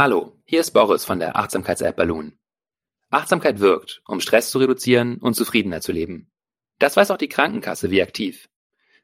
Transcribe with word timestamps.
Hallo, 0.00 0.34
hier 0.46 0.60
ist 0.60 0.70
Boris 0.70 1.04
von 1.04 1.18
der 1.18 1.36
Achtsamkeits-App 1.36 1.94
Balloon. 1.94 2.38
Achtsamkeit 3.10 3.60
wirkt, 3.60 4.00
um 4.06 4.20
Stress 4.20 4.50
zu 4.50 4.58
reduzieren 4.58 5.18
und 5.18 5.34
zufriedener 5.34 5.82
zu 5.82 5.92
leben. 5.92 6.32
Das 6.78 6.96
weiß 6.96 7.10
auch 7.10 7.18
die 7.18 7.28
Krankenkasse 7.28 7.90
wie 7.90 8.00
aktiv. 8.00 8.48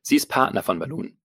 Sie 0.00 0.16
ist 0.16 0.28
Partner 0.28 0.62
von 0.62 0.78
Balloon. 0.78 1.18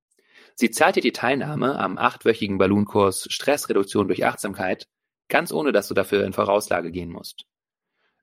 Sie 0.55 0.71
zahlt 0.71 0.97
dir 0.97 1.02
die 1.02 1.13
Teilnahme 1.13 1.79
am 1.79 1.97
achtwöchigen 1.97 2.57
Balloon-Kurs 2.57 3.28
Stressreduktion 3.29 4.07
durch 4.07 4.26
Achtsamkeit, 4.26 4.89
ganz 5.29 5.53
ohne 5.53 5.72
dass 5.72 5.88
du 5.88 5.94
dafür 5.94 6.26
in 6.26 6.33
Vorauslage 6.33 6.92
gehen 6.92 7.10
musst. 7.10 7.46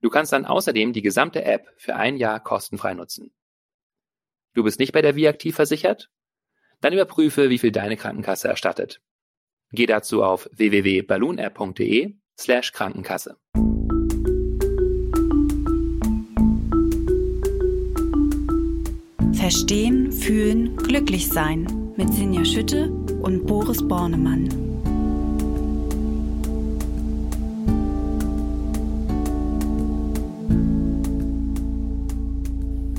Du 0.03 0.11
kannst 0.11 0.35
dann 0.35 0.45
außerdem 0.45 0.93
die 0.93 1.01
gesamte 1.01 1.45
App 1.45 1.73
für 1.79 1.97
ein 1.97 2.19
Jahr 2.19 2.41
kostenfrei 2.41 2.93
nutzen. 2.93 3.33
Du 4.53 4.65
bist 4.65 4.79
nicht 4.79 4.93
bei 4.93 5.01
der 5.01 5.17
Viaktiv 5.17 5.57
versichert? 5.57 6.11
Dann 6.83 6.93
überprüfe, 6.93 7.49
wie 7.49 7.59
viel 7.59 7.73
deine 7.73 7.97
Krankenkasse 7.97 8.49
erstattet. 8.49 9.01
Geh 9.71 9.85
dazu 9.85 10.23
auf 10.23 10.49
www.balloonapp.de 10.53 12.15
slash 12.41 12.73
Krankenkasse. 12.73 13.37
Verstehen, 19.35 20.11
fühlen, 20.11 20.75
glücklich 20.77 21.29
sein 21.29 21.93
mit 21.97 22.13
Sinja 22.15 22.45
Schütte 22.47 22.91
und 23.21 23.47
Boris 23.47 23.87
Bornemann. 23.87 24.49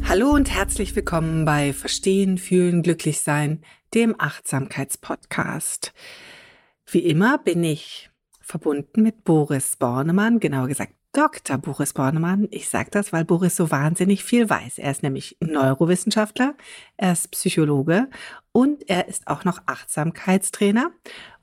Hallo 0.08 0.30
und 0.32 0.52
herzlich 0.52 0.96
willkommen 0.96 1.46
bei 1.46 1.74
Verstehen, 1.74 2.38
Fühlen, 2.38 2.84
Glücklich 2.84 3.22
Sein, 3.22 3.64
dem 3.94 4.16
Achtsamkeitspodcast. 4.20 5.94
Wie 6.92 7.06
immer 7.06 7.38
bin 7.38 7.64
ich 7.64 8.10
verbunden 8.42 9.04
mit 9.04 9.24
Boris 9.24 9.76
Bornemann, 9.76 10.40
genauer 10.40 10.68
gesagt 10.68 10.94
Dr. 11.14 11.60
Boris 11.60 11.94
Bornemann. 11.94 12.48
Ich 12.50 12.68
sage 12.68 12.90
das, 12.90 13.14
weil 13.14 13.26
Boris 13.26 13.56
so 13.56 13.70
wahnsinnig 13.70 14.24
viel 14.24 14.50
weiß. 14.50 14.80
Er 14.80 14.90
ist 14.90 15.04
nämlich 15.04 15.38
Neurowissenschaftler, 15.40 16.56
er 16.98 17.12
ist 17.12 17.30
Psychologe 17.30 18.08
und 18.52 18.90
er 18.90 19.08
ist 19.08 19.28
auch 19.28 19.44
noch 19.44 19.62
Achtsamkeitstrainer 19.68 20.90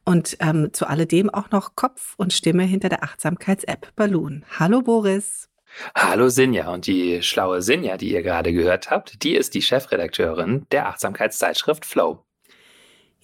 und 0.05 0.37
ähm, 0.41 0.73
zu 0.73 0.89
alledem 0.89 1.31
auch 1.31 1.53
noch 1.53 1.77
Kopf 1.77 2.15
und 2.17 2.33
Stimme 2.33 2.65
hinter 2.65 2.89
der 2.89 3.05
Achtsamkeits-App 3.05 3.95
Balloon. 3.95 4.45
Hallo 4.59 4.83
Boris. 4.83 5.49
Hallo 5.95 6.29
Sinja 6.29 6.73
und 6.73 6.89
die 6.89 7.23
schlaue 7.23 7.63
Sinja, 7.63 7.97
die 7.97 8.13
ihr 8.13 8.23
gerade 8.23 8.53
gehört 8.53 8.91
habt, 8.91 9.23
die 9.23 9.37
ist 9.37 9.55
die 9.55 9.63
Chefredakteurin 9.63 10.67
der 10.73 10.89
Achtsamkeitszeitschrift 10.89 11.85
Flow. 11.85 12.26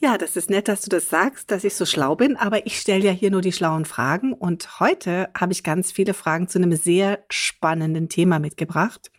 Ja, 0.05 0.19
das 0.19 0.37
ist 0.37 0.51
nett, 0.51 0.67
dass 0.67 0.83
du 0.83 0.89
das 0.89 1.09
sagst, 1.09 1.53
dass 1.53 1.63
ich 1.63 1.75
so 1.77 1.87
schlau 1.87 2.17
bin, 2.17 2.37
aber 2.37 2.67
ich 2.67 2.81
stelle 2.81 3.05
ja 3.05 3.13
hier 3.13 3.31
nur 3.31 3.41
die 3.41 3.53
schlauen 3.53 3.85
Fragen 3.85 4.33
und 4.33 4.81
heute 4.81 5.31
habe 5.39 5.53
ich 5.53 5.63
ganz 5.63 5.93
viele 5.93 6.13
Fragen 6.13 6.49
zu 6.49 6.59
einem 6.59 6.75
sehr 6.75 7.21
spannenden 7.31 8.09
Thema 8.09 8.41
mitgebracht. 8.41 9.13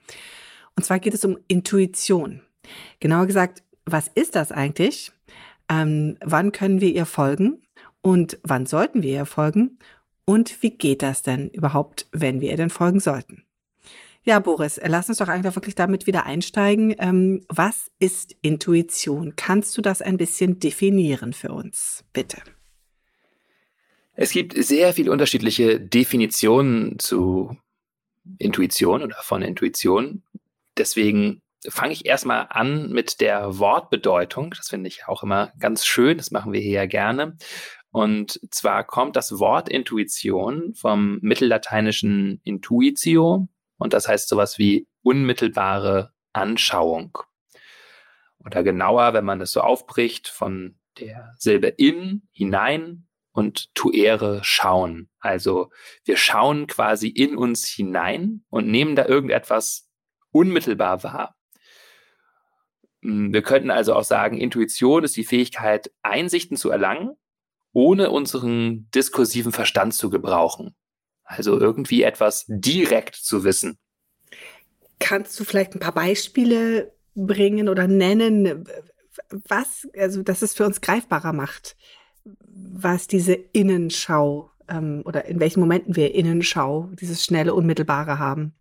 Und 0.75 0.83
zwar 0.83 0.99
geht 0.99 1.13
es 1.13 1.23
um 1.23 1.37
Intuition. 1.47 2.41
Genauer 2.99 3.27
gesagt, 3.27 3.63
was 3.85 4.09
ist 4.09 4.35
das 4.35 4.51
eigentlich? 4.51 5.13
Ähm, 5.69 6.17
wann 6.21 6.51
können 6.51 6.81
wir 6.81 6.93
ihr 6.93 7.05
folgen? 7.05 7.61
Und 8.01 8.37
wann 8.43 8.65
sollten 8.65 9.03
wir 9.03 9.13
ihr 9.13 9.25
folgen? 9.25 9.79
Und 10.25 10.61
wie 10.61 10.71
geht 10.71 11.01
das 11.01 11.21
denn 11.21 11.47
überhaupt, 11.47 12.07
wenn 12.11 12.41
wir 12.41 12.51
ihr 12.51 12.57
denn 12.57 12.69
folgen 12.69 12.99
sollten? 12.99 13.45
Ja, 14.25 14.39
Boris, 14.39 14.79
lass 14.83 15.09
uns 15.09 15.17
doch 15.17 15.27
einfach 15.27 15.55
wirklich 15.55 15.75
damit 15.75 16.07
wieder 16.07 16.25
einsteigen. 16.25 16.95
Ähm, 16.97 17.45
was 17.49 17.91
ist 17.99 18.35
Intuition? 18.41 19.35
Kannst 19.35 19.77
du 19.77 19.81
das 19.81 20.01
ein 20.01 20.15
bisschen 20.15 20.59
definieren 20.59 21.33
für 21.33 21.51
uns, 21.51 22.05
bitte? 22.13 22.37
Es 24.15 24.31
gibt 24.31 24.53
sehr 24.55 24.93
viele 24.93 25.11
unterschiedliche 25.11 25.79
Definitionen 25.79 26.99
zu 26.99 27.57
Intuition 28.37 29.03
oder 29.03 29.17
von 29.21 29.41
Intuition. 29.41 30.23
Deswegen 30.77 31.41
fange 31.67 31.93
ich 31.93 32.05
erstmal 32.05 32.47
an 32.49 32.91
mit 32.91 33.19
der 33.19 33.57
Wortbedeutung. 33.59 34.53
Das 34.55 34.69
finde 34.69 34.87
ich 34.87 35.07
auch 35.07 35.23
immer 35.23 35.51
ganz 35.59 35.85
schön. 35.85 36.17
Das 36.17 36.31
machen 36.31 36.53
wir 36.53 36.61
hier 36.61 36.71
ja 36.71 36.85
gerne. 36.85 37.35
Und 37.91 38.39
zwar 38.51 38.83
kommt 38.85 39.15
das 39.15 39.37
Wort 39.39 39.69
Intuition 39.69 40.73
vom 40.73 41.19
mittellateinischen 41.21 42.39
Intuitio, 42.43 43.47
und 43.83 43.91
das 43.91 44.07
heißt 44.07 44.29
sowas 44.29 44.57
wie 44.57 44.87
unmittelbare 45.01 46.13
Anschauung. 46.31 47.17
Oder 48.39 48.63
genauer, 48.63 49.13
wenn 49.13 49.25
man 49.25 49.41
es 49.41 49.51
so 49.51 49.59
aufbricht, 49.59 50.29
von 50.29 50.79
der 50.99 51.33
Silbe 51.37 51.67
in 51.67 52.21
hinein 52.31 53.09
und 53.33 53.75
tuere 53.75 54.41
schauen. 54.41 55.09
Also 55.19 55.69
wir 56.05 56.15
schauen 56.15 56.67
quasi 56.67 57.09
in 57.09 57.35
uns 57.35 57.67
hinein 57.67 58.45
und 58.49 58.67
nehmen 58.67 58.95
da 58.95 59.05
irgendetwas 59.05 59.89
unmittelbar 60.31 61.03
wahr. 61.03 61.35
Wir 63.01 63.41
könnten 63.41 63.69
also 63.69 63.95
auch 63.95 64.05
sagen, 64.05 64.37
Intuition 64.37 65.03
ist 65.03 65.17
die 65.17 65.25
Fähigkeit, 65.25 65.91
Einsichten 66.03 66.55
zu 66.55 66.69
erlangen, 66.69 67.17
ohne 67.73 68.11
unseren 68.11 68.89
diskursiven 68.91 69.51
Verstand 69.51 69.93
zu 69.93 70.09
gebrauchen. 70.09 70.73
Also 71.23 71.59
irgendwie 71.59 72.03
etwas 72.03 72.45
direkt 72.47 73.15
zu 73.15 73.43
wissen. 73.43 73.77
Kannst 74.99 75.39
du 75.39 75.43
vielleicht 75.43 75.75
ein 75.75 75.79
paar 75.79 75.93
Beispiele 75.93 76.93
bringen 77.15 77.69
oder 77.69 77.87
nennen, 77.87 78.65
was, 79.29 79.87
also 79.97 80.23
dass 80.23 80.41
es 80.41 80.53
für 80.53 80.65
uns 80.65 80.81
greifbarer 80.81 81.33
macht, 81.33 81.75
was 82.25 83.07
diese 83.07 83.33
Innenschau 83.33 84.49
ähm, 84.67 85.01
oder 85.05 85.25
in 85.25 85.39
welchen 85.39 85.59
Momenten 85.59 85.95
wir 85.95 86.13
Innenschau, 86.15 86.89
dieses 86.99 87.23
schnelle, 87.23 87.53
unmittelbare 87.53 88.19
haben? 88.19 88.53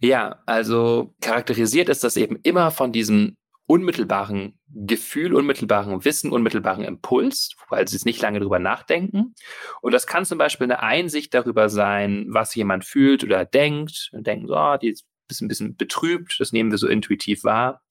Ja, 0.00 0.42
also 0.46 1.14
charakterisiert 1.20 1.88
ist 1.88 2.04
das 2.04 2.16
eben 2.16 2.38
immer 2.42 2.70
von 2.70 2.92
diesem 2.92 3.36
unmittelbaren 3.66 4.58
Gefühl, 4.68 5.34
unmittelbaren 5.34 6.04
Wissen, 6.04 6.30
unmittelbaren 6.30 6.84
Impuls, 6.84 7.50
weil 7.70 7.88
sie 7.88 7.96
es 7.96 8.04
nicht 8.04 8.20
lange 8.20 8.40
drüber 8.40 8.58
nachdenken. 8.58 9.34
Und 9.80 9.92
das 9.92 10.06
kann 10.06 10.24
zum 10.24 10.38
Beispiel 10.38 10.64
eine 10.64 10.82
Einsicht 10.82 11.32
darüber 11.32 11.68
sein, 11.68 12.26
was 12.28 12.54
jemand 12.54 12.84
fühlt 12.84 13.24
oder 13.24 13.44
denkt. 13.44 14.10
Und 14.12 14.26
denken, 14.26 14.48
so, 14.48 14.56
oh, 14.56 14.76
die 14.76 14.90
ist 14.90 15.06
ein 15.40 15.48
bisschen 15.48 15.76
betrübt, 15.76 16.36
das 16.38 16.52
nehmen 16.52 16.70
wir 16.70 16.78
so 16.78 16.88
intuitiv 16.88 17.44
wahr. 17.44 17.82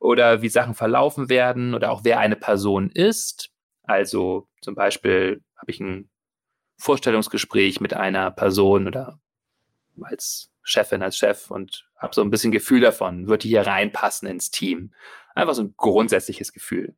Oder 0.00 0.42
wie 0.42 0.48
Sachen 0.48 0.74
verlaufen 0.74 1.28
werden 1.28 1.74
oder 1.74 1.90
auch 1.90 2.04
wer 2.04 2.18
eine 2.18 2.36
Person 2.36 2.90
ist. 2.90 3.50
Also 3.82 4.48
zum 4.60 4.74
Beispiel 4.74 5.42
habe 5.56 5.70
ich 5.70 5.80
ein 5.80 6.10
Vorstellungsgespräch 6.78 7.80
mit 7.80 7.94
einer 7.94 8.30
Person 8.30 8.86
oder 8.86 9.18
als 10.02 10.52
Chefin, 10.68 11.02
als 11.02 11.16
Chef 11.16 11.50
und 11.50 11.88
habe 11.96 12.14
so 12.14 12.22
ein 12.22 12.30
bisschen 12.30 12.52
Gefühl 12.52 12.80
davon, 12.80 13.28
wird 13.28 13.44
die 13.44 13.48
hier 13.48 13.66
reinpassen 13.66 14.28
ins 14.28 14.50
Team. 14.50 14.92
Einfach 15.34 15.54
so 15.54 15.62
ein 15.62 15.74
grundsätzliches 15.76 16.52
Gefühl. 16.52 16.96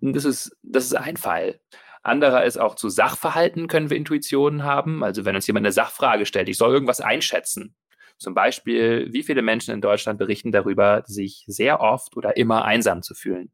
Und 0.00 0.14
das 0.14 0.24
ist, 0.24 0.56
das 0.62 0.84
ist 0.84 0.94
ein 0.94 1.16
Fall. 1.16 1.60
Anderer 2.02 2.44
ist 2.44 2.58
auch 2.58 2.74
zu 2.74 2.90
Sachverhalten 2.90 3.66
können 3.66 3.88
wir 3.88 3.96
Intuitionen 3.96 4.62
haben. 4.62 5.02
Also 5.02 5.24
wenn 5.24 5.34
uns 5.34 5.46
jemand 5.46 5.64
eine 5.64 5.72
Sachfrage 5.72 6.26
stellt, 6.26 6.48
ich 6.48 6.58
soll 6.58 6.72
irgendwas 6.72 7.00
einschätzen. 7.00 7.74
Zum 8.18 8.34
Beispiel, 8.34 9.08
wie 9.12 9.22
viele 9.22 9.42
Menschen 9.42 9.74
in 9.74 9.80
Deutschland 9.80 10.18
berichten 10.18 10.52
darüber, 10.52 11.02
sich 11.06 11.44
sehr 11.46 11.80
oft 11.80 12.16
oder 12.16 12.36
immer 12.36 12.64
einsam 12.64 13.02
zu 13.02 13.14
fühlen. 13.14 13.52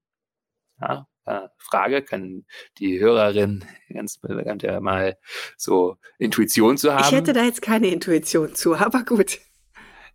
Ja, 0.80 1.06
äh, 1.26 1.48
Frage, 1.58 2.03
können 2.03 2.47
die 2.78 3.00
Hörerinnen 3.00 3.64
ganz 3.92 4.19
bekannt 4.19 4.62
ja 4.62 4.81
mal 4.81 5.16
so 5.56 5.97
Intuition 6.19 6.76
zu 6.76 6.92
haben. 6.94 7.04
Ich 7.04 7.12
hätte 7.12 7.32
da 7.32 7.44
jetzt 7.44 7.62
keine 7.62 7.88
Intuition 7.88 8.54
zu, 8.54 8.75
aber 8.76 9.04
gut. 9.04 9.38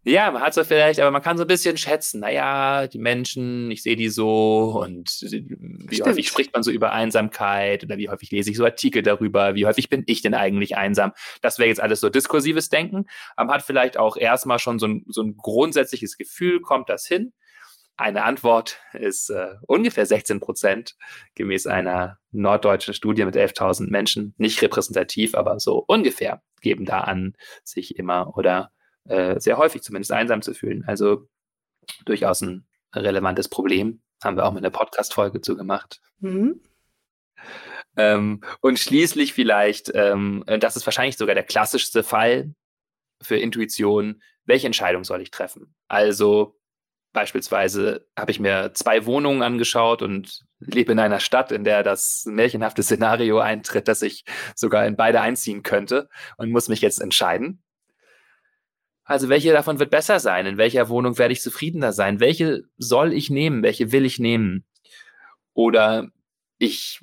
Ja, 0.08 0.30
man 0.30 0.44
hat 0.44 0.54
so 0.54 0.64
vielleicht, 0.64 1.00
aber 1.00 1.10
man 1.10 1.24
kann 1.24 1.36
so 1.36 1.46
ein 1.46 1.48
bisschen 1.48 1.78
schätzen, 1.78 2.20
naja, 2.20 2.86
die 2.86 3.00
Menschen, 3.00 3.72
ich 3.72 3.82
sehe 3.82 3.96
die 3.96 4.10
so 4.10 4.80
und 4.80 5.10
wie 5.20 5.96
Stimmt. 5.96 6.10
häufig 6.10 6.28
spricht 6.28 6.54
man 6.54 6.62
so 6.62 6.70
über 6.70 6.92
Einsamkeit 6.92 7.84
oder 7.84 7.98
wie 7.98 8.08
häufig 8.08 8.30
lese 8.30 8.52
ich 8.52 8.58
so 8.58 8.66
Artikel 8.66 9.02
darüber, 9.02 9.56
wie 9.56 9.66
häufig 9.66 9.90
bin 9.90 10.04
ich 10.06 10.22
denn 10.22 10.36
eigentlich 10.36 10.78
einsam? 10.78 11.12
Das 11.42 11.58
wäre 11.58 11.70
jetzt 11.70 11.82
alles 11.82 12.02
so 12.02 12.10
diskursives 12.10 12.70
Denken, 12.70 13.06
aber 13.36 13.54
hat 13.56 13.64
vielleicht 13.64 13.98
auch 13.98 14.16
erstmal 14.16 14.60
schon 14.60 14.78
so 14.78 14.86
ein, 14.86 15.06
so 15.08 15.24
ein 15.24 15.38
grundsätzliches 15.38 16.18
Gefühl, 16.18 16.62
kommt 16.62 16.88
das 16.88 17.08
hin? 17.08 17.34
Eine 17.98 18.24
Antwort 18.24 18.80
ist 18.94 19.30
äh, 19.30 19.56
ungefähr 19.68 20.06
16 20.06 20.42
Prozent, 20.42 20.96
gemäß 21.36 21.66
einer 21.66 22.20
norddeutschen 22.32 22.94
Studie 22.94 23.24
mit 23.24 23.36
11.000 23.36 23.90
Menschen. 23.90 24.34
Nicht 24.38 24.62
repräsentativ, 24.62 25.34
aber 25.34 25.60
so 25.60 25.84
ungefähr 25.88 26.42
geben 26.62 26.86
da 26.86 27.02
an, 27.02 27.36
sich 27.64 27.98
immer 27.98 28.36
oder 28.38 28.72
äh, 29.06 29.40
sehr 29.40 29.58
häufig 29.58 29.82
zumindest 29.82 30.12
einsam 30.12 30.42
zu 30.42 30.54
fühlen. 30.54 30.84
Also 30.86 31.28
durchaus 32.06 32.42
ein 32.42 32.68
relevantes 32.94 33.48
Problem. 33.48 34.02
Haben 34.24 34.38
wir 34.38 34.46
auch 34.46 34.54
mit 34.54 34.64
einer 34.64 34.72
Podcast-Folge 34.72 35.40
zu 35.42 35.56
gemacht. 35.56 36.02
Mhm. 36.20 36.62
Ähm, 37.98 38.42
und 38.62 38.80
schließlich 38.80 39.34
vielleicht, 39.34 39.92
ähm, 39.94 40.44
das 40.60 40.76
ist 40.76 40.86
wahrscheinlich 40.86 41.18
sogar 41.18 41.36
der 41.36 41.44
klassischste 41.44 42.04
Fall 42.04 42.54
für 43.22 43.38
Intuition, 43.38 44.22
welche 44.46 44.68
Entscheidung 44.68 45.04
soll 45.04 45.22
ich 45.22 45.32
treffen? 45.32 45.76
Also 45.88 46.58
Beispielsweise 47.16 48.06
habe 48.18 48.32
ich 48.32 48.42
mir 48.42 48.74
zwei 48.74 49.06
Wohnungen 49.06 49.42
angeschaut 49.42 50.02
und 50.02 50.42
lebe 50.60 50.92
in 50.92 51.00
einer 51.00 51.22
Stadt, 51.22 51.54
in 51.54 51.64
der 51.64 51.82
das 51.82 52.26
märchenhafte 52.28 52.84
Szenario 52.84 53.40
eintritt, 53.40 53.88
dass 53.88 54.02
ich 54.02 54.26
sogar 54.54 54.86
in 54.86 54.98
beide 54.98 55.22
einziehen 55.22 55.64
könnte 55.64 56.10
und 56.36 56.52
muss 56.52 56.68
mich 56.68 56.82
jetzt 56.82 57.02
entscheiden. 57.02 57.64
Also 59.06 59.30
welche 59.30 59.54
davon 59.54 59.80
wird 59.80 59.92
besser 59.92 60.20
sein? 60.20 60.46
In 60.46 60.58
welcher 60.58 60.90
Wohnung 60.90 61.18
werde 61.18 61.32
ich 61.32 61.42
zufriedener 61.42 61.94
sein? 61.94 62.20
Welche 62.20 62.64
soll 62.78 63.14
ich 63.14 63.30
nehmen? 63.30 63.64
Welche 63.64 63.94
will 63.94 64.04
ich 64.04 64.20
nehmen? 64.20 64.66
Oder 65.54 66.10
ich 66.58 67.00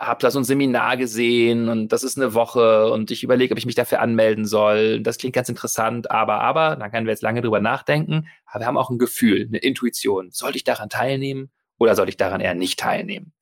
habe 0.00 0.22
da 0.22 0.30
so 0.30 0.40
ein 0.40 0.44
Seminar 0.44 0.96
gesehen 0.96 1.68
und 1.68 1.88
das 1.88 2.02
ist 2.04 2.16
eine 2.16 2.32
Woche 2.32 2.90
und 2.90 3.10
ich 3.10 3.22
überlege, 3.22 3.52
ob 3.52 3.58
ich 3.58 3.66
mich 3.66 3.74
dafür 3.74 4.00
anmelden 4.00 4.46
soll. 4.46 5.00
Das 5.02 5.18
klingt 5.18 5.34
ganz 5.34 5.50
interessant, 5.50 6.10
aber, 6.10 6.40
aber, 6.40 6.76
da 6.76 6.88
können 6.88 7.06
wir 7.06 7.12
jetzt 7.12 7.22
lange 7.22 7.42
drüber 7.42 7.60
nachdenken. 7.60 8.26
Aber 8.46 8.60
wir 8.60 8.66
haben 8.66 8.78
auch 8.78 8.88
ein 8.88 8.98
Gefühl, 8.98 9.46
eine 9.46 9.58
Intuition. 9.58 10.30
Sollte 10.30 10.56
ich 10.56 10.64
daran 10.64 10.88
teilnehmen 10.88 11.50
oder 11.78 11.94
sollte 11.94 12.08
ich 12.08 12.16
daran 12.16 12.40
eher 12.40 12.54
nicht 12.54 12.78
teilnehmen? 12.78 13.34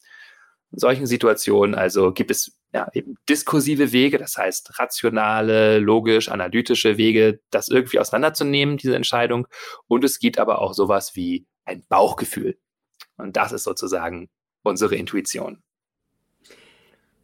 In 0.73 0.81
solchen 0.81 1.07
Situationen 1.07 1.77
also 1.77 2.13
gibt 2.13 2.33
es 2.33 2.59
ja 2.75 2.89
eben 2.93 3.15
diskursive 3.29 3.93
Wege, 3.93 4.19
das 4.19 4.37
heißt 4.37 4.81
rationale, 4.81 5.79
logisch, 5.79 6.29
analytische 6.29 6.99
Wege, 6.99 7.41
das 7.51 7.69
irgendwie 7.69 8.01
auseinanderzunehmen, 8.01 8.79
diese 8.79 8.97
Entscheidung. 8.97 9.47
Und 9.87 10.03
es 10.03 10.19
gibt 10.19 10.39
aber 10.39 10.61
auch 10.61 10.75
sowas 10.75 11.15
wie 11.15 11.47
ein 11.65 11.85
Bauchgefühl. 11.89 12.59
Und 13.17 13.37
das 13.37 13.53
ist 13.53 13.63
sozusagen 13.63 14.29
unsere 14.65 14.97
Intuition. 14.97 15.63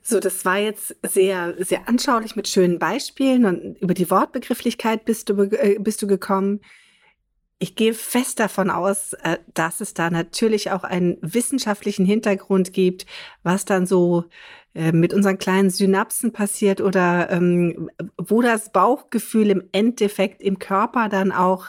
So, 0.06 0.20
das 0.20 0.44
war 0.44 0.58
jetzt 0.58 0.94
sehr, 1.02 1.54
sehr 1.64 1.88
anschaulich 1.88 2.36
mit 2.36 2.46
schönen 2.46 2.78
Beispielen 2.78 3.46
und 3.46 3.78
über 3.80 3.94
die 3.94 4.10
Wortbegrifflichkeit 4.10 5.06
bist 5.06 5.30
du, 5.30 5.44
äh, 5.44 5.78
bist 5.80 6.02
du 6.02 6.06
gekommen. 6.06 6.60
Ich 7.58 7.74
gehe 7.74 7.94
fest 7.94 8.38
davon 8.38 8.68
aus, 8.68 9.14
äh, 9.14 9.38
dass 9.54 9.80
es 9.80 9.94
da 9.94 10.10
natürlich 10.10 10.70
auch 10.70 10.84
einen 10.84 11.16
wissenschaftlichen 11.22 12.04
Hintergrund 12.04 12.74
gibt, 12.74 13.06
was 13.44 13.64
dann 13.64 13.86
so 13.86 14.24
äh, 14.74 14.92
mit 14.92 15.14
unseren 15.14 15.38
kleinen 15.38 15.70
Synapsen 15.70 16.34
passiert 16.34 16.82
oder 16.82 17.30
ähm, 17.30 17.90
wo 18.18 18.42
das 18.42 18.72
Bauchgefühl 18.72 19.48
im 19.48 19.70
Endeffekt 19.72 20.42
im 20.42 20.58
Körper 20.58 21.08
dann 21.08 21.32
auch 21.32 21.68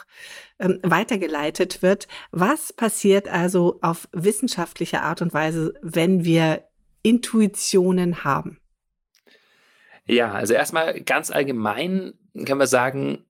ähm, 0.58 0.78
weitergeleitet 0.82 1.80
wird. 1.80 2.06
Was 2.32 2.74
passiert 2.74 3.28
also 3.28 3.78
auf 3.80 4.08
wissenschaftliche 4.12 5.00
Art 5.00 5.22
und 5.22 5.32
Weise, 5.32 5.72
wenn 5.80 6.26
wir 6.26 6.62
Intuitionen 7.06 8.24
haben? 8.24 8.60
Ja, 10.06 10.32
also 10.32 10.54
erstmal 10.54 11.00
ganz 11.02 11.30
allgemein 11.30 12.14
können 12.34 12.58
wir 12.58 12.66
sagen, 12.66 13.24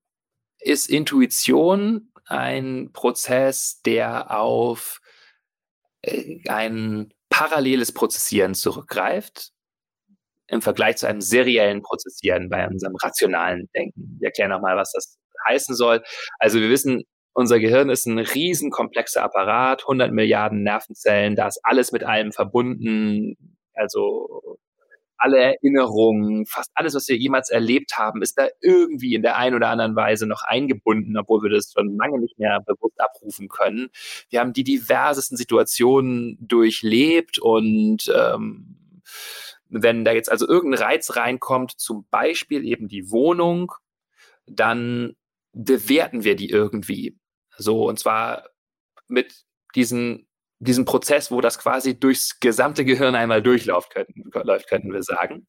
ist 0.59 0.89
Intuition 0.89 2.11
ein 2.25 2.91
Prozess, 2.95 3.83
der 3.85 4.35
auf 4.35 5.03
äh, 6.01 6.41
ein 6.49 7.13
paralleles 7.29 7.93
Prozessieren 7.93 8.55
zurückgreift 8.55 9.53
im 10.47 10.63
Vergleich 10.63 10.97
zu 10.97 11.07
einem 11.07 11.21
seriellen 11.21 11.83
Prozessieren 11.83 12.49
bei 12.49 12.67
unserem 12.67 12.97
rationalen 12.97 13.69
Denken. 13.77 14.17
Wir 14.21 14.29
erklären 14.29 14.53
nochmal, 14.53 14.79
was 14.79 14.93
das 14.93 15.19
heißen 15.47 15.77
soll. 15.77 16.03
Also 16.39 16.61
wir 16.61 16.71
wissen, 16.71 17.03
unser 17.35 17.61
Gehirn 17.61 17.91
ist 17.91 18.07
ein 18.07 18.19
riesen 18.19 18.71
komplexer 18.71 19.23
Apparat, 19.23 19.83
100 19.83 20.11
Milliarden 20.13 20.63
Nervenzellen, 20.63 21.37
da 21.37 21.49
ist 21.49 21.61
alles 21.63 21.93
mit 21.93 22.05
allem 22.05 22.33
verbunden, 22.33 23.56
also 23.77 24.59
alle 25.19 25.39
Erinnerungen, 25.39 26.47
fast 26.47 26.71
alles, 26.75 26.95
was 26.95 27.09
wir 27.09 27.17
jemals 27.17 27.51
erlebt 27.51 27.97
haben, 27.97 28.23
ist 28.23 28.39
da 28.39 28.49
irgendwie 28.61 29.15
in 29.15 29.23
der 29.23 29.37
einen 29.37 29.57
oder 29.57 29.69
anderen 29.69 29.97
Weise 29.97 30.27
noch 30.27 30.43
eingebunden, 30.43 31.17
obwohl 31.17 31.43
wir 31.43 31.51
das 31.51 31.73
schon 31.73 31.97
lange 31.97 32.21
nicht 32.21 32.39
mehr 32.39 32.61
bewusst 32.67 33.01
abrufen 33.01 33.49
können. 33.49 33.89
Wir 34.29 34.41
haben 34.41 34.53
die 34.53 34.65
diversesten 34.65 35.37
Situationen 35.37 36.37
durchlebt 36.41 37.39
und 37.39 38.13
ähm, 38.15 38.77
wenn 39.69 40.05
da 40.05 40.13
jetzt 40.13 40.31
also 40.31 40.47
irgendein 40.47 40.83
Reiz 40.83 41.17
reinkommt, 41.17 41.73
zum 41.73 42.07
Beispiel 42.11 42.65
eben 42.65 42.89
die 42.89 43.11
Wohnung, 43.11 43.73
dann 44.47 45.17
bewerten 45.53 46.25
wir 46.25 46.37
die 46.37 46.51
irgendwie. 46.51 47.19
So, 47.57 47.89
und 47.89 47.99
zwar 47.99 48.51
mit 49.09 49.45
diesen 49.75 50.29
diesen 50.59 50.85
Prozess, 50.85 51.31
wo 51.31 51.41
das 51.41 51.59
quasi 51.59 51.99
durchs 51.99 52.41
gesamte 52.41 52.85
Gehirn 52.85 53.15
einmal 53.15 53.43
durchläuft, 53.43 53.91
könnten, 53.91 54.31
läuft, 54.33 54.69
könnten 54.69 54.93
wir 54.93 55.03
sagen. 55.03 55.47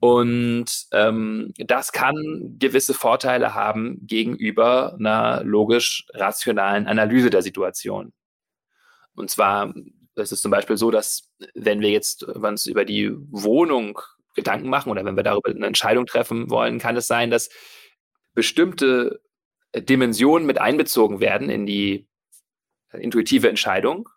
Und 0.00 0.86
ähm, 0.92 1.52
das 1.58 1.92
kann 1.92 2.56
gewisse 2.58 2.92
Vorteile 2.92 3.54
haben 3.54 3.98
gegenüber 4.02 4.96
einer 4.98 5.44
logisch-rationalen 5.44 6.88
Analyse 6.88 7.30
der 7.30 7.42
Situation. 7.42 8.12
Und 9.14 9.30
zwar 9.30 9.72
ist 10.16 10.32
es 10.32 10.42
zum 10.42 10.50
Beispiel 10.50 10.76
so, 10.76 10.90
dass 10.90 11.30
wenn 11.54 11.80
wir 11.80 11.90
jetzt 11.90 12.24
uns 12.24 12.66
über 12.66 12.84
die 12.84 13.12
Wohnung 13.30 14.00
Gedanken 14.34 14.68
machen 14.68 14.90
oder 14.90 15.04
wenn 15.04 15.16
wir 15.16 15.22
darüber 15.22 15.50
eine 15.50 15.66
Entscheidung 15.66 16.06
treffen 16.06 16.50
wollen, 16.50 16.78
kann 16.78 16.96
es 16.96 17.06
sein, 17.06 17.30
dass 17.30 17.50
bestimmte 18.34 19.20
Dimensionen 19.74 20.46
mit 20.46 20.60
einbezogen 20.60 21.20
werden 21.20 21.48
in 21.48 21.66
die 21.66 22.08
intuitive 22.98 23.48
Entscheidung, 23.48 24.08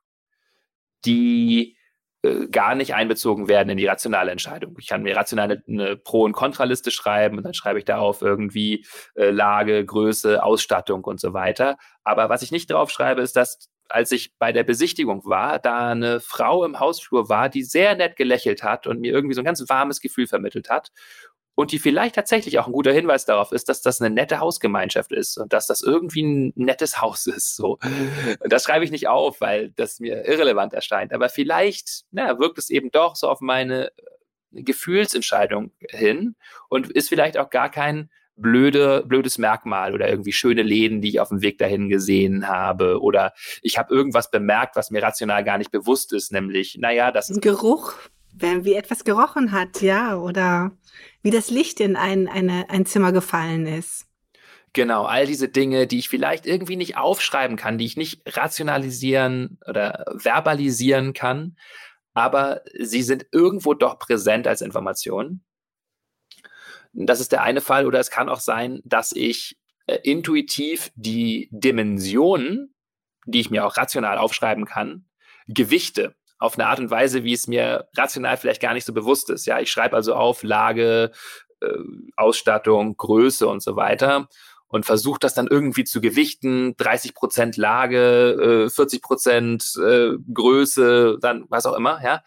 die 1.05 1.77
äh, 2.25 2.47
gar 2.47 2.75
nicht 2.75 2.95
einbezogen 2.95 3.47
werden 3.47 3.69
in 3.69 3.77
die 3.77 3.85
rationale 3.85 4.31
Entscheidung. 4.31 4.75
Ich 4.79 4.87
kann 4.87 5.03
mir 5.03 5.15
rational 5.15 5.63
eine 5.67 5.95
Pro- 5.95 6.23
und 6.23 6.33
Kontraliste 6.33 6.91
schreiben 6.91 7.37
und 7.37 7.43
dann 7.43 7.53
schreibe 7.53 7.79
ich 7.79 7.85
darauf 7.85 8.21
irgendwie 8.21 8.85
äh, 9.15 9.29
Lage, 9.29 9.85
Größe, 9.85 10.43
Ausstattung 10.43 11.03
und 11.03 11.19
so 11.19 11.33
weiter. 11.33 11.77
Aber 12.03 12.29
was 12.29 12.41
ich 12.41 12.51
nicht 12.51 12.71
drauf 12.71 12.89
schreibe, 12.89 13.21
ist, 13.21 13.35
dass 13.35 13.69
als 13.89 14.11
ich 14.11 14.35
bei 14.39 14.51
der 14.51 14.63
Besichtigung 14.63 15.25
war, 15.25 15.59
da 15.59 15.89
eine 15.91 16.19
Frau 16.19 16.65
im 16.65 16.79
Hausflur 16.79 17.29
war, 17.29 17.49
die 17.49 17.63
sehr 17.63 17.95
nett 17.95 18.15
gelächelt 18.15 18.63
hat 18.63 18.87
und 18.87 18.99
mir 18.99 19.13
irgendwie 19.13 19.35
so 19.35 19.41
ein 19.41 19.45
ganz 19.45 19.63
warmes 19.69 20.01
Gefühl 20.01 20.25
vermittelt 20.25 20.69
hat 20.69 20.91
und 21.55 21.71
die 21.71 21.79
vielleicht 21.79 22.15
tatsächlich 22.15 22.59
auch 22.59 22.67
ein 22.67 22.73
guter 22.73 22.91
Hinweis 22.91 23.25
darauf 23.25 23.51
ist, 23.51 23.69
dass 23.69 23.81
das 23.81 24.01
eine 24.01 24.13
nette 24.13 24.39
Hausgemeinschaft 24.39 25.11
ist 25.11 25.37
und 25.37 25.53
dass 25.53 25.67
das 25.67 25.81
irgendwie 25.81 26.23
ein 26.23 26.53
nettes 26.55 27.01
Haus 27.01 27.25
ist. 27.25 27.55
So, 27.55 27.79
das 28.41 28.63
schreibe 28.63 28.85
ich 28.85 28.91
nicht 28.91 29.07
auf, 29.07 29.41
weil 29.41 29.71
das 29.71 29.99
mir 29.99 30.25
irrelevant 30.25 30.73
erscheint. 30.73 31.13
Aber 31.13 31.29
vielleicht 31.29 32.03
na, 32.11 32.37
wirkt 32.39 32.57
es 32.57 32.69
eben 32.69 32.91
doch 32.91 33.15
so 33.15 33.29
auf 33.29 33.41
meine 33.41 33.87
äh, 34.51 34.63
Gefühlsentscheidung 34.63 35.71
hin 35.89 36.35
und 36.69 36.91
ist 36.91 37.09
vielleicht 37.09 37.37
auch 37.37 37.49
gar 37.49 37.69
kein 37.69 38.09
blöde, 38.37 39.03
blödes 39.07 39.37
Merkmal 39.37 39.93
oder 39.93 40.09
irgendwie 40.09 40.33
schöne 40.33 40.61
Läden, 40.61 41.01
die 41.01 41.09
ich 41.09 41.19
auf 41.19 41.29
dem 41.29 41.41
Weg 41.41 41.57
dahin 41.57 41.87
gesehen 41.89 42.47
habe 42.47 43.01
oder 43.01 43.33
ich 43.61 43.77
habe 43.77 43.93
irgendwas 43.93 44.29
bemerkt, 44.29 44.75
was 44.75 44.91
mir 44.91 45.01
rational 45.01 45.43
gar 45.43 45.57
nicht 45.57 45.71
bewusst 45.71 46.11
ist, 46.11 46.31
nämlich, 46.33 46.77
naja, 46.77 47.11
das 47.11 47.29
ist. 47.29 47.41
Geruch, 47.41 47.93
wenn 48.37 48.65
wie 48.65 48.75
etwas 48.75 49.03
gerochen 49.03 49.51
hat, 49.51 49.81
ja, 49.81 50.17
oder 50.17 50.71
wie 51.21 51.31
das 51.31 51.49
Licht 51.49 51.79
in 51.79 51.95
ein, 51.95 52.27
eine, 52.27 52.69
ein 52.69 52.85
Zimmer 52.85 53.11
gefallen 53.11 53.65
ist. 53.65 54.05
Genau, 54.73 55.05
all 55.05 55.25
diese 55.25 55.47
Dinge, 55.47 55.87
die 55.87 55.99
ich 55.99 56.09
vielleicht 56.09 56.45
irgendwie 56.45 56.75
nicht 56.75 56.97
aufschreiben 56.97 57.55
kann, 57.55 57.77
die 57.77 57.85
ich 57.85 57.95
nicht 57.95 58.21
rationalisieren 58.35 59.57
oder 59.65 60.05
verbalisieren 60.15 61.13
kann, 61.13 61.55
aber 62.13 62.61
sie 62.77 63.01
sind 63.01 63.25
irgendwo 63.31 63.73
doch 63.73 63.99
präsent 63.99 64.47
als 64.47 64.61
Information. 64.61 65.43
Das 66.91 67.19
ist 67.19 67.31
der 67.31 67.43
eine 67.43 67.61
Fall. 67.61 67.85
Oder 67.85 67.99
es 67.99 68.09
kann 68.09 68.29
auch 68.29 68.39
sein, 68.39 68.81
dass 68.85 69.11
ich 69.11 69.57
äh, 69.85 69.97
intuitiv 70.03 70.91
die 70.95 71.49
Dimensionen, 71.51 72.73
die 73.25 73.41
ich 73.41 73.49
mir 73.49 73.65
auch 73.65 73.77
rational 73.77 74.17
aufschreiben 74.17 74.65
kann, 74.65 75.05
gewichte 75.47 76.15
auf 76.37 76.57
eine 76.57 76.67
Art 76.67 76.79
und 76.79 76.91
Weise, 76.91 77.23
wie 77.23 77.33
es 77.33 77.47
mir 77.47 77.87
rational 77.95 78.37
vielleicht 78.37 78.61
gar 78.61 78.73
nicht 78.73 78.85
so 78.85 78.93
bewusst 78.93 79.29
ist. 79.29 79.45
Ja, 79.45 79.59
ich 79.59 79.71
schreibe 79.71 79.95
also 79.95 80.15
auf 80.15 80.43
Lage, 80.43 81.11
äh, 81.61 81.67
Ausstattung, 82.15 82.97
Größe 82.97 83.47
und 83.47 83.63
so 83.63 83.75
weiter 83.75 84.27
und 84.67 84.85
versuche 84.85 85.19
das 85.19 85.33
dann 85.33 85.47
irgendwie 85.47 85.83
zu 85.83 86.01
gewichten. 86.01 86.75
30 86.77 87.13
Prozent 87.13 87.57
Lage, 87.57 88.65
äh, 88.65 88.69
40 88.69 89.01
Prozent 89.01 89.73
äh, 89.81 90.11
Größe, 90.33 91.17
dann 91.21 91.45
was 91.49 91.65
auch 91.65 91.75
immer. 91.75 92.01
Ja, 92.03 92.23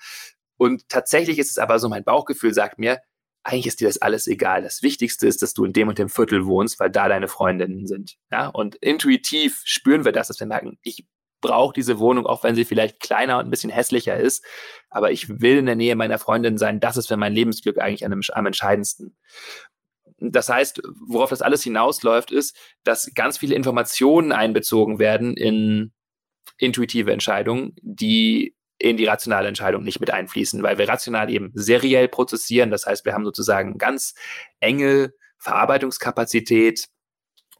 und 0.56 0.88
tatsächlich 0.88 1.38
ist 1.38 1.50
es 1.50 1.58
aber 1.58 1.78
so, 1.78 1.88
mein 1.88 2.04
Bauchgefühl 2.04 2.54
sagt 2.54 2.78
mir, 2.78 3.00
eigentlich 3.44 3.66
ist 3.66 3.80
dir 3.80 3.88
das 3.88 4.02
alles 4.02 4.26
egal. 4.26 4.62
Das 4.62 4.82
Wichtigste 4.82 5.26
ist, 5.26 5.42
dass 5.42 5.54
du 5.54 5.64
in 5.64 5.72
dem 5.72 5.88
und 5.88 5.98
dem 5.98 6.08
Viertel 6.08 6.46
wohnst, 6.46 6.80
weil 6.80 6.90
da 6.90 7.08
deine 7.08 7.28
Freundinnen 7.28 7.86
sind. 7.86 8.16
Ja, 8.30 8.48
und 8.48 8.76
intuitiv 8.76 9.62
spüren 9.64 10.04
wir 10.04 10.12
das, 10.12 10.28
dass 10.28 10.40
wir 10.40 10.46
merken, 10.46 10.78
ich 10.82 11.06
brauche 11.40 11.72
diese 11.72 11.98
Wohnung, 11.98 12.26
auch 12.26 12.44
wenn 12.44 12.54
sie 12.54 12.64
vielleicht 12.64 13.00
kleiner 13.00 13.38
und 13.38 13.46
ein 13.46 13.50
bisschen 13.50 13.70
hässlicher 13.70 14.16
ist. 14.16 14.44
Aber 14.90 15.10
ich 15.10 15.28
will 15.28 15.58
in 15.58 15.66
der 15.66 15.76
Nähe 15.76 15.96
meiner 15.96 16.18
Freundin 16.18 16.58
sein. 16.58 16.80
Das 16.80 16.96
ist 16.96 17.08
für 17.08 17.16
mein 17.16 17.34
Lebensglück 17.34 17.78
eigentlich 17.78 18.04
am, 18.04 18.20
am 18.32 18.46
entscheidendsten. 18.46 19.16
Das 20.20 20.48
heißt, 20.48 20.82
worauf 21.06 21.30
das 21.30 21.42
alles 21.42 21.62
hinausläuft, 21.62 22.32
ist, 22.32 22.56
dass 22.82 23.10
ganz 23.14 23.38
viele 23.38 23.54
Informationen 23.54 24.32
einbezogen 24.32 24.98
werden 24.98 25.36
in 25.36 25.92
intuitive 26.58 27.12
Entscheidungen, 27.12 27.76
die 27.82 28.56
in 28.78 28.96
die 28.96 29.06
rationale 29.06 29.48
Entscheidung 29.48 29.82
nicht 29.82 30.00
mit 30.00 30.10
einfließen, 30.10 30.62
weil 30.62 30.78
wir 30.78 30.88
rational 30.88 31.30
eben 31.30 31.50
seriell 31.54 32.08
prozessieren. 32.08 32.70
Das 32.70 32.86
heißt, 32.86 33.04
wir 33.04 33.12
haben 33.12 33.24
sozusagen 33.24 33.78
ganz 33.78 34.14
enge 34.60 35.12
Verarbeitungskapazität 35.38 36.88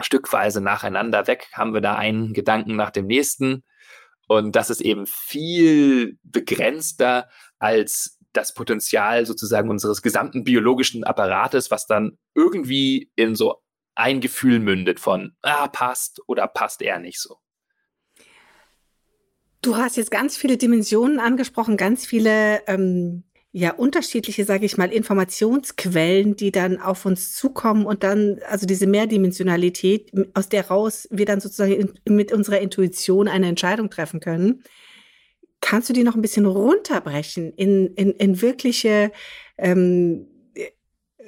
stückweise 0.01 0.61
nacheinander 0.61 1.27
weg, 1.27 1.49
haben 1.53 1.75
wir 1.75 1.81
da 1.81 1.95
einen 1.95 2.33
Gedanken 2.33 2.77
nach 2.77 2.91
dem 2.91 3.07
nächsten. 3.07 3.65
Und 4.29 4.55
das 4.57 4.71
ist 4.71 4.81
eben 4.81 5.07
viel 5.07 6.19
begrenzter 6.23 7.29
als 7.59 8.19
das 8.33 8.55
Potenzial 8.55 9.27
sozusagen 9.27 9.71
unseres 9.71 10.03
gesamten 10.03 10.45
biologischen 10.45 11.03
Apparates, 11.05 11.71
was 11.71 11.87
dann 11.87 12.19
irgendwie 12.35 13.11
in 13.17 13.35
so 13.35 13.63
ein 13.95 14.21
Gefühl 14.21 14.61
mündet 14.61 15.01
von, 15.01 15.33
ah, 15.43 15.67
passt 15.69 16.23
oder 16.27 16.47
passt 16.47 16.83
eher 16.83 17.01
nicht 17.01 17.21
so. 17.21 17.39
Du 19.61 19.77
hast 19.77 19.97
jetzt 19.97 20.13
ganz 20.13 20.37
viele 20.37 20.57
Dimensionen 20.57 21.19
angesprochen, 21.19 21.77
ganz 21.77 22.07
viele 22.07 22.63
ähm, 22.69 23.25
ja 23.53 23.73
unterschiedliche, 23.73 24.45
sage 24.45 24.67
ich 24.67 24.77
mal, 24.77 24.93
Informationsquellen, 24.93 26.37
die 26.37 26.53
dann 26.53 26.81
auf 26.81 27.07
uns 27.07 27.35
zukommen 27.35 27.87
und 27.87 28.03
dann 28.03 28.41
also 28.49 28.67
diese 28.67 28.87
Mehrdimensionalität, 28.87 30.13
aus 30.35 30.49
der 30.49 30.69
raus 30.69 31.09
wir 31.11 31.27
dann 31.27 31.41
sozusagen 31.41 31.73
in, 32.05 32.15
mit 32.15 32.33
unserer 32.33 32.61
Intuition 32.61 33.27
eine 33.27 33.49
Entscheidung 33.49 33.91
treffen 33.91 34.21
können. 34.21 34.63
Kannst 35.61 35.89
du 35.89 35.93
die 35.93 36.05
noch 36.05 36.15
ein 36.15 36.23
bisschen 36.23 36.47
runterbrechen 36.47 37.53
in, 37.55 37.95
in, 37.95 38.13
in 38.13 38.41
wirkliche 38.43 39.13
ähm, 39.57 40.29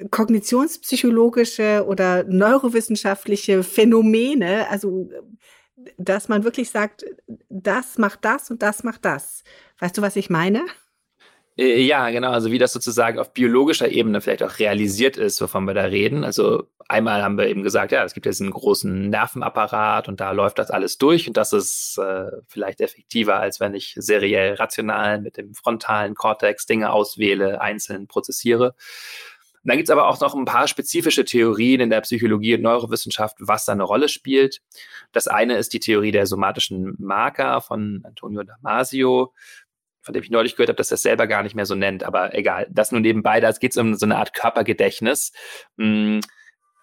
kognitionspsychologische 0.09 1.85
oder 1.87 2.23
neurowissenschaftliche 2.23 3.63
Phänomene, 3.63 4.69
also 4.69 5.09
dass 5.97 6.29
man 6.29 6.43
wirklich 6.43 6.69
sagt, 6.69 7.05
das 7.49 7.97
macht 7.97 8.23
das 8.23 8.51
und 8.51 8.61
das 8.61 8.83
macht 8.83 9.05
das. 9.05 9.43
Weißt 9.79 9.97
du, 9.97 10.01
was 10.01 10.15
ich 10.15 10.29
meine? 10.29 10.63
Äh, 11.57 11.81
ja, 11.81 12.09
genau. 12.09 12.31
Also 12.31 12.51
wie 12.51 12.57
das 12.57 12.73
sozusagen 12.73 13.19
auf 13.19 13.33
biologischer 13.33 13.89
Ebene 13.89 14.21
vielleicht 14.21 14.43
auch 14.43 14.59
realisiert 14.59 15.17
ist, 15.17 15.41
wovon 15.41 15.65
wir 15.65 15.73
da 15.73 15.83
reden. 15.83 16.23
Also 16.23 16.69
einmal 16.87 17.23
haben 17.23 17.37
wir 17.37 17.47
eben 17.47 17.63
gesagt, 17.63 17.91
ja, 17.91 18.03
es 18.03 18.13
gibt 18.13 18.25
jetzt 18.25 18.41
einen 18.41 18.51
großen 18.51 19.09
Nervenapparat 19.09 20.07
und 20.07 20.19
da 20.19 20.31
läuft 20.31 20.59
das 20.59 20.71
alles 20.71 20.97
durch 20.97 21.27
und 21.27 21.37
das 21.37 21.53
ist 21.53 21.97
äh, 21.97 22.31
vielleicht 22.47 22.81
effektiver, 22.81 23.39
als 23.39 23.59
wenn 23.59 23.73
ich 23.73 23.95
seriell 23.97 24.55
rational 24.55 25.21
mit 25.21 25.37
dem 25.37 25.53
frontalen 25.53 26.15
Kortex 26.15 26.65
Dinge 26.65 26.91
auswähle, 26.91 27.61
einzeln 27.61 28.07
prozessiere. 28.07 28.75
Und 29.63 29.69
dann 29.69 29.77
gibt 29.77 29.89
es 29.89 29.91
aber 29.91 30.07
auch 30.07 30.19
noch 30.19 30.33
ein 30.33 30.45
paar 30.45 30.67
spezifische 30.67 31.23
Theorien 31.23 31.81
in 31.81 31.91
der 31.91 32.01
Psychologie 32.01 32.55
und 32.55 32.63
Neurowissenschaft, 32.63 33.37
was 33.39 33.65
da 33.65 33.73
eine 33.73 33.83
Rolle 33.83 34.09
spielt. 34.09 34.61
Das 35.11 35.27
eine 35.27 35.55
ist 35.57 35.73
die 35.73 35.79
Theorie 35.79 36.11
der 36.11 36.25
somatischen 36.25 36.95
Marker 36.97 37.61
von 37.61 38.01
Antonio 38.03 38.41
Damasio, 38.41 39.33
von 40.01 40.13
dem 40.13 40.23
ich 40.23 40.29
neulich 40.29 40.55
gehört 40.55 40.69
habe, 40.69 40.77
dass 40.77 40.91
er 40.91 40.95
es 40.95 41.01
selber 41.01 41.27
gar 41.27 41.43
nicht 41.43 41.55
mehr 41.55 41.65
so 41.65 41.75
nennt, 41.75 42.03
aber 42.03 42.33
egal. 42.33 42.67
Das 42.71 42.91
nur 42.91 43.01
nebenbei, 43.01 43.39
da 43.39 43.51
geht 43.51 43.71
es 43.71 43.77
um 43.77 43.95
so 43.95 44.05
eine 44.05 44.17
Art 44.17 44.33
Körpergedächtnis. 44.33 45.31
Hm, 45.77 46.21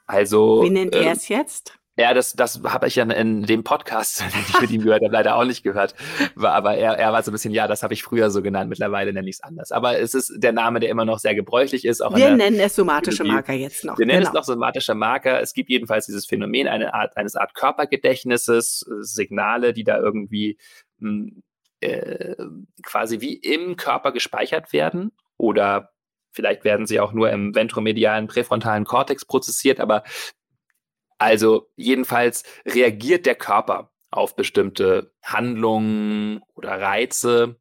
also. 0.06 0.62
Wie 0.62 0.70
nennt 0.70 0.94
er 0.94 1.12
es 1.12 1.28
jetzt? 1.28 1.78
Ja, 1.98 2.14
das, 2.14 2.34
das 2.34 2.62
habe 2.62 2.86
ich 2.86 2.94
ja 2.94 3.02
in 3.02 3.42
dem 3.42 3.64
Podcast, 3.64 4.20
den 4.32 4.44
ich 4.48 4.60
mit 4.60 4.70
ihm 4.70 4.82
gehört 4.82 5.02
habe, 5.02 5.12
leider 5.12 5.34
auch 5.34 5.44
nicht 5.44 5.64
gehört. 5.64 5.96
War, 6.36 6.52
aber 6.52 6.76
er, 6.76 6.92
er 6.92 7.12
war 7.12 7.24
so 7.24 7.32
ein 7.32 7.32
bisschen, 7.32 7.52
ja, 7.52 7.66
das 7.66 7.82
habe 7.82 7.92
ich 7.92 8.04
früher 8.04 8.30
so 8.30 8.40
genannt, 8.40 8.70
mittlerweile 8.70 9.12
nenne 9.12 9.28
ich 9.28 9.36
es 9.36 9.42
anders. 9.42 9.72
Aber 9.72 9.98
es 9.98 10.14
ist 10.14 10.32
der 10.36 10.52
Name, 10.52 10.78
der 10.78 10.90
immer 10.90 11.04
noch 11.04 11.18
sehr 11.18 11.34
gebräuchlich 11.34 11.84
ist. 11.84 12.00
Auch 12.00 12.14
Wir 12.14 12.30
nennen 12.30 12.60
es 12.60 12.76
somatische 12.76 13.24
Marker 13.24 13.52
jetzt 13.52 13.84
noch. 13.84 13.98
Wir 13.98 14.06
nennen 14.06 14.20
genau. 14.20 14.30
es 14.30 14.34
noch 14.34 14.44
somatische 14.44 14.94
Marker. 14.94 15.40
Es 15.40 15.52
gibt 15.54 15.70
jedenfalls 15.70 16.06
dieses 16.06 16.24
Phänomen 16.24 16.68
eine 16.68 16.94
Art, 16.94 17.16
eines 17.16 17.34
Art 17.34 17.54
Körpergedächtnisses, 17.54 18.88
Signale, 19.00 19.72
die 19.72 19.82
da 19.82 19.98
irgendwie 19.98 20.56
mh, 20.98 21.10
hm, 21.10 21.42
äh, 21.80 22.36
quasi 22.82 23.20
wie 23.20 23.34
im 23.34 23.76
Körper 23.76 24.12
gespeichert 24.12 24.72
werden 24.72 25.12
oder 25.36 25.90
Vielleicht 26.30 26.62
werden 26.62 26.86
sie 26.86 27.00
auch 27.00 27.12
nur 27.12 27.30
im 27.30 27.54
ventromedialen 27.54 28.28
präfrontalen 28.28 28.84
Kortex 28.84 29.24
prozessiert, 29.24 29.80
aber 29.80 30.04
also 31.18 31.68
jedenfalls 31.74 32.44
reagiert 32.64 33.26
der 33.26 33.34
Körper 33.34 33.90
auf 34.10 34.36
bestimmte 34.36 35.12
Handlungen 35.22 36.40
oder 36.54 36.80
Reize. 36.80 37.56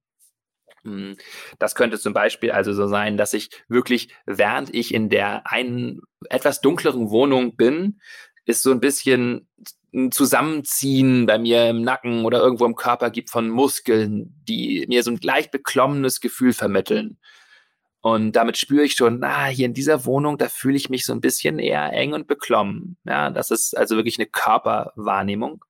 Hm, 0.83 1.17
das 1.59 1.75
könnte 1.75 1.97
zum 1.99 2.13
Beispiel 2.13 2.51
also 2.51 2.71
so 2.73 2.87
sein, 2.87 3.17
dass 3.17 3.33
ich 3.33 3.49
wirklich, 3.67 4.13
während 4.25 4.73
ich 4.73 4.93
in 4.93 5.09
der 5.09 5.51
einen 5.51 6.01
etwas 6.29 6.61
dunkleren 6.61 7.09
Wohnung 7.09 7.55
bin, 7.55 7.99
ist 8.47 8.63
so 8.63 8.71
ein 8.71 8.79
bisschen 8.79 9.47
ein 9.93 10.11
Zusammenziehen 10.11 11.25
bei 11.25 11.37
mir 11.37 11.69
im 11.69 11.81
Nacken 11.81 12.25
oder 12.25 12.39
irgendwo 12.39 12.65
im 12.65 12.75
Körper 12.75 13.09
gibt 13.09 13.29
von 13.29 13.49
Muskeln, 13.49 14.35
die 14.47 14.85
mir 14.87 15.03
so 15.03 15.11
ein 15.11 15.19
leicht 15.21 15.51
beklommenes 15.51 16.21
Gefühl 16.21 16.53
vermitteln. 16.53 17.17
Und 18.01 18.33
damit 18.33 18.57
spüre 18.57 18.83
ich 18.83 18.93
schon, 18.95 19.19
na, 19.19 19.45
hier 19.47 19.65
in 19.65 19.73
dieser 19.73 20.05
Wohnung, 20.05 20.37
da 20.37 20.47
fühle 20.47 20.77
ich 20.77 20.89
mich 20.89 21.05
so 21.05 21.13
ein 21.13 21.21
bisschen 21.21 21.59
eher 21.59 21.91
eng 21.91 22.13
und 22.13 22.27
beklommen. 22.27 22.97
Ja, 23.05 23.29
das 23.31 23.51
ist 23.51 23.75
also 23.75 23.95
wirklich 23.95 24.17
eine 24.17 24.27
Körperwahrnehmung. 24.27 25.65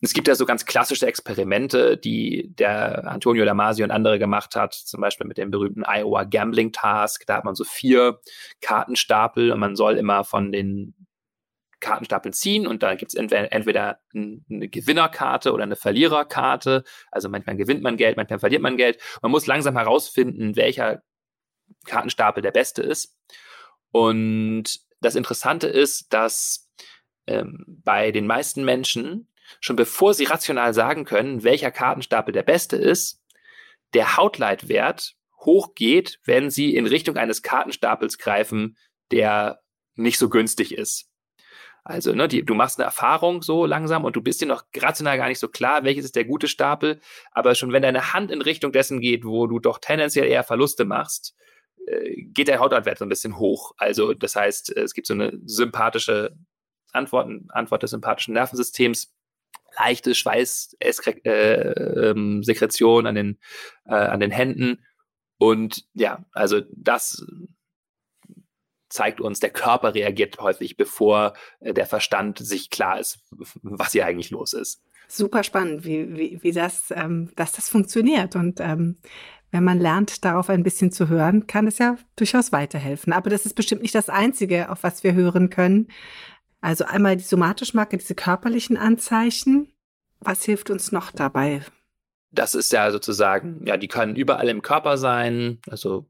Es 0.00 0.12
gibt 0.12 0.28
ja 0.28 0.34
so 0.34 0.46
ganz 0.46 0.64
klassische 0.64 1.06
Experimente, 1.06 1.96
die 1.96 2.50
der 2.54 3.06
Antonio 3.10 3.44
Damasio 3.44 3.84
und 3.84 3.90
andere 3.90 4.18
gemacht 4.18 4.54
hat, 4.54 4.74
zum 4.74 5.00
Beispiel 5.00 5.26
mit 5.26 5.38
dem 5.38 5.50
berühmten 5.50 5.82
Iowa 5.86 6.24
Gambling 6.24 6.72
Task. 6.72 7.24
Da 7.26 7.36
hat 7.36 7.44
man 7.44 7.54
so 7.54 7.64
vier 7.64 8.20
Kartenstapel 8.60 9.50
und 9.50 9.60
man 9.60 9.76
soll 9.76 9.96
immer 9.96 10.24
von 10.24 10.52
den 10.52 10.94
Kartenstapeln 11.84 12.32
ziehen 12.32 12.66
und 12.66 12.82
da 12.82 12.94
gibt 12.94 13.12
es 13.12 13.14
entweder, 13.14 13.52
entweder 13.52 14.00
eine 14.14 14.68
Gewinnerkarte 14.68 15.52
oder 15.52 15.64
eine 15.64 15.76
Verliererkarte. 15.76 16.82
Also 17.10 17.28
manchmal 17.28 17.56
gewinnt 17.56 17.82
man 17.82 17.98
Geld, 17.98 18.16
manchmal 18.16 18.38
verliert 18.38 18.62
man 18.62 18.78
Geld. 18.78 18.98
Man 19.20 19.30
muss 19.30 19.46
langsam 19.46 19.76
herausfinden, 19.76 20.56
welcher 20.56 21.02
Kartenstapel 21.84 22.42
der 22.42 22.52
beste 22.52 22.82
ist. 22.82 23.18
Und 23.90 24.80
das 25.00 25.14
Interessante 25.14 25.66
ist, 25.66 26.12
dass 26.14 26.70
ähm, 27.26 27.64
bei 27.84 28.12
den 28.12 28.26
meisten 28.26 28.64
Menschen, 28.64 29.30
schon 29.60 29.76
bevor 29.76 30.14
sie 30.14 30.24
rational 30.24 30.72
sagen 30.72 31.04
können, 31.04 31.44
welcher 31.44 31.70
Kartenstapel 31.70 32.32
der 32.32 32.42
beste 32.44 32.76
ist, 32.76 33.22
der 33.92 34.16
Hautleitwert 34.16 35.16
hochgeht, 35.38 36.18
wenn 36.24 36.48
sie 36.48 36.74
in 36.74 36.86
Richtung 36.86 37.18
eines 37.18 37.42
Kartenstapels 37.42 38.16
greifen, 38.16 38.78
der 39.10 39.60
nicht 39.96 40.18
so 40.18 40.30
günstig 40.30 40.74
ist. 40.74 41.10
Also, 41.84 42.14
ne, 42.14 42.28
die, 42.28 42.44
du 42.44 42.54
machst 42.54 42.78
eine 42.78 42.86
Erfahrung 42.86 43.42
so 43.42 43.66
langsam 43.66 44.04
und 44.04 44.16
du 44.16 44.22
bist 44.22 44.40
dir 44.40 44.46
noch 44.46 44.64
rational 44.74 45.18
gar 45.18 45.28
nicht 45.28 45.38
so 45.38 45.48
klar, 45.48 45.84
welches 45.84 46.06
ist 46.06 46.16
der 46.16 46.24
gute 46.24 46.48
Stapel. 46.48 47.00
Aber 47.30 47.54
schon 47.54 47.72
wenn 47.72 47.82
deine 47.82 48.14
Hand 48.14 48.30
in 48.30 48.40
Richtung 48.40 48.72
dessen 48.72 49.00
geht, 49.00 49.24
wo 49.24 49.46
du 49.46 49.58
doch 49.58 49.78
tendenziell 49.78 50.26
eher 50.26 50.44
Verluste 50.44 50.86
machst, 50.86 51.36
äh, 51.86 52.22
geht 52.22 52.48
der 52.48 52.60
Hautantwert 52.60 52.98
so 52.98 53.04
ein 53.04 53.10
bisschen 53.10 53.38
hoch. 53.38 53.72
Also 53.76 54.14
das 54.14 54.34
heißt, 54.34 54.74
es 54.76 54.94
gibt 54.94 55.06
so 55.06 55.14
eine 55.14 55.38
sympathische 55.44 56.34
Antwort, 56.92 57.30
Antwort 57.50 57.82
des 57.82 57.90
sympathischen 57.90 58.32
Nervensystems, 58.34 59.12
leichte 59.78 60.14
Schweißsekretion 60.14 63.04
äh, 63.04 63.08
an 63.08 63.14
den 63.14 63.38
äh, 63.86 63.94
an 63.94 64.20
den 64.20 64.30
Händen 64.30 64.84
und 65.38 65.84
ja, 65.94 66.24
also 66.32 66.60
das 66.72 67.26
zeigt 68.94 69.20
uns, 69.20 69.40
der 69.40 69.50
Körper 69.50 69.94
reagiert 69.94 70.38
häufig, 70.38 70.76
bevor 70.76 71.34
äh, 71.60 71.74
der 71.74 71.86
Verstand 71.86 72.38
sich 72.38 72.70
klar 72.70 73.00
ist, 73.00 73.18
was 73.62 73.92
hier 73.92 74.06
eigentlich 74.06 74.30
los 74.30 74.52
ist. 74.52 74.80
Super 75.08 75.42
spannend, 75.42 75.84
wie, 75.84 76.16
wie, 76.16 76.42
wie 76.42 76.52
das, 76.52 76.92
ähm, 76.94 77.30
dass 77.36 77.52
das 77.52 77.68
funktioniert. 77.68 78.36
Und 78.36 78.60
ähm, 78.60 78.96
wenn 79.50 79.64
man 79.64 79.78
lernt, 79.78 80.24
darauf 80.24 80.48
ein 80.48 80.62
bisschen 80.62 80.92
zu 80.92 81.08
hören, 81.08 81.46
kann 81.46 81.66
es 81.66 81.78
ja 81.78 81.96
durchaus 82.16 82.52
weiterhelfen. 82.52 83.12
Aber 83.12 83.30
das 83.30 83.46
ist 83.46 83.54
bestimmt 83.54 83.82
nicht 83.82 83.94
das 83.94 84.08
Einzige, 84.08 84.70
auf 84.70 84.82
was 84.82 85.04
wir 85.04 85.14
hören 85.14 85.50
können. 85.50 85.88
Also 86.60 86.84
einmal 86.84 87.16
die 87.16 87.24
somatische 87.24 87.76
Marke, 87.76 87.98
diese 87.98 88.14
körperlichen 88.14 88.76
Anzeichen. 88.76 89.72
Was 90.20 90.44
hilft 90.44 90.70
uns 90.70 90.92
noch 90.92 91.10
dabei? 91.10 91.60
Das 92.34 92.54
ist 92.54 92.72
ja 92.72 92.90
sozusagen, 92.90 93.64
ja, 93.66 93.76
die 93.76 93.88
können 93.88 94.16
überall 94.16 94.48
im 94.48 94.62
Körper 94.62 94.98
sein. 94.98 95.60
Also 95.68 96.06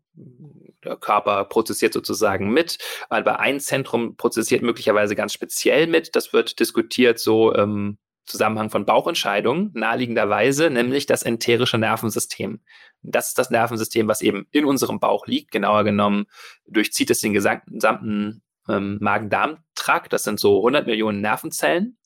der 0.85 0.97
Körper 0.97 1.45
prozessiert 1.45 1.93
sozusagen 1.93 2.51
mit, 2.51 2.79
aber 3.09 3.41
ein 3.41 3.61
Zentrum 3.61 4.17
prozessiert 4.17 4.63
möglicherweise 4.63 5.15
ganz 5.15 5.33
speziell 5.33 5.87
mit. 5.87 6.15
Das 6.17 6.33
wird 6.33 6.61
diskutiert 6.61 7.19
so 7.19 7.55
ähm, 7.55 7.99
Zusammenhang 8.27 8.71
von 8.71 8.87
Bauchentscheidungen, 8.87 9.71
naheliegenderweise, 9.75 10.71
nämlich 10.71 11.05
das 11.05 11.23
enterische 11.23 11.77
Nervensystem. 11.77 12.61
Das 13.03 13.29
ist 13.29 13.39
das 13.39 13.51
Nervensystem, 13.51 14.09
was 14.09 14.23
eben 14.23 14.47
in 14.51 14.65
unserem 14.65 14.99
Bauch 14.99 15.27
liegt. 15.27 15.51
Genauer 15.51 15.85
genommen 15.85 16.27
durchzieht 16.67 17.11
es 17.11 17.21
den 17.21 17.35
gesamten 17.35 18.43
ähm, 18.69 18.99
Magen-Darm-Trakt. 19.01 20.13
Das 20.13 20.25
sind 20.25 20.41
so 20.41 20.59
100 20.59 20.87
Millionen 20.87 21.21
Nervenzellen. 21.21 21.99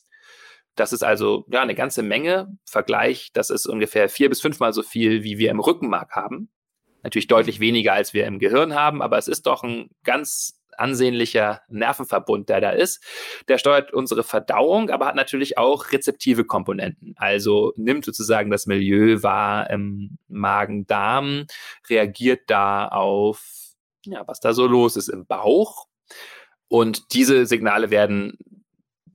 Das 0.78 0.92
ist 0.92 1.02
also 1.02 1.44
ja 1.50 1.60
eine 1.60 1.74
ganze 1.74 2.02
Menge. 2.02 2.56
Vergleich, 2.64 3.30
das 3.32 3.50
ist 3.50 3.66
ungefähr 3.66 4.08
vier 4.08 4.28
bis 4.28 4.40
fünfmal 4.40 4.72
so 4.72 4.82
viel, 4.82 5.24
wie 5.24 5.36
wir 5.38 5.50
im 5.50 5.58
Rückenmark 5.58 6.12
haben. 6.12 6.50
Natürlich 7.02 7.26
deutlich 7.26 7.58
weniger, 7.58 7.94
als 7.94 8.14
wir 8.14 8.26
im 8.26 8.38
Gehirn 8.38 8.74
haben, 8.74 9.02
aber 9.02 9.18
es 9.18 9.26
ist 9.26 9.46
doch 9.46 9.64
ein 9.64 9.90
ganz 10.04 10.60
ansehnlicher 10.76 11.62
Nervenverbund, 11.68 12.48
der 12.48 12.60
da 12.60 12.70
ist. 12.70 13.02
Der 13.48 13.58
steuert 13.58 13.92
unsere 13.92 14.22
Verdauung, 14.22 14.90
aber 14.90 15.06
hat 15.06 15.16
natürlich 15.16 15.58
auch 15.58 15.90
rezeptive 15.90 16.44
Komponenten. 16.44 17.14
Also 17.16 17.72
nimmt 17.76 18.04
sozusagen 18.04 18.50
das 18.50 18.66
Milieu 18.66 19.22
wahr 19.24 19.68
im 19.70 20.18
Magen-Darm, 20.28 21.46
reagiert 21.88 22.42
da 22.46 22.86
auf, 22.86 23.42
ja, 24.04 24.22
was 24.28 24.38
da 24.38 24.52
so 24.52 24.68
los 24.68 24.96
ist 24.96 25.08
im 25.08 25.26
Bauch. 25.26 25.88
Und 26.68 27.14
diese 27.14 27.46
Signale 27.46 27.90
werden 27.90 28.38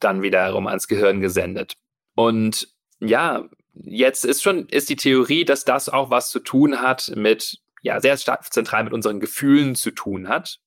dann 0.04 0.22
wiederum 0.22 0.68
ans 0.68 0.88
Gehirn 0.88 1.22
gesendet. 1.22 1.76
Und 2.16 2.68
ja, 3.00 3.48
jetzt 3.74 4.26
ist 4.26 4.42
schon, 4.42 4.68
ist 4.68 4.90
die 4.90 4.96
Theorie, 4.96 5.46
dass 5.46 5.66
das 5.66 5.90
auch 5.90 6.10
was 6.10 6.30
zu 6.30 6.40
tun 6.40 6.82
hat 6.82 7.12
mit, 7.16 7.60
ja, 7.82 8.00
sehr 8.00 8.18
stark 8.18 8.52
zentral 8.52 8.84
mit 8.84 8.94
unseren 8.94 9.20
Gefühlen 9.20 9.76
zu 9.76 9.92
tun 9.92 10.28
hat. 10.28 10.60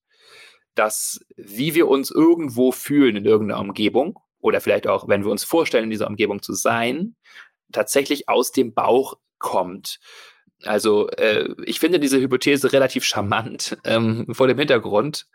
Dass, 0.75 1.21
wie 1.37 1.75
wir 1.75 1.89
uns 1.89 2.11
irgendwo 2.11 2.71
fühlen 2.71 3.17
in 3.17 3.25
irgendeiner 3.25 3.61
Umgebung 3.61 4.19
oder 4.41 4.61
vielleicht 4.61 4.87
auch, 4.87 5.09
wenn 5.09 5.25
wir 5.25 5.31
uns 5.31 5.45
vorstellen, 5.45 5.85
in 5.85 5.91
dieser 5.91 6.09
Umgebung 6.09 6.43
zu 6.43 6.53
sein, 6.53 7.17
tatsächlich 7.73 8.29
aus 8.29 8.53
dem 8.53 8.75
Bauch 8.75 9.15
kommt. 9.39 9.99
Also 10.65 11.09
äh, 11.11 11.49
ich 11.65 11.81
finde 11.81 12.01
diese 12.01 12.19
Hypothese 12.19 12.73
relativ 12.73 13.05
charmant 13.05 13.77
ähm, 13.85 14.27
vor 14.33 14.49
dem 14.49 14.59
Hintergrund, 14.59 15.27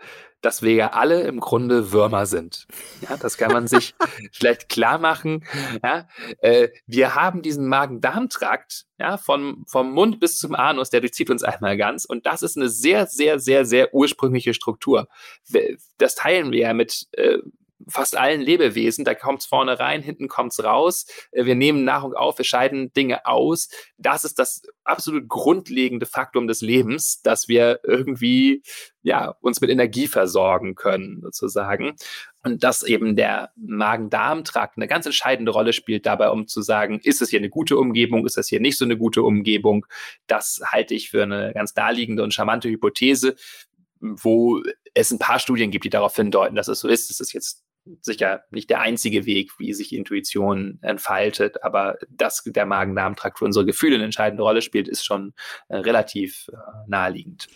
dass 0.41 0.63
wir 0.63 0.73
ja 0.73 0.93
alle 0.93 1.21
im 1.21 1.39
Grunde 1.39 1.91
Würmer 1.91 2.25
sind. 2.25 2.65
Ja, 3.07 3.17
das 3.17 3.37
kann 3.37 3.51
man 3.51 3.67
sich 3.67 3.93
vielleicht 4.31 4.69
klar 4.69 4.97
machen. 4.97 5.45
Ja, 5.83 6.07
äh, 6.39 6.69
wir 6.87 7.13
haben 7.13 7.43
diesen 7.43 7.67
Magen-Darm-Trakt, 7.67 8.85
ja, 8.99 9.17
von, 9.17 9.63
vom 9.67 9.91
Mund 9.91 10.19
bis 10.19 10.39
zum 10.39 10.55
Anus, 10.55 10.89
der 10.89 11.01
durchzieht 11.01 11.29
uns 11.29 11.43
einmal 11.43 11.77
ganz. 11.77 12.05
Und 12.05 12.25
das 12.25 12.41
ist 12.41 12.57
eine 12.57 12.69
sehr, 12.69 13.05
sehr, 13.05 13.39
sehr, 13.39 13.65
sehr 13.65 13.93
ursprüngliche 13.93 14.55
Struktur. 14.55 15.07
Das 15.99 16.15
teilen 16.15 16.51
wir 16.51 16.59
ja 16.59 16.73
mit 16.73 17.07
äh, 17.11 17.37
fast 17.87 18.17
allen 18.17 18.41
Lebewesen. 18.41 19.05
Da 19.05 19.15
kommt 19.15 19.41
es 19.41 19.45
vorne 19.45 19.79
rein, 19.79 20.01
hinten 20.01 20.27
kommt 20.27 20.53
es 20.53 20.63
raus. 20.63 21.05
Äh, 21.31 21.45
wir 21.45 21.55
nehmen 21.55 21.83
Nahrung 21.83 22.13
auf, 22.13 22.37
wir 22.37 22.45
scheiden 22.45 22.93
Dinge 22.93 23.25
aus. 23.25 23.69
Das 23.97 24.23
ist 24.23 24.39
das 24.39 24.61
absolut 24.83 25.27
grundlegende 25.27 26.05
Faktum 26.05 26.47
des 26.47 26.61
Lebens, 26.61 27.21
dass 27.21 27.47
wir 27.47 27.79
irgendwie 27.83 28.63
ja, 29.03 29.35
uns 29.41 29.61
mit 29.61 29.69
Energie 29.69 30.07
versorgen 30.07 30.75
können, 30.75 31.21
sozusagen. 31.21 31.95
Und 32.43 32.63
dass 32.63 32.83
eben 32.83 33.15
der 33.15 33.51
Magen-Darm-Trakt 33.55 34.77
eine 34.77 34.87
ganz 34.87 35.05
entscheidende 35.05 35.51
Rolle 35.51 35.73
spielt 35.73 36.05
dabei, 36.05 36.29
um 36.29 36.47
zu 36.47 36.61
sagen, 36.61 36.99
ist 37.03 37.21
es 37.21 37.29
hier 37.29 37.39
eine 37.39 37.49
gute 37.49 37.77
Umgebung, 37.77 38.25
ist 38.25 38.37
das 38.37 38.47
hier 38.47 38.59
nicht 38.59 38.77
so 38.77 38.85
eine 38.85 38.97
gute 38.97 39.23
Umgebung? 39.23 39.85
Das 40.27 40.61
halte 40.65 40.93
ich 40.93 41.09
für 41.09 41.23
eine 41.23 41.51
ganz 41.53 41.75
naheliegende 41.75 42.23
und 42.23 42.33
charmante 42.33 42.69
Hypothese, 42.69 43.35
wo 43.99 44.61
es 44.93 45.11
ein 45.11 45.19
paar 45.19 45.39
Studien 45.39 45.71
gibt, 45.71 45.85
die 45.85 45.89
darauf 45.89 46.15
hindeuten, 46.15 46.55
dass 46.55 46.67
es 46.67 46.79
so 46.79 46.87
ist. 46.87 47.09
Das 47.09 47.19
ist 47.19 47.33
jetzt 47.33 47.63
sicher 48.01 48.43
nicht 48.51 48.69
der 48.69 48.81
einzige 48.81 49.25
Weg, 49.25 49.51
wie 49.57 49.73
sich 49.73 49.93
Intuition 49.93 50.79
entfaltet, 50.81 51.63
aber 51.63 51.97
dass 52.09 52.43
der 52.45 52.65
Magen-Darm-Trakt 52.65 53.39
für 53.39 53.45
unsere 53.45 53.65
Gefühle 53.65 53.95
eine 53.95 54.05
entscheidende 54.05 54.43
Rolle 54.43 54.61
spielt, 54.61 54.87
ist 54.87 55.05
schon 55.05 55.33
äh, 55.69 55.77
relativ 55.77 56.49
äh, 56.51 56.55
naheliegend. 56.87 57.47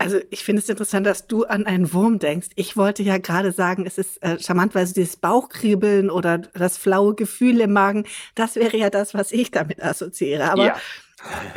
Also 0.00 0.20
ich 0.30 0.44
finde 0.44 0.62
es 0.62 0.68
interessant, 0.68 1.06
dass 1.06 1.26
du 1.26 1.44
an 1.44 1.66
einen 1.66 1.92
Wurm 1.92 2.20
denkst. 2.20 2.48
Ich 2.54 2.76
wollte 2.76 3.02
ja 3.02 3.18
gerade 3.18 3.50
sagen, 3.50 3.84
es 3.84 3.98
ist 3.98 4.22
äh, 4.22 4.38
charmant, 4.38 4.74
weil 4.76 4.86
so 4.86 4.94
dieses 4.94 5.16
Bauchkribbeln 5.16 6.08
oder 6.08 6.38
das 6.38 6.78
flaue 6.78 7.16
Gefühl 7.16 7.60
im 7.60 7.72
Magen, 7.72 8.04
das 8.36 8.54
wäre 8.54 8.76
ja 8.76 8.90
das, 8.90 9.12
was 9.14 9.32
ich 9.32 9.50
damit 9.50 9.82
assoziiere. 9.82 10.52
Aber 10.52 10.66
ja. 10.66 10.76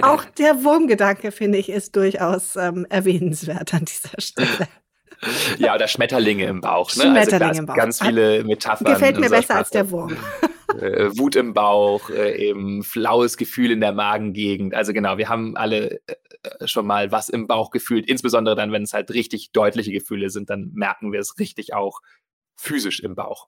auch 0.02 0.26
der 0.26 0.64
Wurmgedanke, 0.64 1.32
finde 1.32 1.60
ich, 1.60 1.70
ist 1.70 1.96
durchaus 1.96 2.56
ähm, 2.56 2.88
erwähnenswert 2.90 3.76
an 3.76 3.86
dieser 3.86 4.20
Stelle 4.20 4.68
ja, 5.58 5.76
oder 5.76 5.88
Schmetterlinge 5.88 6.46
im 6.46 6.62
Bauch. 6.62 6.96
Ne? 6.96 7.04
Also 7.04 7.14
Schmetterlinge 7.14 7.50
also 7.50 7.60
im 7.60 7.66
Bauch. 7.68 7.76
Ganz 7.76 8.02
viele 8.02 8.44
Metaphern. 8.44 8.94
Gefällt 8.94 9.20
mir 9.20 9.30
besser 9.30 9.56
als 9.56 9.70
der 9.70 9.90
Wurm. 9.92 10.16
Äh, 10.80 11.10
Wut 11.18 11.36
im 11.36 11.54
Bauch, 11.54 12.10
äh, 12.10 12.48
eben 12.48 12.84
flaues 12.84 13.38
Gefühl 13.38 13.72
in 13.72 13.82
der 13.82 13.92
Magengegend. 13.92 14.74
Also 14.74 14.94
genau, 14.94 15.18
wir 15.18 15.28
haben 15.28 15.58
alle 15.58 16.00
äh, 16.08 16.66
schon 16.66 16.88
mal 16.88 17.12
was 17.12 17.30
im 17.30 17.48
Bauch 17.48 17.72
gefühlt. 17.72 18.08
Insbesondere 18.08 18.56
dann, 18.56 18.72
wenn 18.72 18.84
es 18.84 18.94
halt 18.94 19.12
richtig 19.12 19.52
deutliche 19.52 19.92
Gefühle 19.92 20.30
sind, 20.30 20.50
dann 20.50 20.72
merken 20.74 21.12
wir 21.12 21.20
es 21.20 21.38
richtig 21.40 21.74
auch 21.74 22.00
physisch 22.56 23.02
im 23.02 23.16
Bauch. 23.16 23.48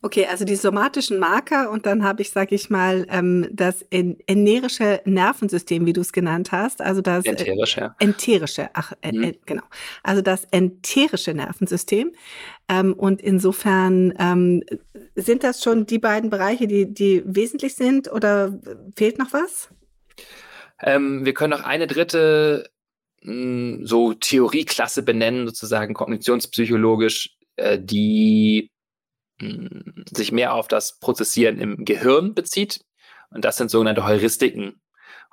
Okay, 0.00 0.26
also 0.26 0.44
die 0.44 0.54
somatischen 0.54 1.18
Marker 1.18 1.70
und 1.70 1.84
dann 1.84 2.04
habe 2.04 2.22
ich, 2.22 2.30
sage 2.30 2.54
ich 2.54 2.70
mal, 2.70 3.04
ähm, 3.10 3.48
das 3.50 3.84
enerische 3.90 5.00
Nervensystem, 5.04 5.86
wie 5.86 5.92
du 5.92 6.00
es 6.02 6.12
genannt 6.12 6.52
hast, 6.52 6.80
also 6.80 7.00
das 7.00 7.24
enterische, 7.24 7.94
äh, 7.98 8.04
enterische, 8.04 8.70
ach 8.74 8.92
äh, 9.02 9.10
mhm. 9.10 9.22
äh, 9.24 9.34
genau, 9.44 9.64
also 10.04 10.22
das 10.22 10.44
enterische 10.52 11.34
Nervensystem. 11.34 12.12
Ähm, 12.68 12.92
und 12.92 13.20
insofern 13.20 14.14
ähm, 14.20 14.62
sind 15.16 15.42
das 15.42 15.64
schon 15.64 15.84
die 15.84 15.98
beiden 15.98 16.30
Bereiche, 16.30 16.68
die 16.68 16.94
die 16.94 17.24
wesentlich 17.26 17.74
sind, 17.74 18.10
oder 18.12 18.56
fehlt 18.94 19.18
noch 19.18 19.32
was? 19.32 19.68
Ähm, 20.80 21.24
wir 21.24 21.34
können 21.34 21.50
noch 21.50 21.64
eine 21.64 21.88
dritte 21.88 22.70
mh, 23.22 23.32
hm, 23.32 23.86
so 23.86 24.14
Theorieklasse 24.14 25.02
benennen, 25.02 25.48
sozusagen 25.48 25.92
kognitionspsychologisch, 25.94 27.36
äh, 27.56 27.80
die 27.82 28.70
sich 29.40 30.32
mehr 30.32 30.54
auf 30.54 30.68
das 30.68 30.98
Prozessieren 30.98 31.58
im 31.58 31.84
Gehirn 31.84 32.34
bezieht. 32.34 32.84
Und 33.30 33.44
das 33.44 33.56
sind 33.56 33.70
sogenannte 33.70 34.06
Heuristiken. 34.06 34.80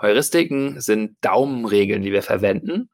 Heuristiken 0.02 0.82
sind 0.82 1.18
Daumenregeln, 1.22 2.02
die 2.02 2.12
wir 2.12 2.22
verwenden. 2.22 2.89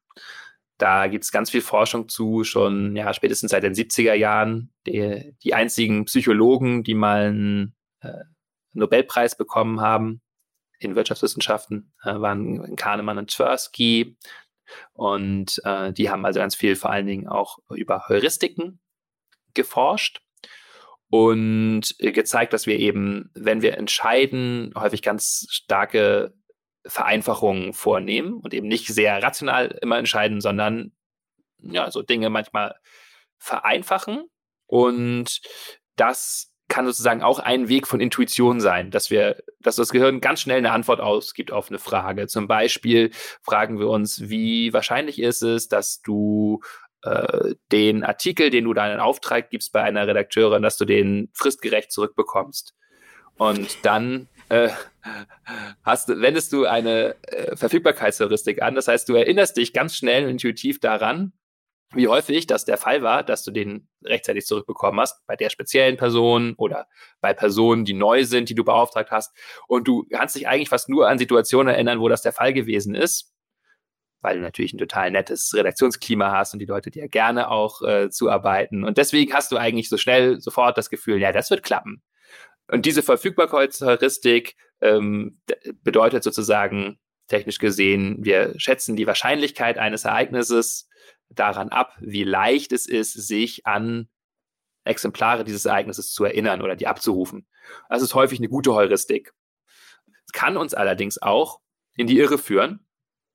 Da 0.78 1.08
gibt 1.08 1.24
es 1.24 1.32
ganz 1.32 1.52
viel 1.52 1.62
Forschung 1.62 2.10
zu, 2.10 2.43
schon 2.43 2.95
ja, 2.95 3.13
spätestens 3.13 3.52
seit 3.52 3.63
den 3.63 3.74
70er 3.74 4.13
Jahren. 4.13 4.71
Die, 4.88 5.36
die 5.43 5.54
einzigen 5.54 6.06
Psychologen, 6.06 6.84
die 6.84 6.95
mal 6.95 7.28
einen 7.28 7.76
äh, 8.02 8.24
Nobelpreis 8.74 9.36
bekommen 9.36 9.82
haben 9.82 10.21
in 10.80 10.95
Wirtschaftswissenschaften, 10.95 11.93
äh, 12.04 12.15
waren 12.15 12.76
Kahnemann 12.76 13.17
und 13.17 13.32
Tversky. 13.32 14.17
Und 14.93 15.62
äh, 15.65 15.91
die 15.93 16.10
haben 16.10 16.26
also 16.26 16.39
ganz 16.39 16.56
viel 16.56 16.76
vor 16.76 16.91
allen 16.91 17.06
Dingen 17.06 17.28
auch 17.28 17.60
über 17.69 18.08
Heuristiken 18.08 18.80
geforscht 19.54 20.21
und 21.12 21.93
gezeigt, 22.00 22.54
dass 22.54 22.65
wir 22.65 22.80
eben, 22.80 23.30
wenn 23.34 23.62
wir 23.62 23.78
entscheiden, 23.78 24.74
häufig 24.78 25.02
ganz 25.02 25.45
starke 25.50 26.34
Vereinfachungen 26.86 27.74
vornehmen 27.74 28.36
und 28.36 28.54
eben 28.54 28.69
nicht 28.69 28.88
sehr 28.88 29.21
rational 29.21 29.78
immer 29.82 29.97
entscheiden, 29.97 30.39
sondern 30.39 30.93
ja, 31.60 31.91
so 31.91 32.02
Dinge 32.02 32.30
manchmal 32.30 32.76
vereinfachen. 33.38 34.24
Und 34.67 35.41
das 35.97 36.54
kann 36.69 36.86
sozusagen 36.86 37.24
auch 37.24 37.39
ein 37.39 37.67
Weg 37.67 37.88
von 37.88 38.00
Intuition 38.00 38.62
sein, 38.62 38.89
dass 38.89 39.12
wir, 39.12 39.43
dass 39.60 39.76
das 39.76 39.89
Gehirn 39.89 40.21
ganz 40.21 40.39
schnell 40.39 40.60
eine 40.60 40.71
Antwort 40.71 41.02
ausgibt 41.02 41.52
auf 41.52 41.67
eine 41.67 41.80
Frage. 41.80 42.28
Zum 42.28 42.47
Beispiel 42.47 43.12
fragen 43.43 43.80
wir 43.80 43.89
uns, 43.89 44.30
wie 44.30 44.71
wahrscheinlich 44.71 45.19
ist 45.19 45.41
es, 45.41 45.67
dass 45.67 46.02
du 46.02 46.62
äh, 47.03 47.55
den 47.71 48.03
Artikel, 48.03 48.49
den 48.49 48.65
du 48.65 48.73
deinen 48.73 48.99
Auftrag 48.99 49.49
gibst 49.49 49.71
bei 49.71 49.81
einer 49.81 50.07
Redakteurin, 50.07 50.61
dass 50.61 50.77
du 50.77 50.85
den 50.85 51.29
fristgerecht 51.33 51.91
zurückbekommst. 51.91 52.75
Und 53.37 53.85
dann 53.85 54.27
äh, 54.49 54.69
hast, 55.83 56.09
wendest 56.09 56.53
du 56.53 56.65
eine 56.65 57.15
äh, 57.23 57.55
Verfügbarkeitsheuristik 57.55 58.61
an. 58.61 58.75
Das 58.75 58.87
heißt, 58.87 59.09
du 59.09 59.15
erinnerst 59.15 59.57
dich 59.57 59.73
ganz 59.73 59.95
schnell 59.95 60.25
und 60.25 60.31
intuitiv 60.31 60.79
daran, 60.79 61.33
wie 61.93 62.07
häufig 62.07 62.47
das 62.47 62.65
der 62.65 62.77
Fall 62.77 63.01
war, 63.01 63.23
dass 63.23 63.43
du 63.43 63.51
den 63.51 63.89
rechtzeitig 64.03 64.45
zurückbekommen 64.45 64.99
hast, 64.99 65.25
bei 65.25 65.35
der 65.35 65.49
speziellen 65.49 65.97
Person 65.97 66.53
oder 66.57 66.87
bei 67.19 67.33
Personen, 67.33 67.83
die 67.83 67.93
neu 67.93 68.23
sind, 68.23 68.47
die 68.49 68.55
du 68.55 68.63
beauftragt 68.63 69.11
hast. 69.11 69.35
Und 69.67 69.87
du 69.87 70.05
kannst 70.09 70.35
dich 70.35 70.47
eigentlich 70.47 70.69
fast 70.69 70.87
nur 70.87 71.09
an 71.09 71.17
Situationen 71.17 71.73
erinnern, 71.73 71.99
wo 71.99 72.07
das 72.07 72.21
der 72.21 72.31
Fall 72.31 72.53
gewesen 72.53 72.95
ist 72.95 73.33
weil 74.21 74.38
du 74.38 74.41
natürlich 74.41 74.73
ein 74.73 74.77
total 74.77 75.12
nettes 75.12 75.53
Redaktionsklima 75.53 76.31
hast 76.31 76.53
und 76.53 76.60
die 76.60 76.65
Leute 76.65 76.91
dir 76.91 77.07
gerne 77.07 77.49
auch 77.49 77.81
äh, 77.81 78.10
zuarbeiten. 78.10 78.84
Und 78.84 78.97
deswegen 78.97 79.34
hast 79.34 79.51
du 79.51 79.57
eigentlich 79.57 79.89
so 79.89 79.97
schnell 79.97 80.39
sofort 80.39 80.77
das 80.77 80.89
Gefühl, 80.89 81.19
ja, 81.19 81.31
das 81.31 81.49
wird 81.49 81.63
klappen. 81.63 82.01
Und 82.67 82.86
diese 82.86 83.03
Verfügbarkeitsheuristik 83.03 84.55
ähm, 84.81 85.41
bedeutet 85.84 86.23
sozusagen, 86.23 86.99
technisch 87.27 87.60
gesehen, 87.60 88.17
wir 88.19 88.53
schätzen 88.57 88.97
die 88.97 89.07
Wahrscheinlichkeit 89.07 89.77
eines 89.77 90.03
Ereignisses 90.03 90.89
daran 91.29 91.69
ab, 91.69 91.95
wie 92.01 92.23
leicht 92.23 92.73
es 92.73 92.88
ist, 92.88 93.13
sich 93.13 93.65
an 93.65 94.10
Exemplare 94.84 95.43
dieses 95.43 95.65
Ereignisses 95.65 96.12
zu 96.12 96.25
erinnern 96.25 96.62
oder 96.62 96.75
die 96.75 96.88
abzurufen. 96.88 97.47
Das 97.89 98.01
ist 98.01 98.15
häufig 98.15 98.39
eine 98.39 98.49
gute 98.49 98.73
Heuristik. 98.73 99.31
Es 100.25 100.34
kann 100.34 100.57
uns 100.57 100.73
allerdings 100.73 101.21
auch 101.21 101.62
in 101.95 102.07
die 102.07 102.17
Irre 102.17 102.38
führen, 102.38 102.86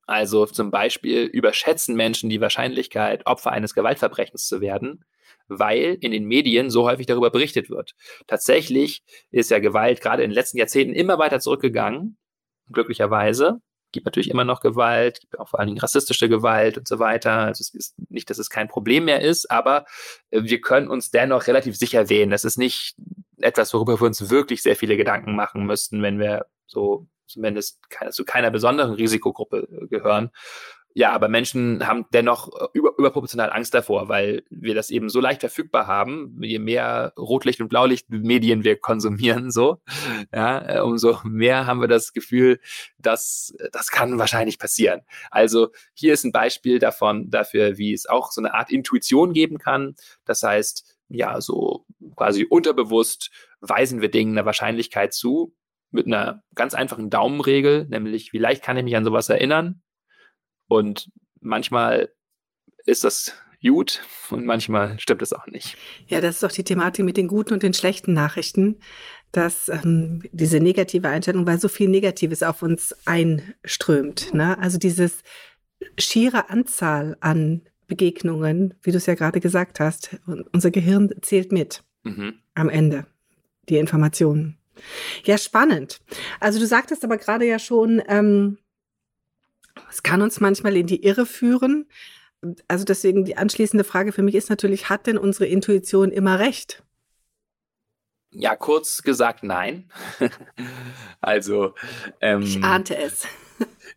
also 0.07 0.45
zum 0.45 0.71
Beispiel 0.71 1.25
überschätzen 1.25 1.95
Menschen 1.95 2.29
die 2.29 2.39
Wahrscheinlichkeit, 2.39 3.25
Opfer 3.25 3.51
eines 3.51 3.73
Gewaltverbrechens 3.73 4.47
zu 4.47 4.61
werden, 4.61 5.03
weil 5.49 5.97
in 5.99 6.11
den 6.11 6.25
Medien 6.25 6.69
so 6.69 6.85
häufig 6.87 7.05
darüber 7.05 7.29
berichtet 7.29 7.69
wird. 7.69 7.93
Tatsächlich 8.25 9.03
ist 9.31 9.51
ja 9.51 9.59
Gewalt 9.59 9.99
gerade 10.01 10.23
in 10.23 10.29
den 10.29 10.35
letzten 10.35 10.57
Jahrzehnten 10.57 10.95
immer 10.95 11.19
weiter 11.19 11.41
zurückgegangen, 11.41 12.17
glücklicherweise. 12.71 13.61
Gibt 13.91 14.05
natürlich 14.05 14.29
immer 14.29 14.45
noch 14.45 14.61
Gewalt, 14.61 15.19
gibt 15.19 15.39
auch 15.39 15.49
vor 15.49 15.59
allen 15.59 15.67
Dingen 15.67 15.79
rassistische 15.79 16.29
Gewalt 16.29 16.77
und 16.77 16.87
so 16.87 16.99
weiter. 16.99 17.31
Also 17.31 17.61
es 17.61 17.73
ist 17.73 17.95
nicht, 18.09 18.29
dass 18.29 18.37
es 18.37 18.49
kein 18.49 18.69
Problem 18.69 19.05
mehr 19.05 19.21
ist, 19.21 19.51
aber 19.51 19.85
äh, 20.29 20.43
wir 20.43 20.61
können 20.61 20.87
uns 20.87 21.11
dennoch 21.11 21.47
relativ 21.47 21.75
sicher 21.77 22.09
wählen. 22.09 22.29
Das 22.29 22.45
ist 22.45 22.57
nicht 22.57 22.95
etwas, 23.37 23.73
worüber 23.73 23.99
wir 23.99 24.07
uns 24.07 24.29
wirklich 24.29 24.61
sehr 24.61 24.75
viele 24.77 24.95
Gedanken 24.95 25.35
machen 25.35 25.65
müssten, 25.65 26.01
wenn 26.01 26.19
wir 26.19 26.45
so 26.65 27.07
zumindest 27.27 27.79
zu 28.11 28.25
keiner 28.25 28.51
besonderen 28.51 28.93
Risikogruppe 28.93 29.67
äh, 29.69 29.87
gehören. 29.87 30.31
ja, 30.97 31.11
aber 31.11 31.27
Menschen 31.29 31.85
haben 31.85 32.05
dennoch 32.11 32.49
äh, 32.59 32.67
über, 32.73 32.93
überproportional 32.97 33.51
Angst 33.51 33.73
davor, 33.75 34.09
weil 34.09 34.41
wir 34.49 34.73
das 34.73 34.89
eben 34.89 35.09
so 35.09 35.19
leicht 35.19 35.41
verfügbar 35.41 35.85
haben. 35.85 36.39
Je 36.41 36.57
mehr 36.57 37.13
Rotlicht- 37.15 37.61
und 37.61 37.67
Blaulichtmedien 37.67 38.63
wir 38.63 38.79
konsumieren, 38.79 39.51
so, 39.51 39.79
ja, 40.33 40.77
äh, 40.77 40.81
umso 40.81 41.19
mehr 41.23 41.67
haben 41.67 41.81
wir 41.81 41.87
das 41.87 42.13
Gefühl, 42.13 42.59
dass 42.97 43.53
das 43.71 43.91
kann 43.91 44.17
wahrscheinlich 44.17 44.57
passieren. 44.57 45.01
Also 45.29 45.69
hier 45.93 46.13
ist 46.13 46.23
ein 46.23 46.31
Beispiel 46.31 46.79
davon, 46.79 47.29
dafür, 47.29 47.77
wie 47.77 47.93
es 47.93 48.07
auch 48.07 48.31
so 48.31 48.41
eine 48.41 48.55
Art 48.55 48.71
Intuition 48.71 49.33
geben 49.33 49.59
kann. 49.59 49.95
Das 50.25 50.41
heißt, 50.41 50.97
ja, 51.09 51.39
so 51.41 51.85
quasi 52.15 52.47
unterbewusst 52.49 53.29
weisen 53.61 54.01
wir 54.01 54.09
Dingen 54.09 54.35
eine 54.35 54.47
Wahrscheinlichkeit 54.47 55.13
zu 55.13 55.53
mit 55.91 56.07
einer 56.07 56.43
ganz 56.55 56.73
einfachen 56.73 57.09
Daumenregel, 57.09 57.85
nämlich 57.85 58.33
wie 58.33 58.39
leicht 58.39 58.63
kann 58.63 58.77
ich 58.77 58.83
mich 58.83 58.95
an 58.95 59.05
sowas 59.05 59.29
erinnern? 59.29 59.81
Und 60.67 61.09
manchmal 61.39 62.09
ist 62.85 63.03
das 63.03 63.33
gut 63.61 64.01
und 64.29 64.45
manchmal 64.45 64.99
stimmt 64.99 65.21
es 65.21 65.33
auch 65.33 65.47
nicht. 65.47 65.77
Ja, 66.07 66.21
das 66.21 66.35
ist 66.35 66.43
doch 66.43 66.51
die 66.51 66.63
Thematik 66.63 67.03
mit 67.05 67.17
den 67.17 67.27
guten 67.27 67.53
und 67.53 67.63
den 67.63 67.73
schlechten 67.73 68.13
Nachrichten, 68.13 68.79
dass 69.31 69.69
ähm, 69.69 70.23
diese 70.31 70.59
negative 70.59 71.09
Einstellung, 71.09 71.45
weil 71.45 71.59
so 71.59 71.67
viel 71.67 71.89
Negatives 71.89 72.43
auf 72.43 72.61
uns 72.61 72.95
einströmt. 73.05 74.33
Ne? 74.33 74.57
Also 74.59 74.77
dieses 74.77 75.23
schiere 75.97 76.49
Anzahl 76.49 77.17
an 77.19 77.61
Begegnungen, 77.87 78.73
wie 78.81 78.91
du 78.91 78.97
es 78.97 79.05
ja 79.05 79.15
gerade 79.15 79.39
gesagt 79.39 79.79
hast, 79.79 80.17
und 80.25 80.45
unser 80.53 80.71
Gehirn 80.71 81.09
zählt 81.21 81.51
mit 81.51 81.83
mhm. 82.03 82.35
am 82.53 82.69
Ende 82.69 83.05
die 83.69 83.77
Informationen. 83.77 84.56
Ja, 85.23 85.37
spannend. 85.37 85.99
Also 86.39 86.59
du 86.59 86.67
sagtest 86.67 87.03
aber 87.03 87.17
gerade 87.17 87.45
ja 87.45 87.59
schon, 87.59 88.01
ähm, 88.07 88.57
es 89.89 90.03
kann 90.03 90.21
uns 90.21 90.39
manchmal 90.39 90.75
in 90.75 90.87
die 90.87 91.03
Irre 91.03 91.25
führen. 91.25 91.87
Also 92.67 92.85
deswegen 92.85 93.25
die 93.25 93.37
anschließende 93.37 93.83
Frage 93.83 94.11
für 94.11 94.21
mich 94.21 94.35
ist 94.35 94.49
natürlich, 94.49 94.89
hat 94.89 95.07
denn 95.07 95.17
unsere 95.17 95.45
Intuition 95.45 96.11
immer 96.11 96.39
recht? 96.39 96.83
Ja, 98.31 98.55
kurz 98.55 99.01
gesagt, 99.01 99.43
nein. 99.43 99.89
also. 101.21 101.73
Ähm, 102.21 102.41
ich 102.41 102.63
ahnte 102.63 102.97
es. 102.97 103.25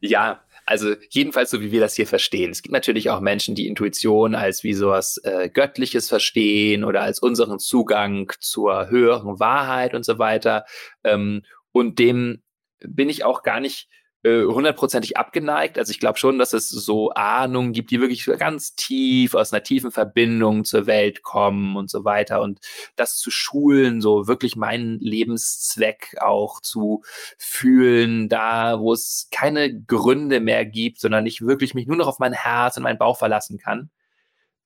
ja, 0.00 0.42
also 0.70 0.94
jedenfalls 1.10 1.50
so, 1.50 1.60
wie 1.60 1.72
wir 1.72 1.80
das 1.80 1.96
hier 1.96 2.06
verstehen. 2.06 2.52
Es 2.52 2.62
gibt 2.62 2.72
natürlich 2.72 3.10
auch 3.10 3.20
Menschen, 3.20 3.56
die 3.56 3.66
Intuition 3.66 4.36
als 4.36 4.62
wie 4.62 4.72
sowas 4.72 5.18
äh, 5.24 5.50
Göttliches 5.50 6.08
verstehen 6.08 6.84
oder 6.84 7.02
als 7.02 7.18
unseren 7.18 7.58
Zugang 7.58 8.30
zur 8.38 8.88
höheren 8.88 9.40
Wahrheit 9.40 9.94
und 9.94 10.04
so 10.04 10.20
weiter. 10.20 10.64
Ähm, 11.02 11.42
und 11.72 11.98
dem 11.98 12.42
bin 12.86 13.08
ich 13.08 13.24
auch 13.24 13.42
gar 13.42 13.58
nicht 13.58 13.88
hundertprozentig 14.24 15.16
abgeneigt. 15.16 15.78
Also 15.78 15.92
ich 15.92 15.98
glaube 15.98 16.18
schon, 16.18 16.38
dass 16.38 16.52
es 16.52 16.68
so 16.68 17.10
Ahnungen 17.10 17.72
gibt, 17.72 17.90
die 17.90 18.00
wirklich 18.00 18.26
ganz 18.38 18.74
tief 18.74 19.34
aus 19.34 19.52
einer 19.52 19.62
tiefen 19.62 19.90
Verbindung 19.90 20.64
zur 20.64 20.86
Welt 20.86 21.22
kommen 21.22 21.76
und 21.76 21.88
so 21.88 22.04
weiter. 22.04 22.42
Und 22.42 22.60
das 22.96 23.16
zu 23.16 23.30
schulen, 23.30 24.02
so 24.02 24.28
wirklich 24.28 24.56
meinen 24.56 24.98
Lebenszweck 24.98 26.16
auch 26.20 26.60
zu 26.60 27.02
fühlen, 27.38 28.28
da 28.28 28.78
wo 28.80 28.92
es 28.92 29.28
keine 29.30 29.82
Gründe 29.82 30.40
mehr 30.40 30.66
gibt, 30.66 31.00
sondern 31.00 31.24
ich 31.24 31.40
wirklich 31.40 31.74
mich 31.74 31.86
nur 31.86 31.96
noch 31.96 32.08
auf 32.08 32.18
mein 32.18 32.34
Herz 32.34 32.76
und 32.76 32.82
meinen 32.82 32.98
Bauch 32.98 33.16
verlassen 33.16 33.58
kann. 33.58 33.90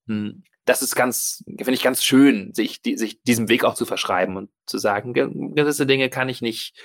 Hm, 0.09 0.43
das 0.65 0.83
ist 0.83 0.97
ganz, 0.97 1.45
finde 1.47 1.75
ich 1.75 1.83
ganz 1.83 2.03
schön, 2.03 2.53
sich, 2.55 2.83
die, 2.83 2.97
sich 2.97 3.23
diesem 3.23 3.49
Weg 3.49 3.65
auch 3.65 3.75
zu 3.75 3.87
verschreiben 3.87 4.37
und 4.37 4.51
zu 4.67 4.79
sagen, 4.79 5.13
gewisse 5.13 5.87
Dinge 5.87 6.09
kann 6.09 6.29
ich 6.29 6.41
nicht 6.43 6.77
äh, 6.79 6.83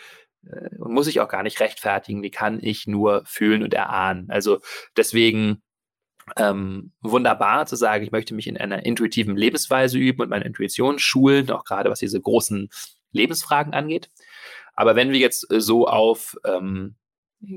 und 0.79 0.93
muss 0.93 1.07
ich 1.07 1.19
auch 1.19 1.27
gar 1.27 1.43
nicht 1.43 1.59
rechtfertigen, 1.59 2.21
die 2.21 2.31
kann 2.31 2.59
ich 2.61 2.87
nur 2.87 3.23
fühlen 3.25 3.63
und 3.63 3.73
erahnen. 3.73 4.29
Also 4.29 4.59
deswegen 4.95 5.61
ähm, 6.37 6.91
wunderbar 7.01 7.65
zu 7.65 7.75
sagen, 7.75 8.03
ich 8.03 8.11
möchte 8.11 8.33
mich 8.33 8.47
in 8.47 8.57
einer 8.57 8.85
intuitiven 8.85 9.35
Lebensweise 9.35 9.97
üben 9.97 10.21
und 10.21 10.29
meine 10.29 10.45
Intuition 10.45 10.99
schulen, 10.99 11.49
auch 11.51 11.63
gerade 11.63 11.89
was 11.89 11.99
diese 11.99 12.21
großen 12.21 12.69
Lebensfragen 13.11 13.73
angeht. 13.73 14.09
Aber 14.75 14.95
wenn 14.95 15.11
wir 15.11 15.19
jetzt 15.19 15.47
so 15.49 15.87
auf 15.87 16.37
ähm, 16.45 16.95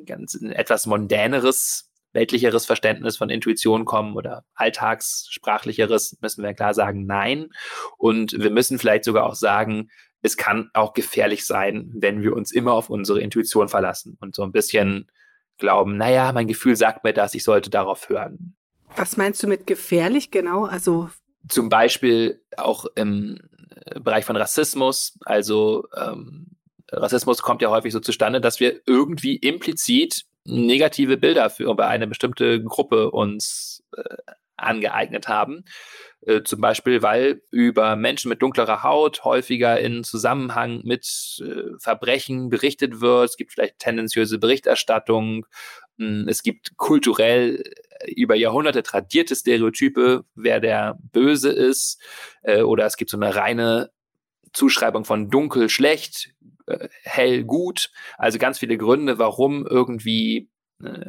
ganz 0.06 0.34
etwas 0.40 0.86
mondäneres, 0.86 1.90
weltlicheres 2.12 2.66
Verständnis 2.66 3.16
von 3.16 3.30
Intuition 3.30 3.84
kommen 3.84 4.16
oder 4.16 4.44
alltagssprachlicheres, 4.54 6.18
müssen 6.20 6.42
wir 6.42 6.54
klar 6.54 6.74
sagen, 6.74 7.06
nein. 7.06 7.48
Und 7.96 8.32
wir 8.32 8.50
müssen 8.50 8.78
vielleicht 8.78 9.04
sogar 9.04 9.24
auch 9.24 9.34
sagen, 9.34 9.88
es 10.22 10.36
kann 10.36 10.70
auch 10.72 10.94
gefährlich 10.94 11.46
sein, 11.46 11.90
wenn 11.94 12.22
wir 12.22 12.34
uns 12.34 12.52
immer 12.52 12.72
auf 12.72 12.90
unsere 12.90 13.20
Intuition 13.20 13.68
verlassen 13.68 14.16
und 14.20 14.34
so 14.34 14.42
ein 14.42 14.52
bisschen 14.52 15.10
glauben, 15.58 15.96
naja, 15.96 16.32
mein 16.32 16.46
Gefühl 16.46 16.76
sagt 16.76 17.04
mir 17.04 17.12
das, 17.12 17.34
ich 17.34 17.44
sollte 17.44 17.70
darauf 17.70 18.08
hören. 18.08 18.54
Was 18.96 19.16
meinst 19.16 19.42
du 19.42 19.48
mit 19.48 19.66
gefährlich 19.66 20.30
genau? 20.30 20.64
Also 20.64 21.10
zum 21.48 21.68
Beispiel 21.68 22.40
auch 22.56 22.86
im 22.94 23.38
äh, 23.86 24.00
Bereich 24.00 24.24
von 24.24 24.36
Rassismus. 24.36 25.18
Also 25.24 25.88
ähm, 25.96 26.46
Rassismus 26.90 27.42
kommt 27.42 27.62
ja 27.62 27.70
häufig 27.70 27.92
so 27.92 28.00
zustande, 28.00 28.40
dass 28.40 28.60
wir 28.60 28.80
irgendwie 28.86 29.36
implizit 29.36 30.24
negative 30.44 31.16
Bilder 31.16 31.50
für 31.50 31.70
über 31.70 31.86
eine 31.88 32.06
bestimmte 32.06 32.62
Gruppe 32.62 33.10
uns 33.10 33.82
äh, 33.96 34.16
angeeignet 34.62 35.28
haben. 35.28 35.64
Äh, 36.24 36.42
zum 36.44 36.60
Beispiel, 36.60 37.02
weil 37.02 37.42
über 37.50 37.96
Menschen 37.96 38.28
mit 38.28 38.42
dunklerer 38.42 38.84
Haut 38.84 39.24
häufiger 39.24 39.80
in 39.80 40.04
Zusammenhang 40.04 40.82
mit 40.84 41.42
äh, 41.44 41.76
Verbrechen 41.78 42.48
berichtet 42.48 43.00
wird. 43.00 43.30
Es 43.30 43.36
gibt 43.36 43.52
vielleicht 43.52 43.80
tendenziöse 43.80 44.38
Berichterstattung. 44.38 45.46
Hm, 45.98 46.28
es 46.28 46.44
gibt 46.44 46.76
kulturell 46.76 47.64
äh, 48.00 48.12
über 48.12 48.36
Jahrhunderte 48.36 48.84
tradierte 48.84 49.34
Stereotype, 49.34 50.24
wer 50.34 50.60
der 50.60 50.96
Böse 51.12 51.50
ist. 51.50 52.00
Oder 52.42 52.86
es 52.86 52.96
gibt 52.96 53.10
so 53.10 53.16
eine 53.16 53.36
reine 53.36 53.90
Zuschreibung 54.52 55.04
von 55.04 55.30
dunkel 55.30 55.68
schlecht, 55.68 56.34
hell 57.04 57.44
gut. 57.44 57.90
Also 58.18 58.38
ganz 58.38 58.58
viele 58.58 58.76
Gründe, 58.76 59.18
warum 59.18 59.64
irgendwie 59.64 60.50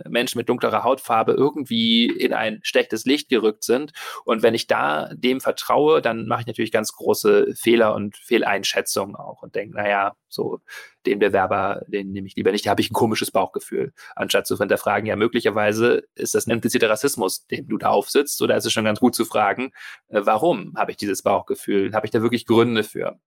Menschen 0.07 0.37
mit 0.37 0.49
dunklerer 0.49 0.83
Hautfarbe 0.83 1.33
irgendwie 1.33 2.05
in 2.07 2.33
ein 2.33 2.59
schlechtes 2.63 3.05
Licht 3.05 3.29
gerückt 3.29 3.63
sind. 3.63 3.91
Und 4.25 4.43
wenn 4.43 4.53
ich 4.53 4.67
da 4.67 5.09
dem 5.13 5.41
vertraue, 5.41 6.01
dann 6.01 6.27
mache 6.27 6.41
ich 6.41 6.47
natürlich 6.47 6.71
ganz 6.71 6.93
große 6.93 7.53
Fehler 7.55 7.93
und 7.93 8.17
Fehleinschätzungen 8.17 9.15
auch 9.15 9.41
und 9.43 9.55
denke, 9.55 9.75
naja, 9.75 10.15
so 10.29 10.59
den 11.05 11.19
Bewerber, 11.19 11.83
den 11.87 12.11
nehme 12.11 12.27
ich 12.27 12.35
lieber 12.35 12.51
nicht, 12.51 12.65
da 12.65 12.71
habe 12.71 12.81
ich 12.81 12.89
ein 12.89 12.93
komisches 12.93 13.31
Bauchgefühl. 13.31 13.93
Anstatt 14.15 14.47
zu 14.47 14.57
hinterfragen, 14.57 15.05
ja, 15.05 15.15
möglicherweise 15.15 16.03
ist 16.15 16.35
das 16.35 16.47
ein 16.47 16.51
impliziter 16.51 16.89
Rassismus, 16.89 17.45
dem 17.47 17.67
du 17.67 17.77
da 17.77 17.89
aufsitzt, 17.89 18.41
oder 18.41 18.55
ist 18.55 18.65
es 18.65 18.73
schon 18.73 18.85
ganz 18.85 18.99
gut 18.99 19.15
zu 19.15 19.25
fragen, 19.25 19.71
äh, 20.09 20.21
warum 20.23 20.73
habe 20.75 20.91
ich 20.91 20.97
dieses 20.97 21.21
Bauchgefühl? 21.21 21.93
Habe 21.93 22.07
ich 22.07 22.11
da 22.11 22.21
wirklich 22.21 22.45
Gründe 22.45 22.83
für? 22.83 23.19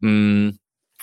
Mm, 0.00 0.50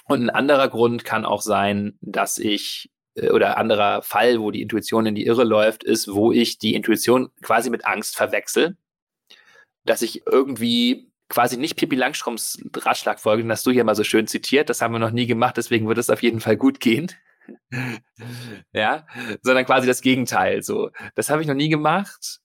und 0.06 0.22
ein 0.22 0.30
anderer 0.30 0.68
Grund 0.68 1.06
kann 1.06 1.26
auch 1.26 1.42
sein, 1.42 1.98
dass 2.02 2.38
ich 2.38 2.90
äh, 2.90 2.93
oder 3.16 3.58
anderer 3.58 4.02
Fall, 4.02 4.40
wo 4.40 4.52
die 4.52 4.62
Intuition 4.62 5.06
in 5.06 5.16
die 5.16 5.26
Irre 5.26 5.44
läuft, 5.44 5.84
ist, 5.84 6.08
wo 6.08 6.32
ich 6.32 6.58
die 6.58 6.74
Intuition 6.74 7.30
quasi 7.42 7.70
mit 7.70 7.86
Angst 7.86 8.16
verwechsel. 8.16 8.78
Dass 9.86 10.02
ich 10.02 10.26
irgendwie 10.26 11.12
quasi 11.30 11.58
nicht 11.58 11.76
Pippi 11.76 11.96
Langstroms 11.96 12.60
Ratschlag 12.76 13.20
folge, 13.20 13.44
das 13.44 13.60
hast 13.60 13.66
du 13.66 13.72
hier 13.72 13.84
mal 13.84 13.96
so 13.96 14.04
schön 14.04 14.28
zitiert, 14.28 14.70
das 14.70 14.82
haben 14.82 14.94
wir 14.94 15.00
noch 15.00 15.12
nie 15.12 15.28
gemacht, 15.28 15.58
deswegen 15.58 15.88
wird 15.88 15.98
es 15.98 16.10
auf 16.10 16.24
jeden 16.24 16.40
Fall 16.40 16.58
gut 16.58 16.80
gehen. 16.80 17.12
ja, 18.74 19.06
sondern 19.42 19.66
quasi 19.66 19.88
das 19.88 20.02
Gegenteil. 20.02 20.64
So, 20.64 20.92
das 21.16 21.30
habe 21.30 21.42
ich 21.42 21.48
noch 21.48 21.56
nie 21.56 21.70
gemacht. 21.70 22.40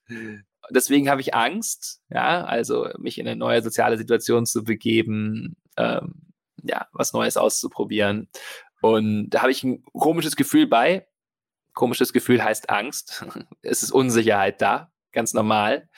Deswegen 0.71 1.09
habe 1.09 1.21
ich 1.21 1.35
Angst, 1.35 2.03
ja, 2.11 2.45
also 2.45 2.89
mich 2.99 3.19
in 3.19 3.27
eine 3.27 3.37
neue 3.37 3.63
soziale 3.63 3.97
Situation 3.97 4.45
zu 4.45 4.65
begeben, 4.65 5.57
ähm, 5.77 6.33
ja, 6.63 6.89
was 6.93 7.13
Neues 7.13 7.37
auszuprobieren. 7.37 8.29
Und 8.81 9.31
da 9.31 9.43
habe 9.43 9.51
ich 9.51 9.65
ein 9.65 9.83
komisches 9.93 10.37
Gefühl 10.37 10.67
bei. 10.67 11.07
Komisches 11.75 12.13
Gefühl 12.13 12.43
heißt 12.43 12.71
Angst. 12.71 13.25
es 13.63 13.83
ist 13.83 13.93
Unsicherheit 13.93 14.61
da, 14.61 14.93
ganz 15.13 15.35
normal. 15.35 15.89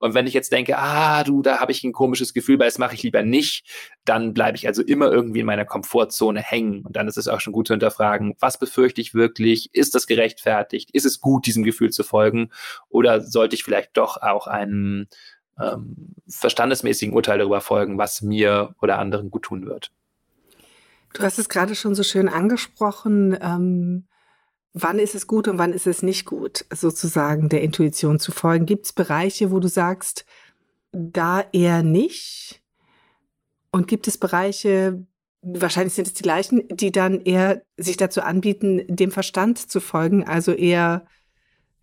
Und 0.00 0.14
wenn 0.14 0.26
ich 0.26 0.32
jetzt 0.32 0.50
denke, 0.50 0.78
ah, 0.78 1.22
du, 1.24 1.42
da 1.42 1.60
habe 1.60 1.72
ich 1.72 1.84
ein 1.84 1.92
komisches 1.92 2.32
Gefühl 2.32 2.56
bei, 2.56 2.64
das 2.64 2.78
mache 2.78 2.94
ich 2.94 3.02
lieber 3.02 3.22
nicht, 3.22 3.66
dann 4.06 4.32
bleibe 4.32 4.56
ich 4.56 4.66
also 4.66 4.82
immer 4.82 5.12
irgendwie 5.12 5.40
in 5.40 5.46
meiner 5.46 5.66
Komfortzone 5.66 6.40
hängen. 6.40 6.86
Und 6.86 6.96
dann 6.96 7.06
ist 7.06 7.18
es 7.18 7.28
auch 7.28 7.40
schon 7.40 7.52
gut 7.52 7.66
zu 7.66 7.74
hinterfragen, 7.74 8.34
was 8.40 8.58
befürchte 8.58 9.02
ich 9.02 9.12
wirklich? 9.12 9.68
Ist 9.74 9.94
das 9.94 10.06
gerechtfertigt? 10.06 10.90
Ist 10.92 11.04
es 11.04 11.20
gut, 11.20 11.44
diesem 11.44 11.64
Gefühl 11.64 11.90
zu 11.90 12.02
folgen? 12.02 12.50
Oder 12.88 13.20
sollte 13.20 13.54
ich 13.54 13.62
vielleicht 13.62 13.94
doch 13.98 14.16
auch 14.16 14.46
einem 14.46 15.06
ähm, 15.60 16.14
verstandesmäßigen 16.28 17.14
Urteil 17.14 17.38
darüber 17.38 17.60
folgen, 17.60 17.98
was 17.98 18.22
mir 18.22 18.74
oder 18.80 18.98
anderen 18.98 19.30
gut 19.30 19.42
tun 19.42 19.66
wird? 19.66 19.92
Du 21.12 21.22
hast 21.22 21.38
es 21.38 21.48
gerade 21.48 21.74
schon 21.74 21.94
so 21.94 22.02
schön 22.02 22.28
angesprochen. 22.28 23.36
Ähm, 23.40 24.06
wann 24.72 24.98
ist 24.98 25.14
es 25.14 25.26
gut 25.26 25.48
und 25.48 25.58
wann 25.58 25.72
ist 25.72 25.86
es 25.86 26.02
nicht 26.02 26.24
gut, 26.24 26.64
sozusagen 26.72 27.48
der 27.48 27.62
Intuition 27.62 28.18
zu 28.18 28.32
folgen? 28.32 28.66
Gibt 28.66 28.86
es 28.86 28.92
Bereiche, 28.92 29.50
wo 29.50 29.58
du 29.58 29.68
sagst, 29.68 30.24
da 30.92 31.44
eher 31.52 31.82
nicht? 31.82 32.62
Und 33.72 33.88
gibt 33.88 34.08
es 34.08 34.18
Bereiche, 34.18 35.04
wahrscheinlich 35.42 35.94
sind 35.94 36.06
es 36.06 36.14
die 36.14 36.22
gleichen, 36.22 36.66
die 36.68 36.92
dann 36.92 37.20
eher 37.20 37.62
sich 37.76 37.96
dazu 37.96 38.22
anbieten, 38.22 38.84
dem 38.88 39.10
Verstand 39.10 39.58
zu 39.58 39.80
folgen, 39.80 40.24
also 40.24 40.52
eher 40.52 41.06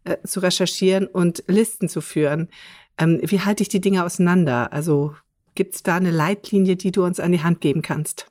äh, 0.03 0.17
zu 0.25 0.39
recherchieren 0.39 1.07
und 1.07 1.43
Listen 1.47 1.89
zu 1.89 2.01
führen. 2.01 2.49
Ähm, 2.97 3.19
wie 3.23 3.41
halte 3.41 3.63
ich 3.63 3.69
die 3.69 3.81
Dinge 3.81 4.03
auseinander? 4.03 4.73
Also 4.73 5.15
gibt 5.55 5.75
es 5.75 5.83
da 5.83 5.95
eine 5.95 6.11
Leitlinie, 6.11 6.75
die 6.75 6.91
du 6.91 7.03
uns 7.03 7.19
an 7.19 7.31
die 7.31 7.43
Hand 7.43 7.61
geben 7.61 7.81
kannst? 7.81 8.27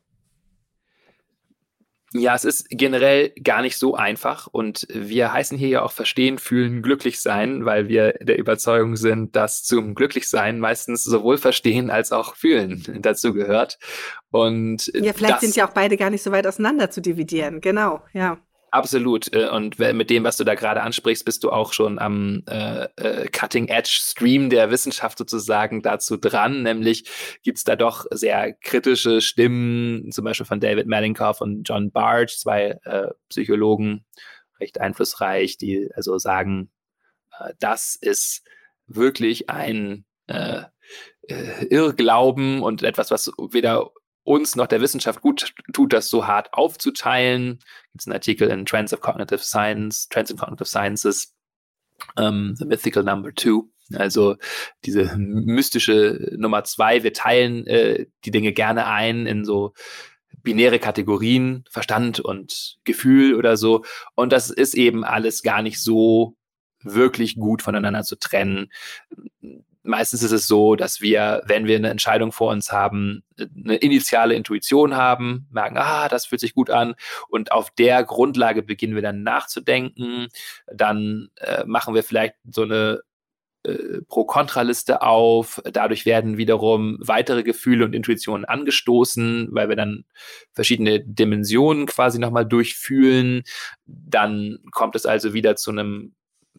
Ja, 2.18 2.34
es 2.34 2.44
ist 2.44 2.68
generell 2.70 3.30
gar 3.42 3.62
nicht 3.62 3.76
so 3.76 3.94
einfach 3.94 4.46
und 4.46 4.86
wir 4.90 5.32
heißen 5.32 5.56
hier 5.56 5.68
ja 5.68 5.82
auch 5.82 5.92
verstehen, 5.92 6.38
fühlen, 6.38 6.82
glücklich 6.82 7.20
sein, 7.20 7.64
weil 7.64 7.88
wir 7.88 8.12
der 8.20 8.38
Überzeugung 8.38 8.96
sind, 8.96 9.36
dass 9.36 9.62
zum 9.62 9.94
Glücklichsein 9.94 10.58
meistens 10.58 11.04
sowohl 11.04 11.38
verstehen 11.38 11.90
als 11.90 12.12
auch 12.12 12.36
fühlen 12.36 12.84
dazu 13.00 13.32
gehört. 13.32 13.78
Und 14.30 14.90
ja, 14.94 15.12
vielleicht 15.12 15.40
sind 15.40 15.56
ja 15.56 15.66
auch 15.68 15.72
beide 15.72 15.96
gar 15.96 16.10
nicht 16.10 16.22
so 16.22 16.32
weit 16.32 16.46
auseinander 16.46 16.90
zu 16.90 17.00
dividieren. 17.00 17.60
Genau, 17.60 18.02
ja. 18.12 18.38
Absolut. 18.70 19.32
Äh, 19.32 19.48
und 19.48 19.78
mit 19.78 20.10
dem, 20.10 20.24
was 20.24 20.36
du 20.36 20.44
da 20.44 20.54
gerade 20.54 20.82
ansprichst, 20.82 21.24
bist 21.24 21.44
du 21.44 21.50
auch 21.50 21.72
schon 21.72 21.98
am 21.98 22.42
äh, 22.48 22.84
äh, 22.96 23.28
Cutting 23.28 23.68
Edge 23.68 23.90
Stream 23.90 24.50
der 24.50 24.70
Wissenschaft 24.70 25.18
sozusagen 25.18 25.82
dazu 25.82 26.16
dran. 26.16 26.62
Nämlich 26.62 27.04
gibt 27.42 27.58
es 27.58 27.64
da 27.64 27.76
doch 27.76 28.04
sehr 28.10 28.52
kritische 28.54 29.20
Stimmen, 29.20 30.10
zum 30.10 30.24
Beispiel 30.24 30.46
von 30.46 30.60
David 30.60 30.86
Malinkoff 30.86 31.40
und 31.40 31.68
John 31.68 31.90
Barge, 31.90 32.32
zwei 32.36 32.78
äh, 32.84 33.08
Psychologen, 33.28 34.04
recht 34.60 34.80
einflussreich, 34.80 35.58
die 35.58 35.88
also 35.94 36.18
sagen, 36.18 36.70
äh, 37.38 37.52
das 37.60 37.96
ist 37.96 38.42
wirklich 38.86 39.48
ein 39.50 40.04
äh, 40.26 40.62
Irrglauben 41.70 42.62
und 42.62 42.82
etwas, 42.82 43.10
was 43.10 43.32
weder 43.50 43.90
uns 44.26 44.56
noch 44.56 44.66
der 44.66 44.80
Wissenschaft 44.80 45.20
gut 45.20 45.54
tut, 45.72 45.92
das 45.92 46.08
so 46.08 46.26
hart 46.26 46.52
aufzuteilen. 46.52 47.60
Gibt 47.92 48.00
es 48.00 48.06
einen 48.06 48.14
Artikel 48.14 48.48
in 48.48 48.66
Trends 48.66 48.92
of 48.92 49.00
Cognitive 49.00 49.38
Science, 49.38 50.08
Trends 50.08 50.30
in 50.30 50.36
Cognitive 50.36 50.68
Sciences, 50.68 51.32
um, 52.16 52.24
ähm, 52.24 52.56
The 52.56 52.64
Mythical 52.64 53.04
Number 53.04 53.32
Two. 53.32 53.70
Also 53.94 54.36
diese 54.84 55.16
mystische 55.16 56.32
Nummer 56.36 56.64
zwei. 56.64 57.04
Wir 57.04 57.12
teilen 57.12 57.66
äh, 57.68 58.06
die 58.24 58.32
Dinge 58.32 58.52
gerne 58.52 58.86
ein 58.86 59.26
in 59.26 59.44
so 59.44 59.74
binäre 60.42 60.80
Kategorien, 60.80 61.64
Verstand 61.70 62.18
und 62.18 62.78
Gefühl 62.82 63.34
oder 63.36 63.56
so. 63.56 63.84
Und 64.16 64.32
das 64.32 64.50
ist 64.50 64.74
eben 64.74 65.04
alles 65.04 65.42
gar 65.42 65.62
nicht 65.62 65.80
so 65.80 66.36
wirklich 66.82 67.36
gut 67.36 67.62
voneinander 67.62 68.02
zu 68.02 68.16
trennen 68.16 68.70
meistens 69.86 70.22
ist 70.22 70.32
es 70.32 70.46
so, 70.46 70.76
dass 70.76 71.00
wir, 71.00 71.42
wenn 71.46 71.66
wir 71.66 71.76
eine 71.76 71.90
Entscheidung 71.90 72.32
vor 72.32 72.50
uns 72.50 72.72
haben, 72.72 73.22
eine 73.38 73.76
initiale 73.76 74.34
Intuition 74.34 74.96
haben, 74.96 75.46
merken, 75.50 75.78
ah, 75.78 76.08
das 76.08 76.26
fühlt 76.26 76.40
sich 76.40 76.54
gut 76.54 76.70
an 76.70 76.94
und 77.28 77.52
auf 77.52 77.70
der 77.70 78.04
Grundlage 78.04 78.62
beginnen 78.62 78.94
wir 78.94 79.02
dann 79.02 79.22
nachzudenken. 79.22 80.28
Dann 80.72 81.28
äh, 81.36 81.64
machen 81.64 81.94
wir 81.94 82.02
vielleicht 82.02 82.34
so 82.50 82.62
eine 82.62 83.00
äh, 83.66 84.02
Pro-Kontra-Liste 84.08 85.02
auf. 85.02 85.60
Dadurch 85.72 86.06
werden 86.06 86.36
wiederum 86.38 86.98
weitere 87.00 87.42
Gefühle 87.42 87.84
und 87.84 87.94
Intuitionen 87.94 88.44
angestoßen, 88.44 89.48
weil 89.50 89.68
wir 89.68 89.76
dann 89.76 90.04
verschiedene 90.52 91.00
Dimensionen 91.00 91.86
quasi 91.86 92.18
nochmal 92.18 92.46
durchfühlen. 92.46 93.42
Dann 93.86 94.58
kommt 94.70 94.94
es 94.94 95.06
also 95.06 95.34
wieder 95.34 95.56
zu 95.56 95.70
einem 95.70 96.14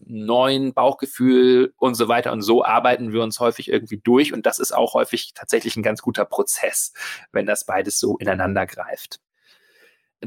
neuen 0.10 0.74
Bauchgefühl 0.74 1.74
und 1.78 1.96
so 1.96 2.08
weiter. 2.08 2.32
Und 2.32 2.42
so 2.42 2.64
arbeiten 2.64 3.14
wir 3.14 3.22
uns 3.22 3.40
häufig 3.40 3.70
irgendwie 3.70 3.98
durch. 3.98 4.34
Und 4.34 4.46
das 4.46 4.60
ist 4.60 4.72
auch 4.72 4.94
häufig 4.94 5.34
tatsächlich 5.34 5.76
ein 5.76 5.84
ganz 5.84 6.02
guter 6.02 6.26
Prozess, 6.26 6.94
wenn 7.32 7.46
das 7.46 7.66
beides 7.66 8.00
so 8.00 8.18
ineinander 8.18 8.66
greift. 8.66 9.20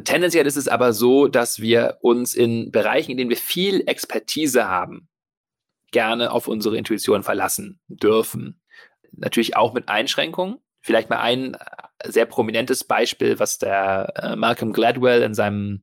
Tendenziell 0.04 0.46
ist 0.46 0.56
es 0.56 0.68
aber 0.68 0.92
so, 0.92 1.26
dass 1.26 1.60
wir 1.60 1.98
uns 2.00 2.34
in 2.34 2.70
Bereichen, 2.70 3.10
in 3.12 3.16
denen 3.16 3.30
wir 3.30 3.36
viel 3.36 3.82
Expertise 3.86 4.68
haben, 4.68 5.08
gerne 5.90 6.30
auf 6.30 6.46
unsere 6.46 6.76
Intuition 6.76 7.22
verlassen 7.22 7.80
dürfen. 7.88 8.60
Natürlich 9.12 9.56
auch 9.56 9.72
mit 9.72 9.88
Einschränkungen. 9.88 10.58
Vielleicht 10.80 11.10
mal 11.10 11.18
ein 11.18 11.56
sehr 12.04 12.26
prominentes 12.26 12.84
Beispiel, 12.84 13.38
was 13.38 13.58
der 13.58 14.12
äh, 14.16 14.36
Malcolm 14.36 14.72
Gladwell 14.72 15.22
in 15.22 15.34
seinem 15.34 15.82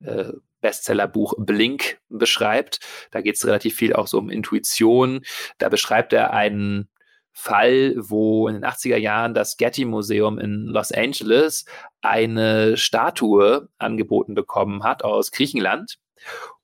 äh, 0.00 0.32
Bestsellerbuch 0.62 1.34
Blink 1.36 1.98
beschreibt. 2.08 2.80
Da 3.10 3.20
geht 3.20 3.34
es 3.34 3.46
relativ 3.46 3.76
viel 3.76 3.92
auch 3.92 4.06
so 4.06 4.18
um 4.18 4.30
Intuition. 4.30 5.20
Da 5.58 5.68
beschreibt 5.68 6.14
er 6.14 6.32
einen 6.32 6.88
Fall, 7.32 7.94
wo 7.96 8.48
in 8.48 8.54
den 8.54 8.64
80er 8.64 8.96
Jahren 8.96 9.34
das 9.34 9.56
Getty 9.56 9.84
Museum 9.84 10.38
in 10.38 10.66
Los 10.66 10.92
Angeles 10.92 11.64
eine 12.00 12.76
Statue 12.76 13.68
angeboten 13.78 14.34
bekommen 14.34 14.84
hat 14.84 15.02
aus 15.02 15.32
Griechenland. 15.32 15.98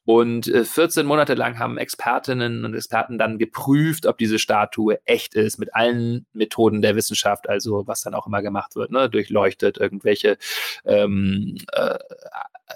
Und 0.04 0.46
14 0.46 1.04
äh, 1.04 1.06
Monate 1.06 1.34
lang 1.34 1.58
haben 1.58 1.76
Expertinnen 1.76 2.64
und 2.64 2.74
Experten 2.74 3.18
dann 3.18 3.36
geprüft, 3.36 4.06
ob 4.06 4.16
diese 4.16 4.38
Statue 4.38 4.98
echt 5.04 5.34
ist, 5.34 5.58
mit 5.58 5.74
allen 5.74 6.24
Methoden 6.32 6.80
der 6.80 6.96
Wissenschaft, 6.96 7.46
also 7.46 7.86
was 7.86 8.00
dann 8.00 8.14
auch 8.14 8.26
immer 8.26 8.40
gemacht 8.40 8.74
wird, 8.74 8.90
ne? 8.90 9.10
durchleuchtet, 9.10 9.76
irgendwelche 9.76 10.38
ähm, 10.86 11.58
äh, 11.72 11.98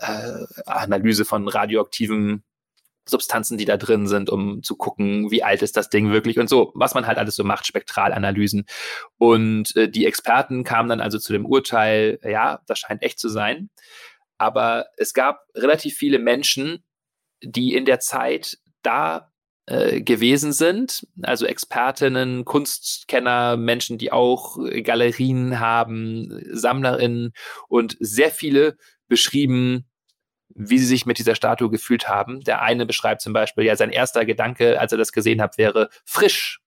äh, 0.00 0.44
Analyse 0.66 1.24
von 1.24 1.48
radioaktiven 1.48 2.44
Substanzen, 3.04 3.58
die 3.58 3.64
da 3.64 3.76
drin 3.76 4.06
sind, 4.06 4.30
um 4.30 4.62
zu 4.62 4.76
gucken, 4.76 5.30
wie 5.30 5.42
alt 5.42 5.62
ist 5.62 5.76
das 5.76 5.90
Ding 5.90 6.12
wirklich 6.12 6.38
und 6.38 6.48
so, 6.48 6.72
was 6.74 6.94
man 6.94 7.06
halt 7.06 7.18
alles 7.18 7.34
so 7.34 7.42
macht, 7.42 7.66
Spektralanalysen. 7.66 8.64
Und 9.18 9.74
äh, 9.76 9.88
die 9.88 10.06
Experten 10.06 10.62
kamen 10.62 10.88
dann 10.88 11.00
also 11.00 11.18
zu 11.18 11.32
dem 11.32 11.44
Urteil, 11.44 12.20
ja, 12.22 12.60
das 12.66 12.78
scheint 12.78 13.02
echt 13.02 13.18
zu 13.18 13.28
sein. 13.28 13.70
Aber 14.38 14.86
es 14.96 15.14
gab 15.14 15.40
relativ 15.54 15.96
viele 15.96 16.18
Menschen, 16.18 16.84
die 17.42 17.74
in 17.74 17.84
der 17.84 17.98
Zeit 17.98 18.58
da 18.82 19.32
äh, 19.66 20.00
gewesen 20.00 20.52
sind, 20.52 21.06
also 21.22 21.46
Expertinnen, 21.46 22.44
Kunstkenner, 22.44 23.56
Menschen, 23.56 23.98
die 23.98 24.12
auch 24.12 24.58
Galerien 24.82 25.60
haben, 25.60 26.40
Sammlerinnen 26.52 27.32
und 27.68 27.96
sehr 28.00 28.30
viele 28.30 28.76
beschrieben, 29.08 29.86
wie 30.54 30.78
sie 30.78 30.86
sich 30.86 31.06
mit 31.06 31.18
dieser 31.18 31.34
Statue 31.34 31.70
gefühlt 31.70 32.08
haben. 32.08 32.40
Der 32.40 32.62
eine 32.62 32.86
beschreibt 32.86 33.22
zum 33.22 33.32
Beispiel, 33.32 33.64
ja, 33.64 33.76
sein 33.76 33.90
erster 33.90 34.24
Gedanke, 34.24 34.78
als 34.80 34.92
er 34.92 34.98
das 34.98 35.12
gesehen 35.12 35.40
hat, 35.40 35.58
wäre 35.58 35.88
frisch. 36.04 36.60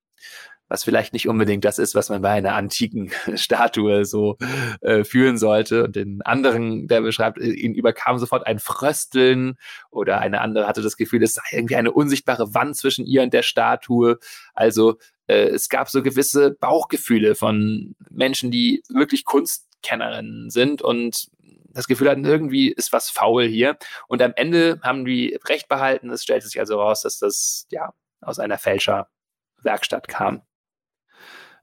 Was 0.68 0.84
vielleicht 0.84 1.14
nicht 1.14 1.28
unbedingt 1.28 1.64
das 1.64 1.78
ist, 1.78 1.94
was 1.94 2.10
man 2.10 2.24
bei 2.24 2.32
einer 2.32 2.56
antiken 2.56 3.12
Statue 3.36 4.04
so 4.04 4.38
äh, 4.82 5.04
fühlen 5.04 5.38
sollte. 5.38 5.84
Und 5.84 5.96
den 5.96 6.24
anderen, 6.24 6.88
der 6.88 7.02
beschreibt, 7.02 7.38
äh, 7.38 7.52
ihn 7.52 7.76
überkam 7.76 8.18
sofort 8.18 8.48
ein 8.48 8.58
Frösteln 8.58 9.58
oder 9.92 10.20
eine 10.20 10.42
andere 10.42 10.68
hatte 10.68 10.82
das 10.82 10.98
Gefühl, 10.98 11.22
es 11.22 11.36
sei 11.36 11.44
irgendwie 11.52 11.76
eine 11.76 11.92
unsichtbare 11.92 12.56
Wand 12.56 12.76
zwischen 12.78 13.06
ihr 13.06 13.22
und 13.22 13.32
der 13.32 13.44
Statue. 13.44 14.18
Also 14.56 14.98
äh, 15.28 15.50
es 15.50 15.70
gab 15.70 15.88
so 15.88 16.02
gewisse 16.02 16.52
Bauchgefühle 16.52 17.36
von 17.36 17.96
Menschen, 18.10 18.50
die 18.50 18.82
wirklich 18.90 19.24
Kunstkennerinnen 19.24 20.50
sind 20.50 20.82
und 20.82 21.28
das 21.76 21.88
Gefühl 21.88 22.10
hatten, 22.10 22.26
irgendwie 22.26 22.72
ist 22.72 22.94
was 22.94 23.10
faul 23.10 23.46
hier. 23.46 23.78
Und 24.08 24.22
am 24.22 24.34
Ende 24.36 24.80
haben 24.82 25.06
die 25.06 25.38
Recht 25.48 25.68
behalten. 25.68 26.10
Es 26.10 26.24
stellte 26.24 26.48
sich 26.48 26.60
also 26.60 26.80
raus, 26.82 27.02
dass 27.02 27.20
das 27.20 27.68
ja 27.70 27.94
aus 28.22 28.40
einer 28.40 28.58
Fälscherwerkstatt 28.58 30.08
kam. 30.08 30.42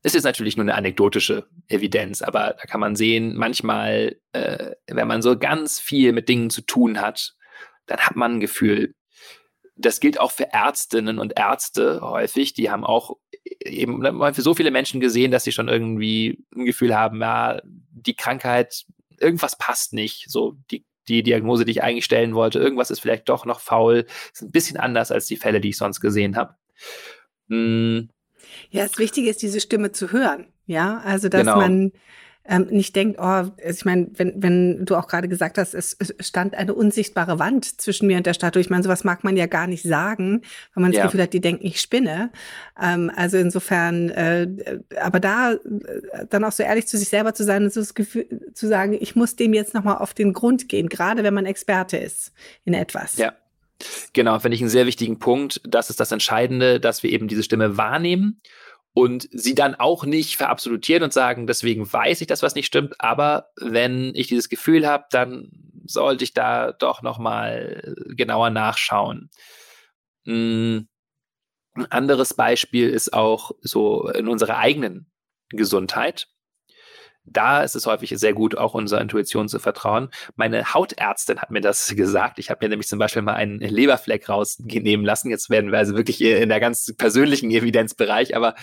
Ist 0.05 0.23
natürlich 0.25 0.57
nur 0.57 0.65
eine 0.65 0.75
anekdotische 0.75 1.47
Evidenz, 1.69 2.23
aber 2.23 2.57
da 2.61 2.65
kann 2.67 2.81
man 2.81 2.97
sehen, 2.97 3.37
manchmal, 3.37 4.17
äh, 4.33 4.73
wenn 4.89 5.07
man 5.07 5.23
so 5.23 5.39
ganz 5.39 5.79
viel 5.79 6.13
mit 6.13 6.29
Dingen 6.29 6.51
zu 6.51 6.63
tun 6.63 7.01
hat, 7.01 7.35
dann 7.87 7.99
hat 8.01 8.17
man 8.17 8.35
ein 8.35 8.41
Gefühl, 8.41 8.95
das 9.77 10.01
gilt 10.01 10.19
auch 10.19 10.33
für 10.33 10.53
Ärztinnen 10.53 11.19
und 11.19 11.39
Ärzte 11.39 12.01
häufig, 12.03 12.53
die 12.53 12.71
haben 12.71 12.85
auch 12.85 13.17
eben 13.65 14.03
für 14.35 14.43
so 14.43 14.55
viele 14.55 14.71
Menschen 14.71 15.01
gesehen, 15.01 15.31
dass 15.31 15.45
sie 15.45 15.53
schon 15.53 15.69
irgendwie 15.69 16.45
ein 16.55 16.65
Gefühl 16.65 16.97
haben, 16.97 17.21
ja, 17.21 17.61
die 17.65 18.15
Krankheit 18.15 18.85
irgendwas 19.19 19.57
passt 19.57 19.93
nicht. 19.93 20.31
So 20.31 20.57
die, 20.71 20.85
die 21.09 21.23
Diagnose, 21.23 21.65
die 21.65 21.73
ich 21.73 21.83
eigentlich 21.83 22.05
stellen 22.05 22.35
wollte, 22.35 22.59
irgendwas 22.59 22.91
ist 22.91 23.01
vielleicht 23.01 23.29
doch 23.29 23.45
noch 23.45 23.61
faul. 23.61 24.07
Ist 24.33 24.43
ein 24.43 24.51
bisschen 24.51 24.77
anders 24.77 25.11
als 25.11 25.27
die 25.27 25.37
Fälle, 25.37 25.61
die 25.61 25.71
ich 25.71 25.77
sonst 25.77 26.01
gesehen 26.01 26.37
habe. 26.37 26.55
Hm. 27.49 28.09
Ja, 28.71 28.87
das 28.87 28.99
Wichtige 28.99 29.31
ist, 29.31 29.43
diese 29.43 29.61
Stimme 29.61 29.93
zu 29.93 30.13
hören. 30.13 30.47
Ja, 30.67 30.99
also 31.05 31.29
dass 31.29 31.43
genau. 31.43 31.57
man 31.57 31.93
ähm, 32.45 32.67
nicht 32.71 32.97
denkt, 32.97 33.19
oh, 33.21 33.45
ich 33.65 33.85
meine, 33.85 34.09
wenn, 34.15 34.43
wenn 34.43 34.85
du 34.85 34.97
auch 34.97 35.07
gerade 35.07 35.29
gesagt 35.29 35.59
hast, 35.59 35.75
es, 35.75 35.97
es, 35.99 36.15
stand 36.21 36.55
eine 36.55 36.75
unsichtbare 36.75 37.39
Wand 37.39 37.81
zwischen 37.81 38.09
mir 38.09 38.17
und 38.17 38.27
der 38.27 38.35
Statue. 38.35 38.61
Ich 38.61 38.71
meine, 38.71 38.83
sowas 38.83 39.05
mag 39.05 39.23
man 39.23 39.37
ja 39.37 39.47
gar 39.47 39.69
nicht 39.69 39.85
sagen, 39.85 40.43
weil 40.75 40.83
man 40.83 40.91
das 40.91 40.99
ja. 40.99 41.05
Gefühl 41.05 41.23
hat, 41.23 41.33
die 41.33 41.41
denken, 41.41 41.65
ich 41.65 41.81
spinne. 41.81 42.31
Ähm, 42.81 43.13
also 43.15 43.37
insofern, 43.37 44.11
äh, 44.11 44.49
aber 45.01 45.21
da 45.21 45.53
äh, 45.53 45.59
dann 46.29 46.45
auch 46.45 46.53
so 46.53 46.65
ehrlich 46.65 46.89
zu 46.89 46.99
sich 46.99 47.09
selber 47.09 47.33
zu 47.33 47.45
sein 47.45 47.63
und 47.63 47.73
so 47.73 47.81
das 47.81 47.95
Gefühl 47.95 48.27
zu 48.55 48.67
sagen, 48.67 48.97
ich 48.99 49.15
muss 49.15 49.37
dem 49.37 49.55
jetzt 49.55 49.75
nochmal 49.75 49.99
auf 49.99 50.13
den 50.13 50.33
Grund 50.33 50.69
gehen, 50.69 50.89
gerade 50.89 51.23
wenn 51.23 51.35
man 51.35 51.47
Experte 51.47 51.97
ist 51.97 52.33
in 52.65 52.75
etwas. 52.75 53.19
Ja. 53.19 53.35
Genau, 54.13 54.39
finde 54.39 54.55
ich 54.55 54.61
einen 54.61 54.71
sehr 54.71 54.87
wichtigen 54.87 55.19
Punkt. 55.19 55.61
Das 55.65 55.91
ist 55.91 55.99
das 55.99 56.13
Entscheidende, 56.13 56.79
dass 56.79 57.03
wir 57.03 57.11
eben 57.11 57.27
diese 57.27 57.43
Stimme 57.43 57.77
wahrnehmen 57.77 58.41
und 58.95 59.29
sie 59.33 59.55
dann 59.55 59.75
auch 59.75 60.05
nicht 60.05 60.37
verabsolutieren 60.37 61.03
und 61.03 61.13
sagen, 61.13 61.47
deswegen 61.47 61.91
weiß 61.91 62.21
ich, 62.21 62.27
dass 62.27 62.43
was 62.43 62.55
nicht 62.55 62.67
stimmt, 62.67 62.95
aber 62.99 63.49
wenn 63.57 64.15
ich 64.15 64.29
dieses 64.29 64.49
Gefühl 64.49 64.87
habe, 64.87 65.05
dann 65.11 65.51
sollte 65.85 66.25
ich 66.25 66.35
da 66.35 66.73
doch 66.73 67.03
noch 67.03 67.19
mal 67.19 67.95
genauer 68.09 68.51
nachschauen. 68.51 69.31
Hm, 70.25 70.89
ein 71.75 71.91
anderes 71.91 72.35
Beispiel 72.35 72.91
ist 72.91 73.15
auch 73.15 73.53
so 73.61 74.09
in 74.09 74.29
unserer 74.29 74.59
eigenen 74.59 75.11
Gesundheit. 75.49 76.29
Da 77.25 77.63
ist 77.63 77.77
es 77.77 77.87
häufig 77.87 78.11
sehr 78.17 78.33
gut, 78.33 78.57
auch 78.57 78.75
unserer 78.75 79.01
Intuition 79.01 79.49
zu 79.49 79.59
vertrauen. 79.59 80.09
Meine 80.35 80.75
Hautärztin 80.75 81.41
hat 81.41 81.51
mir 81.51 81.61
das 81.61 81.89
gesagt. 81.97 82.39
Ich 82.39 82.51
habe 82.51 82.65
mir 82.65 82.71
nämlich 82.71 82.89
zum 82.89 82.99
Beispiel 82.99 83.23
mal 83.23 83.35
einen 83.35 83.59
Leberfleck 83.59 84.29
rausnehmen 84.29 85.07
lassen. 85.07 85.31
Jetzt 85.31 85.51
werden 85.51 85.71
wir 85.71 85.79
also 85.79 85.97
wirklich 85.97 86.21
in 86.21 86.49
der 86.49 86.61
ganz 86.61 86.93
persönlichen 86.97 87.51
Evidenzbereich, 87.51 88.37
aber 88.37 88.55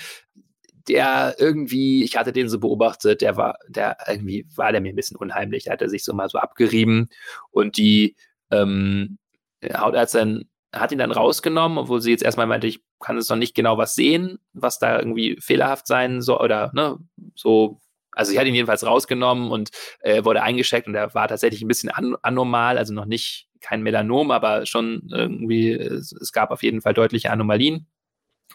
der 0.88 1.36
irgendwie, 1.38 2.04
ich 2.04 2.17
hatte 2.17 2.34
den 2.34 2.50
so 2.50 2.60
beobachtet, 2.60 3.22
der 3.22 3.38
war, 3.38 3.58
der 3.67 3.98
irgendwie 4.08 4.48
war 4.56 4.72
der 4.72 4.82
mir 4.82 4.89
ein 4.91 4.95
bisschen 4.95 5.17
unheimlich. 5.17 5.65
Der 5.65 5.74
hatte 5.74 5.89
sich 5.89 6.04
so 6.04 6.13
mal 6.13 6.30
so 6.30 6.39
abgerieben 6.39 7.10
und 7.52 7.78
die 7.78 8.15
ähm, 8.52 9.19
Hautärztin 9.63 10.50
hat 10.74 10.91
ihn 10.91 11.00
dann 11.00 11.12
rausgenommen, 11.12 11.78
obwohl 11.78 12.02
sie 12.02 12.12
jetzt 12.12 12.24
erstmal 12.24 12.48
meinte, 12.48 12.67
ich 12.67 12.84
kann 13.00 13.17
es 13.17 13.30
noch 13.30 13.38
nicht 13.38 13.56
genau 13.56 13.78
was 13.78 13.95
sehen, 13.95 14.39
was 14.54 14.80
da 14.80 15.00
irgendwie 15.00 15.38
fehlerhaft 15.39 15.88
sein 15.88 16.22
soll 16.22 16.43
oder 16.43 16.72
ne, 16.74 16.98
so. 17.36 17.80
Also 18.12 18.32
ich 18.32 18.38
hatte 18.38 18.50
ihn 18.50 18.56
jedenfalls 18.56 18.86
rausgenommen 18.86 19.52
und 19.52 19.69
äh, 20.02 20.24
wurde 20.26 20.41
eingecheckt 20.41 20.88
und 20.88 20.95
er 20.95 21.13
war 21.13 21.28
tatsächlich 21.28 21.62
ein 21.62 21.67
bisschen 21.67 21.89
an 21.89 22.15
anormal, 22.22 22.78
also 22.78 22.93
noch 22.93 23.06
nicht 23.06 23.48
kein 23.62 23.82
Melanom, 23.82 24.32
aber 24.32 24.65
schon 24.65 25.10
irgendwie, 25.12 25.72
es, 25.72 26.12
es 26.12 26.32
gab 26.32 26.52
auf 26.52 26.63
jeden 26.63 26.82
Fall 26.82 26.93
deutliche 26.93 27.32
Anomalien. 27.32 27.88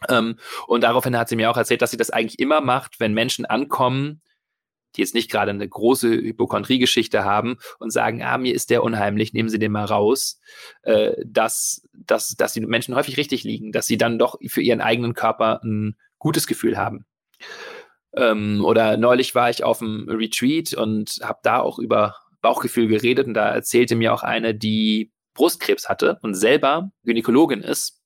Ähm, 0.08 0.36
und 0.66 0.82
daraufhin 0.82 1.16
hat 1.16 1.28
sie 1.28 1.36
mir 1.36 1.50
auch 1.50 1.56
erzählt, 1.56 1.82
dass 1.82 1.90
sie 1.90 1.96
das 1.96 2.10
eigentlich 2.10 2.38
immer 2.38 2.60
macht, 2.60 3.00
wenn 3.00 3.14
Menschen 3.14 3.44
ankommen, 3.46 4.22
die 4.96 5.00
jetzt 5.00 5.14
nicht 5.14 5.30
gerade 5.30 5.50
eine 5.50 5.68
große 5.68 6.08
Hypochondrie-Geschichte 6.08 7.24
haben 7.24 7.58
und 7.78 7.90
sagen, 7.90 8.22
ah, 8.22 8.38
mir 8.38 8.54
ist 8.54 8.70
der 8.70 8.82
unheimlich, 8.82 9.32
nehmen 9.32 9.48
Sie 9.48 9.58
den 9.58 9.72
mal 9.72 9.84
raus, 9.84 10.40
äh, 10.82 11.12
dass, 11.24 11.86
dass, 11.92 12.36
dass 12.36 12.52
die 12.52 12.60
Menschen 12.60 12.94
häufig 12.94 13.16
richtig 13.16 13.44
liegen, 13.44 13.72
dass 13.72 13.86
sie 13.86 13.98
dann 13.98 14.18
doch 14.18 14.38
für 14.46 14.62
ihren 14.62 14.80
eigenen 14.80 15.14
Körper 15.14 15.60
ein 15.64 15.96
gutes 16.18 16.46
Gefühl 16.46 16.76
haben. 16.76 17.06
Ähm, 18.16 18.64
oder 18.64 18.96
neulich 18.96 19.34
war 19.34 19.50
ich 19.50 19.64
auf 19.64 19.82
einem 19.82 20.08
Retreat 20.08 20.74
und 20.74 21.18
habe 21.22 21.40
da 21.42 21.60
auch 21.60 21.78
über 21.78 22.16
Bauchgefühl 22.40 22.88
geredet 22.88 23.26
und 23.26 23.34
da 23.34 23.48
erzählte 23.48 23.96
mir 23.96 24.12
auch 24.12 24.22
eine, 24.22 24.54
die 24.54 25.12
Brustkrebs 25.34 25.88
hatte 25.88 26.18
und 26.22 26.34
selber 26.34 26.90
Gynäkologin 27.04 27.62
ist, 27.62 28.00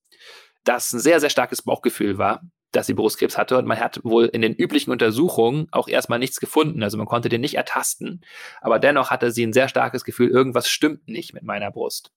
dass 0.64 0.92
ein 0.92 1.00
sehr, 1.00 1.20
sehr 1.20 1.30
starkes 1.30 1.62
Bauchgefühl 1.62 2.18
war 2.18 2.42
dass 2.72 2.86
sie 2.86 2.94
Brustkrebs 2.94 3.38
hatte 3.38 3.56
und 3.56 3.66
man 3.66 3.80
hat 3.80 4.00
wohl 4.04 4.26
in 4.26 4.42
den 4.42 4.54
üblichen 4.54 4.90
Untersuchungen 4.90 5.68
auch 5.70 5.88
erstmal 5.88 6.18
nichts 6.18 6.38
gefunden. 6.38 6.82
Also 6.82 6.98
man 6.98 7.06
konnte 7.06 7.28
den 7.28 7.40
nicht 7.40 7.54
ertasten, 7.54 8.22
aber 8.60 8.78
dennoch 8.78 9.10
hatte 9.10 9.30
sie 9.30 9.46
ein 9.46 9.52
sehr 9.52 9.68
starkes 9.68 10.04
Gefühl, 10.04 10.28
irgendwas 10.28 10.68
stimmt 10.68 11.08
nicht 11.08 11.32
mit 11.32 11.44
meiner 11.44 11.70
Brust. 11.70 12.12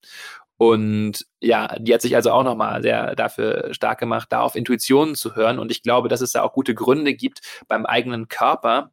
Und 0.62 1.26
ja, 1.39 1.76
die 1.80 1.91
hat 1.91 2.04
sich 2.04 2.15
also 2.15 2.30
auch 2.30 2.43
nochmal 2.43 2.84
sehr 2.84 3.15
dafür 3.15 3.74
stark 3.74 4.00
gemacht, 4.00 4.28
da 4.30 4.41
auf 4.41 4.54
Intuitionen 4.54 5.15
zu 5.15 5.36
hören. 5.36 5.58
Und 5.58 5.71
ich 5.71 5.82
glaube, 5.82 6.08
dass 6.08 6.21
es 6.21 6.34
da 6.34 6.43
auch 6.43 6.54
gute 6.54 6.76
Gründe 6.76 7.15
gibt, 7.15 7.41
beim 7.67 7.88
eigenen 7.88 8.28
Körper 8.28 8.91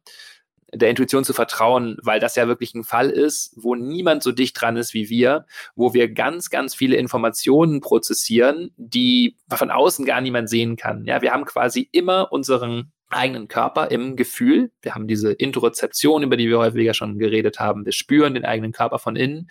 der 0.73 0.89
Intuition 0.89 1.23
zu 1.23 1.31
vertrauen, 1.31 1.99
weil 2.01 2.19
das 2.19 2.35
ja 2.35 2.47
wirklich 2.47 2.73
ein 2.73 2.83
Fall 2.83 3.11
ist, 3.11 3.53
wo 3.55 3.75
niemand 3.75 4.23
so 4.23 4.31
dicht 4.31 4.59
dran 4.59 4.77
ist 4.77 4.95
wie 4.95 5.11
wir, 5.11 5.45
wo 5.75 5.93
wir 5.93 6.11
ganz, 6.11 6.49
ganz 6.49 6.73
viele 6.73 6.95
Informationen 6.95 7.81
prozessieren, 7.81 8.71
die 8.77 9.37
von 9.47 9.69
außen 9.69 10.05
gar 10.05 10.21
niemand 10.21 10.49
sehen 10.49 10.75
kann. 10.75 11.05
Ja, 11.05 11.21
wir 11.21 11.31
haben 11.31 11.45
quasi 11.45 11.87
immer 11.91 12.31
unseren 12.31 12.91
eigenen 13.09 13.47
Körper 13.47 13.91
im 13.91 14.15
Gefühl. 14.15 14.71
Wir 14.81 14.95
haben 14.95 15.07
diese 15.07 15.31
Interozeption, 15.31 16.23
über 16.23 16.37
die 16.37 16.49
wir 16.49 16.59
häufiger 16.59 16.93
schon 16.93 17.17
geredet 17.17 17.59
haben. 17.59 17.85
Wir 17.85 17.91
spüren 17.91 18.33
den 18.33 18.45
eigenen 18.45 18.71
Körper 18.71 18.99
von 18.99 19.15
innen 19.15 19.49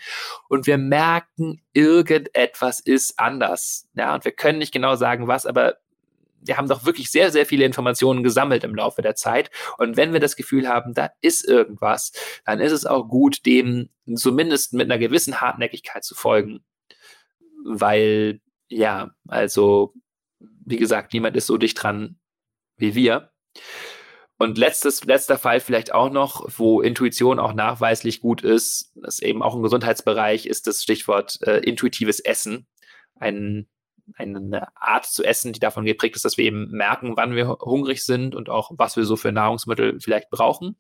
und 0.49 0.67
wir 0.67 0.79
merken, 0.79 1.63
irgendetwas 1.73 2.81
ist 2.81 3.19
anders. 3.19 3.89
Ja, 3.95 4.15
und 4.15 4.25
wir 4.25 4.33
können 4.33 4.59
nicht 4.59 4.73
genau 4.73 4.97
sagen, 4.97 5.27
was, 5.27 5.47
aber 5.47 5.77
wir 6.41 6.57
haben 6.57 6.69
doch 6.69 6.85
wirklich 6.85 7.11
sehr, 7.11 7.31
sehr 7.31 7.47
viele 7.47 7.65
Informationen 7.65 8.23
gesammelt 8.23 8.65
im 8.65 8.75
Laufe 8.75 9.03
der 9.03 9.15
Zeit. 9.15 9.51
Und 9.77 9.97
wenn 9.97 10.13
wir 10.13 10.21
das 10.21 10.37
Gefühl 10.37 10.69
haben, 10.69 10.95
da 10.95 11.11
ist 11.21 11.45
irgendwas, 11.47 12.13
dann 12.45 12.61
ist 12.61 12.73
es 12.73 12.87
auch 12.87 13.09
gut, 13.09 13.45
dem 13.45 13.89
zumindest 14.15 14.73
mit 14.73 14.91
einer 14.91 14.99
gewissen 14.99 15.41
Hartnäckigkeit 15.41 16.05
zu 16.05 16.15
folgen. 16.15 16.65
Weil, 17.65 18.41
ja, 18.69 19.11
also, 19.27 19.95
wie 20.65 20.77
gesagt, 20.77 21.13
niemand 21.13 21.37
ist 21.37 21.47
so 21.47 21.57
dicht 21.57 21.83
dran 21.83 22.19
wie 22.77 22.95
wir. 22.95 23.33
Und 24.39 24.57
letztes, 24.57 25.05
letzter 25.05 25.37
Fall 25.37 25.59
vielleicht 25.59 25.93
auch 25.93 26.11
noch, 26.11 26.47
wo 26.59 26.81
Intuition 26.81 27.41
auch 27.41 27.55
nachweislich 27.55 28.21
gut 28.21 28.43
ist, 28.43 28.93
das 28.95 29.15
ist 29.15 29.23
eben 29.25 29.43
auch 29.43 29.57
im 29.57 29.63
Gesundheitsbereich, 29.63 30.47
ist 30.47 30.69
das 30.69 30.83
Stichwort 30.83 31.41
äh, 31.43 31.59
intuitives 31.59 32.21
Essen. 32.21 32.67
Ein 33.17 33.69
eine 34.17 34.69
Art 34.77 35.07
zu 35.07 35.25
essen, 35.25 35.53
die 35.53 35.61
davon 35.61 35.85
geprägt 35.85 36.17
ist, 36.17 36.25
dass 36.25 36.37
wir 36.37 36.45
eben 36.45 36.71
merken, 36.71 37.17
wann 37.17 37.35
wir 37.35 37.49
hungrig 37.49 38.05
sind 38.05 38.35
und 38.35 38.49
auch, 38.49 38.71
was 38.77 38.97
wir 38.97 39.05
so 39.05 39.17
für 39.17 39.33
Nahrungsmittel 39.33 40.01
vielleicht 40.01 40.31
brauchen. 40.31 40.77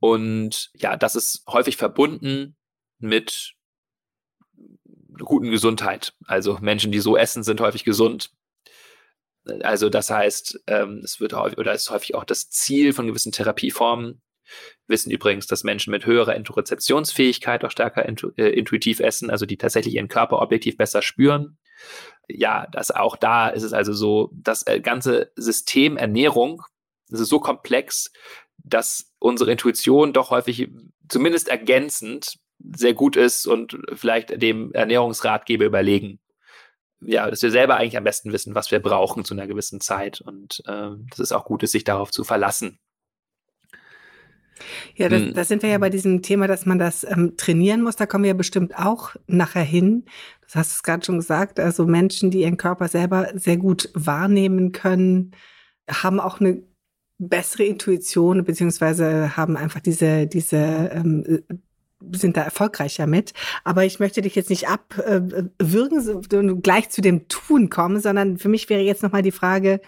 Und 0.00 0.70
ja, 0.74 0.96
das 0.96 1.16
ist 1.16 1.44
häufig 1.48 1.76
verbunden 1.76 2.56
mit 2.98 3.54
guten 5.18 5.50
Gesundheit. 5.50 6.14
Also 6.26 6.58
Menschen, 6.60 6.92
die 6.92 7.00
so 7.00 7.16
essen, 7.16 7.42
sind 7.42 7.60
häufig 7.60 7.84
gesund. 7.84 8.30
Also 9.62 9.88
das 9.88 10.10
heißt, 10.10 10.60
ähm, 10.66 11.00
es 11.04 11.20
wird 11.20 11.32
häufig 11.32 11.58
oder 11.58 11.72
ist 11.72 11.90
häufig 11.90 12.14
auch 12.14 12.24
das 12.24 12.50
Ziel 12.50 12.92
von 12.92 13.06
gewissen 13.06 13.32
Therapieformen. 13.32 14.20
Wir 14.86 14.94
wissen 14.94 15.10
übrigens, 15.10 15.46
dass 15.46 15.64
Menschen 15.64 15.90
mit 15.90 16.06
höherer 16.06 16.36
Interozeptionsfähigkeit 16.36 17.64
auch 17.64 17.70
stärker 17.70 18.06
intu 18.06 18.30
äh, 18.36 18.50
intuitiv 18.50 19.00
essen, 19.00 19.30
also 19.30 19.46
die 19.46 19.56
tatsächlich 19.56 19.94
ihren 19.94 20.08
Körper 20.08 20.40
objektiv 20.40 20.76
besser 20.76 21.02
spüren 21.02 21.58
ja, 22.28 22.66
das 22.72 22.90
auch 22.90 23.16
da 23.16 23.48
ist 23.48 23.62
es 23.62 23.72
also 23.72 23.92
so, 23.92 24.30
das 24.32 24.66
äh, 24.66 24.80
ganze 24.80 25.32
System 25.36 25.96
Ernährung, 25.96 26.62
das 27.08 27.20
ist 27.20 27.28
so 27.28 27.38
komplex, 27.38 28.10
dass 28.58 29.12
unsere 29.18 29.52
Intuition 29.52 30.12
doch 30.12 30.30
häufig 30.30 30.68
zumindest 31.08 31.48
ergänzend 31.48 32.38
sehr 32.58 32.94
gut 32.94 33.16
ist 33.16 33.46
und 33.46 33.78
vielleicht 33.94 34.42
dem 34.42 34.72
Ernährungsratgeber 34.72 35.64
überlegen. 35.64 36.18
Ja, 37.06 37.30
dass 37.30 37.40
wir 37.42 37.52
selber 37.52 37.76
eigentlich 37.76 37.96
am 37.96 38.04
besten 38.04 38.32
wissen, 38.32 38.54
was 38.56 38.72
wir 38.72 38.80
brauchen 38.80 39.24
zu 39.24 39.32
einer 39.32 39.46
gewissen 39.46 39.80
Zeit 39.80 40.20
und 40.20 40.62
äh, 40.66 40.90
dass 41.08 41.18
es 41.20 41.32
auch 41.32 41.44
gut 41.44 41.62
ist, 41.62 41.72
sich 41.72 41.84
darauf 41.84 42.10
zu 42.10 42.24
verlassen. 42.24 42.80
Ja, 44.96 45.08
das, 45.08 45.22
hm. 45.22 45.34
da 45.34 45.44
sind 45.44 45.62
wir 45.62 45.70
ja 45.70 45.78
bei 45.78 45.90
diesem 45.90 46.22
Thema, 46.22 46.48
dass 46.48 46.66
man 46.66 46.78
das 46.78 47.04
ähm, 47.04 47.36
trainieren 47.36 47.82
muss. 47.82 47.94
Da 47.94 48.06
kommen 48.06 48.24
wir 48.24 48.30
ja 48.30 48.34
bestimmt 48.34 48.76
auch 48.76 49.14
nachher 49.26 49.62
hin. 49.62 50.06
Das 50.42 50.56
hast 50.56 50.72
du 50.72 50.74
es 50.76 50.82
gerade 50.82 51.04
schon 51.04 51.18
gesagt. 51.18 51.60
Also 51.60 51.86
Menschen, 51.86 52.30
die 52.30 52.40
ihren 52.40 52.56
Körper 52.56 52.88
selber 52.88 53.28
sehr 53.34 53.56
gut 53.56 53.90
wahrnehmen 53.94 54.72
können, 54.72 55.32
haben 55.88 56.18
auch 56.18 56.40
eine 56.40 56.62
bessere 57.18 57.64
Intuition, 57.64 58.44
beziehungsweise 58.44 59.36
haben 59.36 59.56
einfach 59.56 59.80
diese, 59.80 60.26
diese, 60.26 60.56
ähm, 60.56 61.44
sind 62.12 62.36
da 62.36 62.42
erfolgreicher 62.42 63.06
mit. 63.06 63.32
Aber 63.64 63.84
ich 63.84 63.98
möchte 64.00 64.20
dich 64.22 64.34
jetzt 64.34 64.50
nicht 64.50 64.68
abwürgen, 64.68 66.58
äh, 66.58 66.60
gleich 66.60 66.90
zu 66.90 67.00
dem 67.00 67.28
Tun 67.28 67.70
kommen, 67.70 68.00
sondern 68.00 68.38
für 68.38 68.48
mich 68.48 68.68
wäre 68.68 68.82
jetzt 68.82 69.02
nochmal 69.02 69.22
die 69.22 69.32
Frage, 69.32 69.80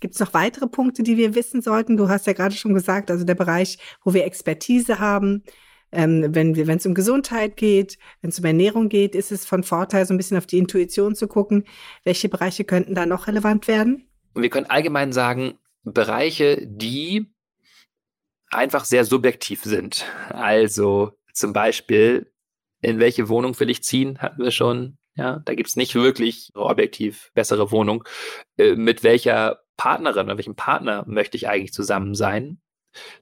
Gibt 0.00 0.14
es 0.14 0.20
noch 0.20 0.34
weitere 0.34 0.66
Punkte, 0.66 1.02
die 1.02 1.16
wir 1.16 1.34
wissen 1.34 1.62
sollten? 1.62 1.96
Du 1.96 2.10
hast 2.10 2.26
ja 2.26 2.34
gerade 2.34 2.54
schon 2.54 2.74
gesagt, 2.74 3.10
also 3.10 3.24
der 3.24 3.36
Bereich, 3.36 3.78
wo 4.04 4.12
wir 4.12 4.26
Expertise 4.26 4.98
haben, 4.98 5.44
ähm, 5.92 6.26
wenn 6.34 6.54
wenn 6.56 6.76
es 6.76 6.84
um 6.84 6.92
Gesundheit 6.92 7.56
geht, 7.56 7.96
wenn 8.20 8.28
es 8.28 8.38
um 8.38 8.44
Ernährung 8.44 8.90
geht, 8.90 9.14
ist 9.14 9.32
es 9.32 9.46
von 9.46 9.62
Vorteil, 9.62 10.04
so 10.04 10.12
ein 10.12 10.18
bisschen 10.18 10.36
auf 10.36 10.44
die 10.44 10.58
Intuition 10.58 11.14
zu 11.14 11.26
gucken. 11.26 11.64
Welche 12.02 12.28
Bereiche 12.28 12.64
könnten 12.64 12.94
da 12.94 13.06
noch 13.06 13.28
relevant 13.28 13.66
werden? 13.66 14.06
Und 14.34 14.42
wir 14.42 14.50
können 14.50 14.66
allgemein 14.66 15.12
sagen, 15.12 15.54
Bereiche, 15.84 16.66
die 16.66 17.32
einfach 18.50 18.84
sehr 18.84 19.04
subjektiv 19.04 19.62
sind. 19.62 20.04
Also 20.28 21.12
zum 21.34 21.52
Beispiel, 21.52 22.32
in 22.80 22.98
welche 22.98 23.28
Wohnung 23.28 23.58
will 23.60 23.70
ich 23.70 23.82
ziehen, 23.82 24.18
hatten 24.18 24.42
wir 24.42 24.50
schon. 24.50 24.98
Ja, 25.16 25.42
da 25.44 25.54
gibt 25.54 25.68
es 25.68 25.76
nicht 25.76 25.94
wirklich 25.94 26.50
objektiv 26.54 27.30
bessere 27.34 27.70
Wohnung. 27.70 28.04
Äh, 28.56 28.74
mit 28.74 29.04
welcher 29.04 29.60
Partnerin 29.76 30.26
oder 30.26 30.36
welchem 30.38 30.56
Partner 30.56 31.04
möchte 31.06 31.36
ich 31.36 31.48
eigentlich 31.48 31.72
zusammen 31.72 32.14
sein? 32.14 32.60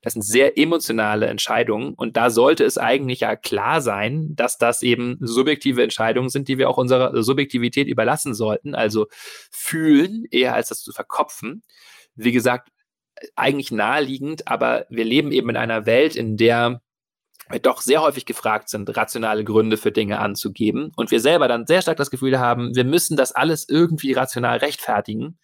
Das 0.03 0.13
sind 0.13 0.23
sehr 0.23 0.59
emotionale 0.59 1.27
Entscheidungen 1.27 1.95
und 1.95 2.17
da 2.17 2.31
sollte 2.31 2.65
es 2.65 2.77
eigentlich 2.77 3.21
ja 3.21 3.37
klar 3.37 3.81
sein, 3.81 4.35
dass 4.35 4.59
das 4.59 4.83
eben 4.83 5.17
subjektive 5.21 5.83
Entscheidungen 5.83 6.29
sind, 6.29 6.49
die 6.49 6.59
wir 6.59 6.69
auch 6.69 6.77
unserer 6.77 7.23
Subjektivität 7.23 7.89
überlassen 7.89 8.35
sollten, 8.35 8.75
also 8.75 9.07
fühlen 9.51 10.27
eher 10.31 10.55
als 10.55 10.69
das 10.69 10.83
zu 10.83 10.93
verkopfen. 10.93 11.63
Wie 12.15 12.33
gesagt, 12.33 12.69
eigentlich 13.35 13.71
naheliegend, 13.71 14.49
aber 14.49 14.87
wir 14.91 15.05
leben 15.05 15.33
eben 15.33 15.51
in 15.51 15.57
einer 15.57 15.87
Welt, 15.87 16.17
in 16.17 16.37
der 16.37 16.83
doch 17.61 17.81
sehr 17.81 18.03
häufig 18.03 18.27
gefragt 18.27 18.69
sind, 18.69 18.97
rationale 18.97 19.45
Gründe 19.45 19.77
für 19.77 19.93
Dinge 19.93 20.19
anzugeben 20.19 20.93
und 20.97 21.11
wir 21.11 21.21
selber 21.21 21.49
dann 21.49 21.67
sehr 21.67 21.83
stark 21.83 21.97
das 21.97 22.11
Gefühl 22.11 22.39
haben, 22.39 22.75
wir 22.75 22.85
müssen 22.85 23.17
das 23.17 23.33
alles 23.33 23.69
irgendwie 23.69 24.13
rational 24.13 24.59
rechtfertigen 24.59 25.39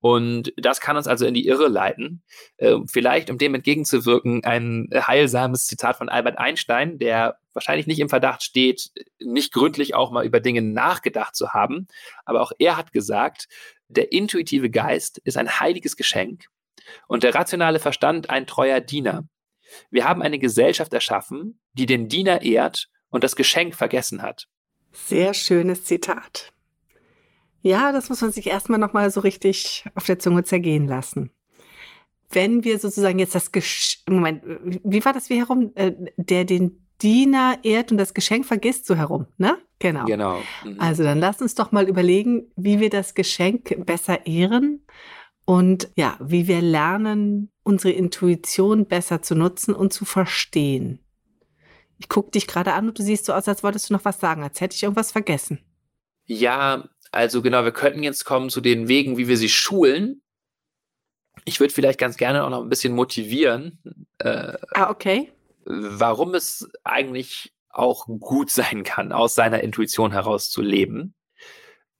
Und 0.00 0.52
das 0.58 0.80
kann 0.80 0.98
uns 0.98 1.06
also 1.06 1.24
in 1.24 1.32
die 1.32 1.46
Irre 1.46 1.68
leiten. 1.68 2.22
Äh, 2.58 2.76
vielleicht, 2.86 3.30
um 3.30 3.38
dem 3.38 3.54
entgegenzuwirken, 3.54 4.44
ein 4.44 4.90
heilsames 4.94 5.64
Zitat 5.64 5.96
von 5.96 6.10
Albert 6.10 6.38
Einstein, 6.38 6.98
der 6.98 7.38
wahrscheinlich 7.54 7.86
nicht 7.86 8.00
im 8.00 8.10
Verdacht 8.10 8.42
steht, 8.42 8.90
nicht 9.18 9.52
gründlich 9.52 9.94
auch 9.94 10.10
mal 10.10 10.26
über 10.26 10.40
Dinge 10.40 10.60
nachgedacht 10.60 11.34
zu 11.34 11.54
haben. 11.54 11.86
Aber 12.26 12.42
auch 12.42 12.52
er 12.58 12.76
hat 12.76 12.92
gesagt, 12.92 13.48
der 13.88 14.12
intuitive 14.12 14.68
Geist 14.68 15.22
ist 15.24 15.38
ein 15.38 15.58
heiliges 15.60 15.96
Geschenk 15.96 16.48
und 17.08 17.22
der 17.22 17.34
rationale 17.34 17.78
Verstand 17.78 18.28
ein 18.28 18.46
treuer 18.46 18.80
Diener. 18.80 19.24
Wir 19.90 20.08
haben 20.08 20.22
eine 20.22 20.38
Gesellschaft 20.38 20.92
erschaffen, 20.92 21.60
die 21.72 21.86
den 21.86 22.08
Diener 22.08 22.42
ehrt 22.42 22.88
und 23.10 23.24
das 23.24 23.36
Geschenk 23.36 23.74
vergessen 23.74 24.22
hat. 24.22 24.48
Sehr 24.92 25.34
schönes 25.34 25.84
Zitat. 25.84 26.52
Ja, 27.62 27.92
das 27.92 28.10
muss 28.10 28.20
man 28.20 28.30
sich 28.30 28.46
erstmal 28.46 28.78
nochmal 28.78 29.10
so 29.10 29.20
richtig 29.20 29.84
auf 29.94 30.04
der 30.04 30.18
Zunge 30.18 30.44
zergehen 30.44 30.86
lassen. 30.86 31.30
Wenn 32.30 32.62
wir 32.64 32.78
sozusagen 32.78 33.18
jetzt 33.18 33.34
das 33.34 33.52
Gesch 33.52 34.02
Moment, 34.08 34.42
wie 34.84 35.04
war 35.04 35.12
das 35.12 35.30
wie 35.30 35.38
herum? 35.38 35.72
Äh, 35.74 35.92
der 36.16 36.44
den 36.44 36.84
Diener 37.00 37.58
ehrt 37.62 37.90
und 37.90 37.98
das 37.98 38.14
Geschenk 38.14 38.46
vergisst, 38.46 38.86
so 38.86 38.94
herum, 38.94 39.26
ne? 39.38 39.58
Genau. 39.78 40.04
Genau. 40.04 40.42
Mhm. 40.64 40.76
Also 40.78 41.02
dann 41.02 41.18
lass 41.18 41.40
uns 41.42 41.54
doch 41.54 41.72
mal 41.72 41.88
überlegen, 41.88 42.52
wie 42.56 42.80
wir 42.80 42.90
das 42.90 43.14
Geschenk 43.14 43.86
besser 43.86 44.26
ehren 44.26 44.84
und 45.44 45.90
ja, 45.96 46.16
wie 46.20 46.46
wir 46.48 46.60
lernen, 46.60 47.50
unsere 47.64 47.92
Intuition 47.92 48.86
besser 48.86 49.22
zu 49.22 49.34
nutzen 49.34 49.74
und 49.74 49.92
zu 49.92 50.04
verstehen. 50.04 51.00
Ich 51.98 52.08
gucke 52.08 52.30
dich 52.30 52.46
gerade 52.46 52.74
an 52.74 52.88
und 52.88 52.98
du 52.98 53.02
siehst 53.02 53.24
so 53.24 53.32
aus, 53.32 53.48
als 53.48 53.62
wolltest 53.62 53.90
du 53.90 53.94
noch 53.94 54.04
was 54.04 54.20
sagen, 54.20 54.42
als 54.42 54.60
hätte 54.60 54.76
ich 54.76 54.82
irgendwas 54.82 55.12
vergessen. 55.12 55.58
Ja, 56.26 56.88
also 57.12 57.42
genau, 57.42 57.64
wir 57.64 57.72
könnten 57.72 58.02
jetzt 58.02 58.24
kommen 58.24 58.50
zu 58.50 58.60
den 58.60 58.88
Wegen, 58.88 59.16
wie 59.16 59.28
wir 59.28 59.36
sie 59.36 59.48
schulen. 59.48 60.22
Ich 61.44 61.60
würde 61.60 61.72
vielleicht 61.72 61.98
ganz 61.98 62.16
gerne 62.16 62.44
auch 62.44 62.50
noch 62.50 62.62
ein 62.62 62.68
bisschen 62.68 62.94
motivieren. 62.94 63.78
Äh, 64.18 64.54
ah, 64.74 64.90
okay. 64.90 65.32
Warum 65.64 66.34
es 66.34 66.68
eigentlich 66.84 67.52
auch 67.70 68.06
gut 68.06 68.50
sein 68.50 68.82
kann, 68.84 69.12
aus 69.12 69.34
seiner 69.34 69.60
Intuition 69.60 70.12
heraus 70.12 70.50
zu 70.50 70.62
leben. 70.62 71.14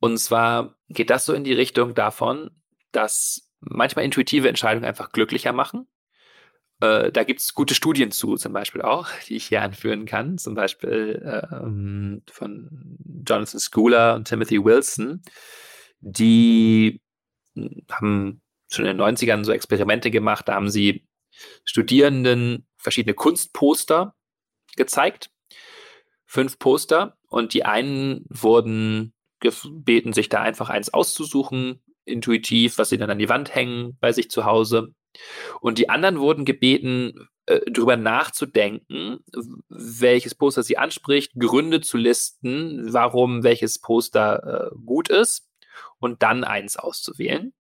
Und 0.00 0.18
zwar 0.18 0.76
geht 0.88 1.10
das 1.10 1.24
so 1.24 1.32
in 1.32 1.44
die 1.44 1.52
Richtung 1.52 1.94
davon, 1.94 2.50
dass 2.92 3.43
manchmal 3.68 4.04
intuitive 4.04 4.48
Entscheidungen 4.48 4.84
einfach 4.84 5.10
glücklicher 5.10 5.52
machen. 5.52 5.86
Äh, 6.80 7.12
da 7.12 7.24
gibt 7.24 7.40
es 7.40 7.54
gute 7.54 7.74
Studien 7.74 8.10
zu, 8.10 8.36
zum 8.36 8.52
Beispiel 8.52 8.82
auch, 8.82 9.08
die 9.28 9.36
ich 9.36 9.46
hier 9.46 9.62
anführen 9.62 10.06
kann. 10.06 10.38
Zum 10.38 10.54
Beispiel 10.54 11.50
ähm, 11.52 12.22
von 12.30 12.98
Jonathan 13.26 13.60
Schooler 13.60 14.14
und 14.14 14.28
Timothy 14.28 14.64
Wilson. 14.64 15.22
Die 16.00 17.00
haben 17.90 18.42
schon 18.70 18.86
in 18.86 18.96
den 18.96 19.06
90ern 19.06 19.44
so 19.44 19.52
Experimente 19.52 20.10
gemacht. 20.10 20.48
Da 20.48 20.54
haben 20.54 20.70
sie 20.70 21.06
Studierenden 21.64 22.66
verschiedene 22.76 23.14
Kunstposter 23.14 24.14
gezeigt. 24.76 25.30
Fünf 26.26 26.58
Poster. 26.58 27.16
Und 27.28 27.54
die 27.54 27.64
einen 27.64 28.24
wurden 28.28 29.14
gebeten, 29.40 30.12
sich 30.12 30.28
da 30.28 30.40
einfach 30.40 30.70
eins 30.70 30.92
auszusuchen, 30.92 31.83
intuitiv, 32.04 32.78
was 32.78 32.88
sie 32.88 32.98
dann 32.98 33.10
an 33.10 33.18
die 33.18 33.28
Wand 33.28 33.54
hängen 33.54 33.96
bei 34.00 34.12
sich 34.12 34.30
zu 34.30 34.44
Hause. 34.44 34.94
Und 35.60 35.78
die 35.78 35.88
anderen 35.88 36.18
wurden 36.18 36.44
gebeten, 36.44 37.28
äh, 37.46 37.60
darüber 37.70 37.96
nachzudenken, 37.96 39.18
welches 39.68 40.34
Poster 40.34 40.62
sie 40.62 40.78
anspricht, 40.78 41.32
Gründe 41.38 41.80
zu 41.80 41.96
listen, 41.96 42.92
warum 42.92 43.42
welches 43.42 43.80
Poster 43.80 44.70
äh, 44.72 44.76
gut 44.84 45.08
ist 45.08 45.46
und 45.98 46.22
dann 46.22 46.44
eins 46.44 46.76
auszuwählen. 46.76 47.52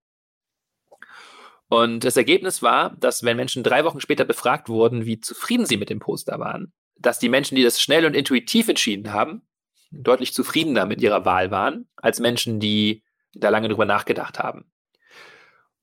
Und 1.68 2.04
das 2.04 2.16
Ergebnis 2.16 2.62
war, 2.62 2.96
dass 2.96 3.24
wenn 3.24 3.36
Menschen 3.36 3.62
drei 3.62 3.84
Wochen 3.84 4.00
später 4.00 4.24
befragt 4.24 4.68
wurden, 4.68 5.06
wie 5.06 5.20
zufrieden 5.20 5.66
sie 5.66 5.76
mit 5.76 5.90
dem 5.90 5.98
Poster 5.98 6.38
waren, 6.38 6.72
dass 6.96 7.18
die 7.18 7.28
Menschen, 7.28 7.56
die 7.56 7.64
das 7.64 7.80
schnell 7.80 8.06
und 8.06 8.14
intuitiv 8.14 8.68
entschieden 8.68 9.12
haben, 9.12 9.42
deutlich 9.90 10.32
zufriedener 10.32 10.86
mit 10.86 11.00
ihrer 11.00 11.24
Wahl 11.24 11.50
waren, 11.50 11.88
als 11.96 12.20
Menschen, 12.20 12.60
die 12.60 13.02
da 13.36 13.48
lange 13.48 13.68
drüber 13.68 13.84
nachgedacht 13.84 14.38
haben. 14.38 14.64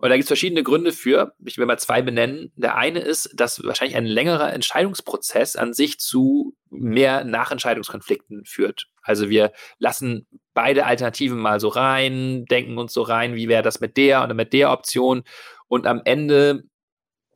Und 0.01 0.09
da 0.09 0.15
gibt 0.15 0.23
es 0.23 0.29
verschiedene 0.29 0.63
Gründe 0.63 0.93
für. 0.93 1.35
Ich 1.45 1.59
will 1.59 1.67
mal 1.67 1.77
zwei 1.77 2.01
benennen. 2.01 2.51
Der 2.55 2.75
eine 2.75 2.99
ist, 2.99 3.29
dass 3.35 3.63
wahrscheinlich 3.63 3.95
ein 3.95 4.07
längerer 4.07 4.51
Entscheidungsprozess 4.51 5.55
an 5.55 5.73
sich 5.73 5.99
zu 5.99 6.55
mehr 6.71 7.23
Nachentscheidungskonflikten 7.23 8.43
führt. 8.45 8.87
Also 9.03 9.29
wir 9.29 9.51
lassen 9.77 10.25
beide 10.55 10.87
Alternativen 10.87 11.37
mal 11.37 11.59
so 11.59 11.67
rein, 11.67 12.45
denken 12.45 12.79
uns 12.79 12.93
so 12.93 13.03
rein, 13.03 13.35
wie 13.35 13.47
wäre 13.47 13.61
das 13.61 13.79
mit 13.79 13.95
der 13.95 14.23
oder 14.23 14.33
mit 14.33 14.53
der 14.53 14.71
Option. 14.71 15.23
Und 15.67 15.85
am 15.85 16.01
Ende 16.03 16.63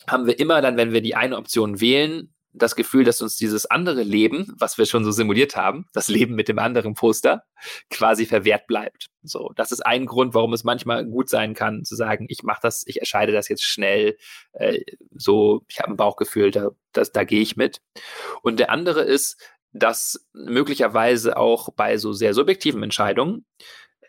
haben 0.08 0.26
wir 0.26 0.40
immer 0.40 0.62
dann, 0.62 0.76
wenn 0.76 0.92
wir 0.92 1.02
die 1.02 1.16
eine 1.16 1.38
Option 1.38 1.80
wählen, 1.80 2.35
das 2.58 2.76
Gefühl, 2.76 3.04
dass 3.04 3.22
uns 3.22 3.36
dieses 3.36 3.66
andere 3.66 4.04
Leben, 4.04 4.54
was 4.58 4.78
wir 4.78 4.86
schon 4.86 5.04
so 5.04 5.12
simuliert 5.12 5.56
haben, 5.56 5.86
das 5.94 6.08
Leben 6.08 6.36
mit 6.36 6.48
dem 6.48 6.60
anderen 6.60 6.94
Poster, 6.94 7.44
quasi 7.90 8.26
verwehrt 8.26 8.68
bleibt. 8.68 9.08
So, 9.24 9.52
das 9.56 9.72
ist 9.72 9.86
ein 9.86 10.06
Grund, 10.06 10.34
warum 10.34 10.54
es 10.54 10.64
manchmal 10.64 11.06
gut 11.06 11.30
sein 11.30 11.54
kann, 11.54 11.84
zu 11.84 11.96
sagen, 11.96 12.26
ich 12.30 12.44
mache 12.44 12.62
das, 12.62 12.84
ich 12.86 12.98
entscheide 12.98 13.32
das 13.32 13.50
jetzt 13.50 13.64
schnell, 13.64 14.18
äh, 14.54 14.80
so, 15.14 15.64
ich 15.68 15.80
habe 15.80 15.92
ein 15.92 15.98
Bauchgefühl, 15.98 16.52
da, 16.52 16.70
das, 16.94 17.12
da 17.12 17.24
gehe 17.24 17.42
ich 17.42 17.56
mit. 17.56 17.82
Und 18.42 18.60
der 18.60 18.70
andere 18.70 19.02
ist, 19.02 19.38
dass 19.74 20.26
möglicherweise 20.34 21.38
auch 21.38 21.70
bei 21.70 21.98
so 21.98 22.14
sehr 22.14 22.34
subjektiven 22.34 22.82
Entscheidungen 22.82 23.46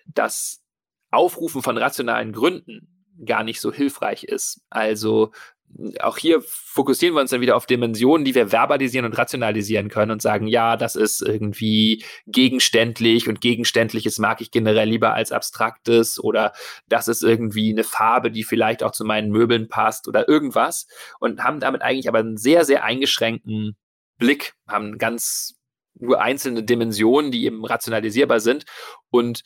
das 0.06 0.62
Aufrufen 1.10 1.62
von 1.62 1.76
rationalen 1.76 2.32
Gründen 2.32 2.96
gar 3.24 3.42
nicht 3.42 3.60
so 3.60 3.72
hilfreich 3.72 4.24
ist. 4.24 4.60
Also 4.70 5.32
auch 6.00 6.16
hier 6.16 6.42
fokussieren 6.42 7.14
wir 7.14 7.20
uns 7.20 7.30
dann 7.30 7.40
wieder 7.40 7.56
auf 7.56 7.66
Dimensionen, 7.66 8.24
die 8.24 8.34
wir 8.34 8.48
verbalisieren 8.48 9.04
und 9.06 9.16
rationalisieren 9.16 9.88
können 9.88 10.10
und 10.12 10.22
sagen, 10.22 10.46
ja, 10.46 10.76
das 10.76 10.96
ist 10.96 11.20
irgendwie 11.20 12.04
gegenständlich 12.26 13.28
und 13.28 13.40
Gegenständliches 13.40 14.18
mag 14.18 14.40
ich 14.40 14.50
generell 14.50 14.88
lieber 14.88 15.14
als 15.14 15.32
Abstraktes 15.32 16.22
oder 16.22 16.52
das 16.88 17.08
ist 17.08 17.22
irgendwie 17.22 17.70
eine 17.70 17.84
Farbe, 17.84 18.30
die 18.30 18.44
vielleicht 18.44 18.82
auch 18.82 18.92
zu 18.92 19.04
meinen 19.04 19.30
Möbeln 19.30 19.68
passt 19.68 20.08
oder 20.08 20.28
irgendwas 20.28 20.86
und 21.20 21.42
haben 21.42 21.60
damit 21.60 21.82
eigentlich 21.82 22.08
aber 22.08 22.18
einen 22.18 22.36
sehr, 22.36 22.64
sehr 22.64 22.84
eingeschränkten 22.84 23.76
Blick, 24.18 24.54
haben 24.66 24.98
ganz 24.98 25.54
nur 25.98 26.20
einzelne 26.20 26.62
Dimensionen, 26.62 27.30
die 27.30 27.44
eben 27.44 27.64
rationalisierbar 27.64 28.40
sind 28.40 28.64
und 29.10 29.42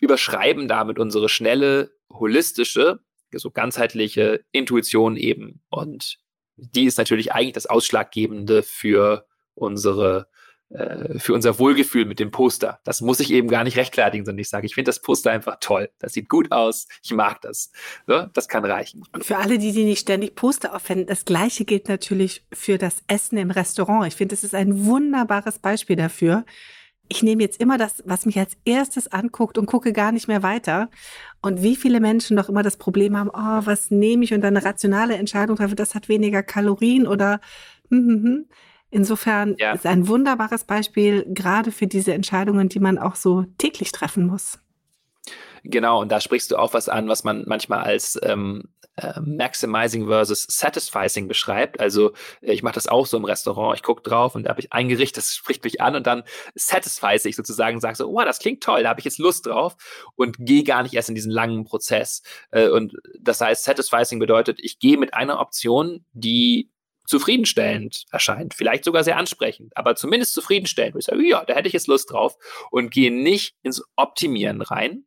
überschreiben 0.00 0.68
damit 0.68 0.98
unsere 0.98 1.28
schnelle, 1.28 1.90
holistische 2.12 3.00
so 3.38 3.50
ganzheitliche 3.50 4.44
Intuition 4.52 5.16
eben. 5.16 5.62
Und 5.68 6.18
die 6.56 6.84
ist 6.84 6.98
natürlich 6.98 7.32
eigentlich 7.32 7.54
das 7.54 7.66
Ausschlaggebende 7.66 8.62
für 8.62 9.26
unsere 9.54 10.28
äh, 10.70 11.18
für 11.18 11.34
unser 11.34 11.58
Wohlgefühl 11.58 12.04
mit 12.04 12.18
dem 12.18 12.30
Poster. 12.30 12.80
Das 12.84 13.00
muss 13.00 13.20
ich 13.20 13.30
eben 13.32 13.48
gar 13.48 13.64
nicht 13.64 13.76
rechtfertigen, 13.76 14.24
sondern 14.24 14.40
ich 14.40 14.48
sage, 14.48 14.66
ich 14.66 14.74
finde 14.74 14.88
das 14.88 15.00
Poster 15.00 15.30
einfach 15.30 15.58
toll. 15.60 15.90
Das 15.98 16.14
sieht 16.14 16.28
gut 16.28 16.50
aus. 16.52 16.88
Ich 17.02 17.12
mag 17.12 17.40
das. 17.42 17.70
So, 18.06 18.26
das 18.32 18.48
kann 18.48 18.64
reichen. 18.64 19.04
Und 19.12 19.24
für 19.24 19.36
alle, 19.36 19.58
die, 19.58 19.72
die 19.72 19.84
nicht 19.84 20.00
ständig 20.00 20.34
Poster 20.34 20.74
aufwenden, 20.74 21.06
das 21.06 21.26
Gleiche 21.26 21.64
gilt 21.64 21.88
natürlich 21.88 22.44
für 22.52 22.78
das 22.78 23.04
Essen 23.06 23.38
im 23.38 23.50
Restaurant. 23.50 24.08
Ich 24.08 24.16
finde, 24.16 24.34
das 24.34 24.42
ist 24.42 24.54
ein 24.54 24.86
wunderbares 24.86 25.58
Beispiel 25.58 25.96
dafür, 25.96 26.44
ich 27.08 27.22
nehme 27.22 27.42
jetzt 27.42 27.60
immer 27.60 27.78
das, 27.78 28.02
was 28.06 28.26
mich 28.26 28.38
als 28.38 28.56
erstes 28.64 29.08
anguckt 29.08 29.58
und 29.58 29.66
gucke 29.66 29.92
gar 29.92 30.12
nicht 30.12 30.28
mehr 30.28 30.42
weiter. 30.42 30.90
Und 31.42 31.62
wie 31.62 31.76
viele 31.76 32.00
Menschen 32.00 32.36
doch 32.36 32.48
immer 32.48 32.62
das 32.62 32.76
Problem 32.76 33.16
haben, 33.16 33.30
oh, 33.30 33.66
was 33.66 33.90
nehme 33.90 34.24
ich 34.24 34.32
und 34.32 34.40
dann 34.40 34.56
eine 34.56 34.64
rationale 34.64 35.16
Entscheidung 35.16 35.56
treffe, 35.56 35.74
das 35.74 35.94
hat 35.94 36.08
weniger 36.08 36.42
Kalorien 36.42 37.06
oder 37.06 37.40
hm, 37.90 38.06
hm, 38.06 38.22
hm. 38.24 38.46
Insofern 38.94 39.56
ja. 39.58 39.72
ist 39.72 39.86
ein 39.86 40.06
wunderbares 40.06 40.62
Beispiel 40.62 41.26
gerade 41.28 41.72
für 41.72 41.88
diese 41.88 42.14
Entscheidungen, 42.14 42.68
die 42.68 42.78
man 42.78 42.96
auch 42.96 43.16
so 43.16 43.44
täglich 43.58 43.90
treffen 43.90 44.24
muss. 44.24 44.60
Genau, 45.64 46.00
und 46.00 46.12
da 46.12 46.20
sprichst 46.20 46.52
du 46.52 46.56
auch 46.56 46.74
was 46.74 46.88
an, 46.88 47.08
was 47.08 47.24
man 47.24 47.42
manchmal 47.46 47.80
als 47.80 48.16
ähm, 48.22 48.68
äh, 48.96 49.20
Maximizing 49.20 50.06
versus 50.06 50.46
Satisfying 50.48 51.28
beschreibt. 51.28 51.80
Also 51.80 52.12
äh, 52.40 52.52
ich 52.52 52.62
mache 52.62 52.74
das 52.74 52.86
auch 52.86 53.06
so 53.06 53.16
im 53.16 53.24
Restaurant. 53.24 53.76
Ich 53.76 53.82
gucke 53.82 54.02
drauf 54.02 54.34
und 54.34 54.44
da 54.44 54.50
habe 54.50 54.60
ich 54.60 54.72
ein 54.72 54.88
Gericht, 54.88 55.16
das 55.16 55.34
spricht 55.34 55.64
mich 55.64 55.80
an 55.80 55.96
und 55.96 56.06
dann 56.06 56.22
satisfies 56.54 57.24
ich 57.24 57.36
sozusagen, 57.36 57.80
sage 57.80 57.96
so, 57.96 58.08
oh, 58.08 58.24
das 58.24 58.38
klingt 58.38 58.62
toll, 58.62 58.82
da 58.82 58.90
habe 58.90 59.00
ich 59.00 59.04
jetzt 59.04 59.18
Lust 59.18 59.46
drauf 59.46 59.76
und 60.16 60.36
gehe 60.38 60.64
gar 60.64 60.82
nicht 60.82 60.94
erst 60.94 61.08
in 61.08 61.14
diesen 61.14 61.32
langen 61.32 61.64
Prozess. 61.64 62.22
Äh, 62.50 62.68
und 62.68 62.94
das 63.20 63.40
heißt, 63.40 63.64
Satisfying 63.64 64.18
bedeutet, 64.18 64.58
ich 64.62 64.78
gehe 64.78 64.98
mit 64.98 65.14
einer 65.14 65.40
Option, 65.40 66.04
die 66.12 66.70
zufriedenstellend 67.06 68.04
erscheint, 68.10 68.54
vielleicht 68.54 68.84
sogar 68.84 69.04
sehr 69.04 69.18
ansprechend, 69.18 69.76
aber 69.76 69.94
zumindest 69.94 70.32
zufriedenstellend. 70.32 70.96
Ich 70.98 71.04
sage, 71.04 71.26
ja, 71.26 71.44
da 71.44 71.54
hätte 71.54 71.66
ich 71.66 71.74
jetzt 71.74 71.86
Lust 71.86 72.10
drauf 72.10 72.36
und 72.70 72.90
gehe 72.90 73.12
nicht 73.12 73.56
ins 73.62 73.82
Optimieren 73.96 74.62
rein, 74.62 75.04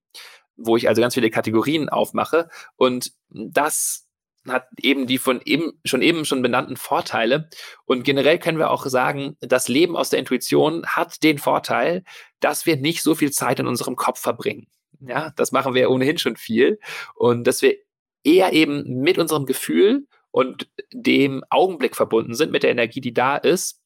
wo 0.58 0.76
ich 0.76 0.90
also 0.90 1.02
ganz 1.02 1.14
viele 1.14 1.30
Kategorien 1.30 1.90
aufmache. 1.90 2.50
Und 2.76 3.14
das 3.30 4.08
hat 4.48 4.68
eben 4.82 5.08
die 5.08 5.18
von 5.18 5.42
eben 5.44 5.80
schon 5.84 6.02
eben 6.02 6.26
schon 6.26 6.42
benannten 6.42 6.78
Vorteile. 6.78 7.50
Und 7.86 8.04
generell 8.04 8.40
können 8.40 8.58
wir 8.58 8.72
auch 8.72 8.86
sagen, 8.86 9.38
das 9.40 9.68
Leben 9.68 9.96
aus 9.96 10.10
der 10.10 10.20
Intuition 10.20 10.86
hat 10.86 11.24
den 11.24 11.38
Vorteil, 11.38 12.04
dass 12.40 12.66
wir 12.66 12.78
nicht 12.78 13.04
so 13.04 13.16
viel 13.16 13.32
Zeit 13.32 13.60
in 13.60 13.68
unserem 13.68 13.96
Kopf 13.96 14.20
verbringen. 14.20 14.68
Ja, 15.00 15.32
das 15.36 15.52
machen 15.52 15.74
wir 15.74 15.90
ohnehin 15.90 16.18
schon 16.18 16.38
viel. 16.38 16.80
Und 17.16 17.46
dass 17.46 17.62
wir 17.62 17.76
eher 18.24 18.54
eben 18.54 19.02
mit 19.02 19.18
unserem 19.18 19.46
Gefühl 19.46 20.08
und 20.32 20.70
dem 20.92 21.44
Augenblick 21.50 21.96
verbunden 21.96 22.34
sind, 22.34 22.52
mit 22.52 22.64
der 22.64 22.72
Energie, 22.72 23.02
die 23.02 23.14
da 23.14 23.38
ist. 23.38 23.82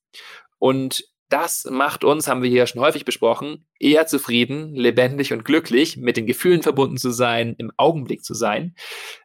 Und 0.58 1.11
das 1.32 1.66
macht 1.66 2.04
uns, 2.04 2.28
haben 2.28 2.42
wir 2.42 2.50
hier 2.50 2.68
schon 2.68 2.82
häufig 2.82 3.06
besprochen, 3.06 3.68
eher 3.80 4.08
zufrieden, 4.08 4.76
lebendig 4.76 5.34
und 5.34 5.46
glücklich, 5.46 5.98
mit 5.98 6.18
den 6.18 6.26
Gefühlen 6.26 6.62
verbunden 6.62 6.98
zu 6.98 7.12
sein, 7.12 7.56
im 7.58 7.72
Augenblick 7.78 8.24
zu 8.24 8.34
sein, 8.34 8.76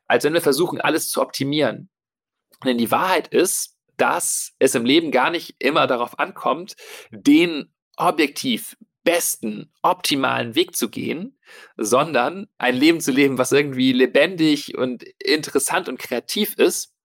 als 0.07 0.25
wenn 0.25 0.35
wir 0.35 0.41
versuchen, 0.41 0.81
alles 0.81 1.09
zu 1.09 1.21
optimieren. 1.21 1.91
Denn 2.65 2.79
die 2.79 2.91
Wahrheit 2.91 3.29
ist, 3.29 3.77
dass 3.97 4.55
es 4.59 4.75
im 4.75 4.85
Leben 4.85 5.11
gar 5.11 5.31
nicht 5.31 5.57
immer 5.59 5.87
darauf 5.87 6.19
ankommt, 6.19 6.77
den 7.11 7.73
objektiv 7.97 8.77
besten, 9.05 9.73
optimalen 9.83 10.55
Weg 10.55 10.75
zu 10.75 10.91
gehen, 10.91 11.39
sondern 11.77 12.49
ein 12.59 12.77
Leben 12.77 13.01
zu 13.01 13.13
leben, 13.13 13.39
was 13.39 13.53
irgendwie 13.53 13.93
lebendig 13.93 14.77
und 14.77 15.05
interessant 15.21 15.89
und 15.89 15.99
kreativ 15.99 16.55
ist 16.59 16.96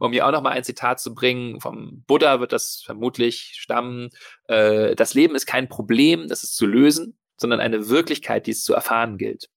um 0.00 0.12
hier 0.12 0.26
auch 0.26 0.32
nochmal 0.32 0.52
ein 0.52 0.64
Zitat 0.64 1.00
zu 1.00 1.14
bringen, 1.14 1.60
vom 1.60 2.04
Buddha 2.06 2.40
wird 2.40 2.52
das 2.52 2.82
vermutlich 2.84 3.52
stammen, 3.54 4.10
äh, 4.48 4.94
das 4.94 5.14
Leben 5.14 5.34
ist 5.34 5.46
kein 5.46 5.68
Problem, 5.68 6.28
das 6.28 6.42
ist 6.42 6.56
zu 6.56 6.66
lösen, 6.66 7.18
sondern 7.36 7.60
eine 7.60 7.88
Wirklichkeit, 7.88 8.46
die 8.46 8.52
es 8.52 8.64
zu 8.64 8.74
erfahren 8.74 9.18
gilt. 9.18 9.48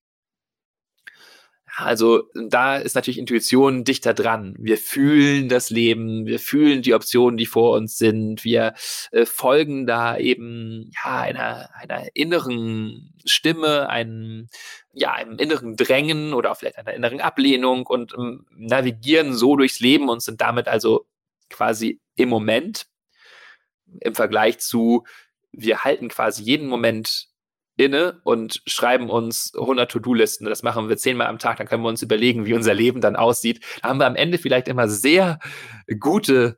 Also 1.79 2.23
da 2.33 2.77
ist 2.77 2.95
natürlich 2.95 3.19
Intuition 3.19 3.83
dichter 3.83 4.15
dran. 4.15 4.55
Wir 4.57 4.79
fühlen 4.79 5.47
das 5.47 5.69
Leben, 5.69 6.25
wir 6.25 6.39
fühlen 6.39 6.81
die 6.81 6.95
Optionen, 6.95 7.37
die 7.37 7.45
vor 7.45 7.77
uns 7.77 7.99
sind. 7.99 8.43
Wir 8.43 8.73
äh, 9.11 9.27
folgen 9.27 9.85
da 9.85 10.17
eben 10.17 10.89
ja 11.03 11.19
einer, 11.19 11.69
einer 11.75 12.07
inneren 12.15 13.13
Stimme, 13.25 13.89
einem 13.89 14.47
ja 14.91 15.13
einem 15.13 15.37
inneren 15.37 15.75
Drängen 15.75 16.33
oder 16.33 16.55
vielleicht 16.55 16.79
einer 16.79 16.95
inneren 16.95 17.21
Ablehnung 17.21 17.85
und 17.85 18.11
ähm, 18.17 18.47
navigieren 18.55 19.35
so 19.35 19.55
durchs 19.55 19.79
Leben 19.79 20.09
und 20.09 20.23
sind 20.23 20.41
damit 20.41 20.67
also 20.67 21.05
quasi 21.47 21.99
im 22.15 22.29
Moment 22.29 22.87
im 24.01 24.15
Vergleich 24.15 24.57
zu 24.57 25.05
wir 25.51 25.83
halten 25.83 26.07
quasi 26.07 26.41
jeden 26.41 26.67
Moment 26.67 27.27
inne 27.77 28.19
und 28.23 28.61
schreiben 28.65 29.09
uns 29.09 29.53
100 29.55 29.89
To-Do-Listen. 29.89 30.45
Das 30.45 30.63
machen 30.63 30.89
wir 30.89 30.97
zehnmal 30.97 31.27
am 31.27 31.39
Tag, 31.39 31.57
dann 31.57 31.67
können 31.67 31.83
wir 31.83 31.89
uns 31.89 32.01
überlegen, 32.01 32.45
wie 32.45 32.53
unser 32.53 32.73
Leben 32.73 32.99
dann 33.01 33.15
aussieht. 33.15 33.63
Da 33.81 33.89
haben 33.89 33.99
wir 33.99 34.07
am 34.07 34.15
Ende 34.15 34.37
vielleicht 34.37 34.67
immer 34.67 34.89
sehr 34.89 35.39
gute, 35.99 36.57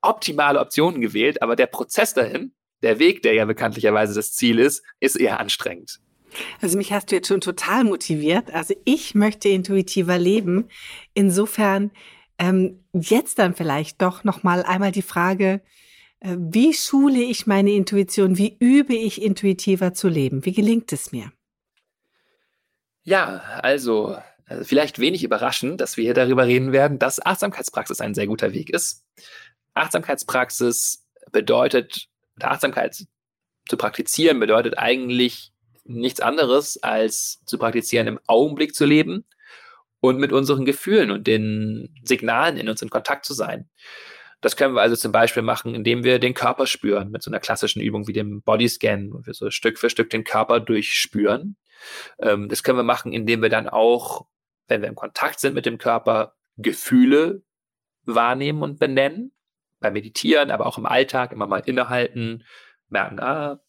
optimale 0.00 0.58
Optionen 0.58 1.00
gewählt, 1.00 1.42
aber 1.42 1.54
der 1.54 1.66
Prozess 1.66 2.14
dahin, 2.14 2.52
der 2.82 2.98
Weg, 2.98 3.22
der 3.22 3.34
ja 3.34 3.44
bekanntlicherweise 3.44 4.14
das 4.14 4.32
Ziel 4.32 4.58
ist, 4.58 4.82
ist 4.98 5.16
eher 5.16 5.38
anstrengend. 5.38 6.00
Also 6.60 6.78
mich 6.78 6.92
hast 6.92 7.10
du 7.10 7.16
jetzt 7.16 7.28
schon 7.28 7.40
total 7.40 7.84
motiviert. 7.84 8.52
Also 8.52 8.74
ich 8.84 9.14
möchte 9.14 9.48
intuitiver 9.48 10.18
leben. 10.18 10.68
Insofern 11.14 11.90
ähm, 12.38 12.80
jetzt 12.92 13.38
dann 13.38 13.54
vielleicht 13.54 14.00
doch 14.02 14.24
noch 14.24 14.42
mal 14.42 14.62
einmal 14.62 14.92
die 14.92 15.02
Frage, 15.02 15.60
wie 16.24 16.72
schule 16.72 17.20
ich 17.20 17.46
meine 17.46 17.72
Intuition? 17.72 18.38
Wie 18.38 18.56
übe 18.58 18.94
ich 18.94 19.20
intuitiver 19.20 19.92
zu 19.92 20.08
leben? 20.08 20.44
Wie 20.44 20.52
gelingt 20.52 20.92
es 20.92 21.10
mir? 21.10 21.32
Ja, 23.02 23.38
also, 23.62 24.16
also 24.46 24.64
vielleicht 24.64 25.00
wenig 25.00 25.24
überraschend, 25.24 25.80
dass 25.80 25.96
wir 25.96 26.04
hier 26.04 26.14
darüber 26.14 26.46
reden 26.46 26.72
werden, 26.72 26.98
dass 26.98 27.24
Achtsamkeitspraxis 27.24 28.00
ein 28.00 28.14
sehr 28.14 28.28
guter 28.28 28.52
Weg 28.52 28.70
ist. 28.70 29.04
Achtsamkeitspraxis 29.74 31.04
bedeutet, 31.32 32.06
Achtsamkeit 32.40 33.04
zu 33.68 33.76
praktizieren 33.76 34.38
bedeutet 34.38 34.78
eigentlich 34.78 35.52
nichts 35.84 36.20
anderes, 36.20 36.80
als 36.82 37.42
zu 37.44 37.58
praktizieren, 37.58 38.06
im 38.06 38.20
Augenblick 38.26 38.74
zu 38.74 38.84
leben 38.84 39.24
und 40.00 40.18
mit 40.18 40.32
unseren 40.32 40.64
Gefühlen 40.64 41.10
und 41.10 41.26
den 41.26 41.92
Signalen 42.04 42.56
in 42.56 42.68
uns 42.68 42.82
in 42.82 42.90
Kontakt 42.90 43.24
zu 43.24 43.34
sein. 43.34 43.68
Das 44.42 44.56
können 44.56 44.74
wir 44.74 44.82
also 44.82 44.96
zum 44.96 45.12
Beispiel 45.12 45.42
machen, 45.42 45.74
indem 45.74 46.02
wir 46.02 46.18
den 46.18 46.34
Körper 46.34 46.66
spüren, 46.66 47.10
mit 47.10 47.22
so 47.22 47.30
einer 47.30 47.38
klassischen 47.38 47.80
Übung 47.80 48.08
wie 48.08 48.12
dem 48.12 48.42
Bodyscan, 48.42 49.12
wo 49.12 49.24
wir 49.24 49.34
so 49.34 49.50
Stück 49.50 49.78
für 49.78 49.88
Stück 49.88 50.10
den 50.10 50.24
Körper 50.24 50.58
durchspüren. 50.58 51.56
Ähm, 52.18 52.48
das 52.48 52.64
können 52.64 52.76
wir 52.76 52.82
machen, 52.82 53.12
indem 53.12 53.40
wir 53.40 53.48
dann 53.48 53.68
auch, 53.68 54.26
wenn 54.66 54.82
wir 54.82 54.88
im 54.88 54.96
Kontakt 54.96 55.38
sind 55.38 55.54
mit 55.54 55.64
dem 55.64 55.78
Körper, 55.78 56.34
Gefühle 56.56 57.42
wahrnehmen 58.04 58.62
und 58.62 58.78
benennen. 58.78 59.32
Beim 59.78 59.94
Meditieren, 59.94 60.50
aber 60.50 60.66
auch 60.66 60.78
im 60.78 60.86
Alltag 60.86 61.32
immer 61.32 61.46
mal 61.46 61.62
innehalten, 61.64 62.44
merken, 62.88 63.20
ah, 63.20 63.60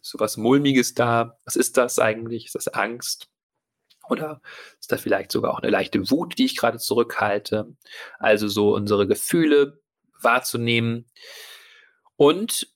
ist 0.00 0.10
so 0.10 0.20
was 0.20 0.36
Mulmiges 0.36 0.94
da. 0.94 1.38
Was 1.44 1.56
ist 1.56 1.76
das 1.76 1.98
eigentlich? 1.98 2.46
Ist 2.46 2.54
das 2.54 2.68
Angst? 2.68 3.28
Oder 4.08 4.40
ist 4.78 4.92
da 4.92 4.96
vielleicht 4.96 5.32
sogar 5.32 5.54
auch 5.54 5.60
eine 5.60 5.70
leichte 5.70 6.10
Wut, 6.10 6.38
die 6.38 6.44
ich 6.44 6.56
gerade 6.56 6.78
zurückhalte? 6.78 7.74
Also 8.18 8.48
so 8.48 8.74
unsere 8.74 9.06
Gefühle 9.06 9.80
wahrzunehmen. 10.24 11.06
Und 12.16 12.68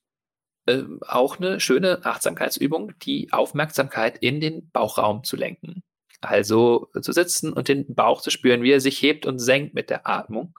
äh, 0.66 0.82
auch 1.00 1.38
eine 1.38 1.60
schöne 1.60 2.04
Achtsamkeitsübung, 2.04 2.92
die 3.00 3.32
Aufmerksamkeit 3.32 4.18
in 4.18 4.40
den 4.40 4.70
Bauchraum 4.70 5.24
zu 5.24 5.36
lenken. 5.36 5.82
Also 6.20 6.90
zu 7.00 7.12
sitzen 7.12 7.52
und 7.52 7.68
den 7.68 7.94
Bauch 7.94 8.20
zu 8.20 8.30
spüren, 8.30 8.62
wie 8.62 8.72
er 8.72 8.80
sich 8.80 9.00
hebt 9.00 9.24
und 9.24 9.38
senkt 9.38 9.74
mit 9.74 9.88
der 9.88 10.06
Atmung. 10.06 10.58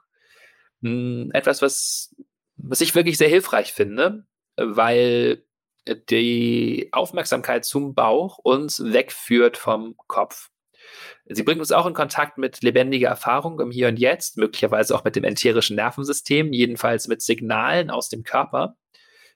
Hm, 0.82 1.30
etwas, 1.32 1.62
was, 1.62 2.14
was 2.56 2.80
ich 2.80 2.94
wirklich 2.94 3.18
sehr 3.18 3.28
hilfreich 3.28 3.72
finde, 3.72 4.26
weil 4.56 5.44
die 5.86 6.88
Aufmerksamkeit 6.92 7.64
zum 7.64 7.94
Bauch 7.94 8.38
uns 8.38 8.82
wegführt 8.82 9.56
vom 9.56 9.96
Kopf. 10.06 10.49
Sie 11.26 11.42
bringt 11.42 11.60
uns 11.60 11.72
auch 11.72 11.86
in 11.86 11.94
Kontakt 11.94 12.38
mit 12.38 12.62
lebendiger 12.62 13.08
Erfahrung 13.08 13.60
im 13.60 13.70
Hier 13.70 13.88
und 13.88 13.98
Jetzt, 13.98 14.36
möglicherweise 14.36 14.94
auch 14.94 15.04
mit 15.04 15.16
dem 15.16 15.24
enterischen 15.24 15.76
Nervensystem, 15.76 16.52
jedenfalls 16.52 17.08
mit 17.08 17.22
Signalen 17.22 17.90
aus 17.90 18.08
dem 18.08 18.22
Körper, 18.22 18.76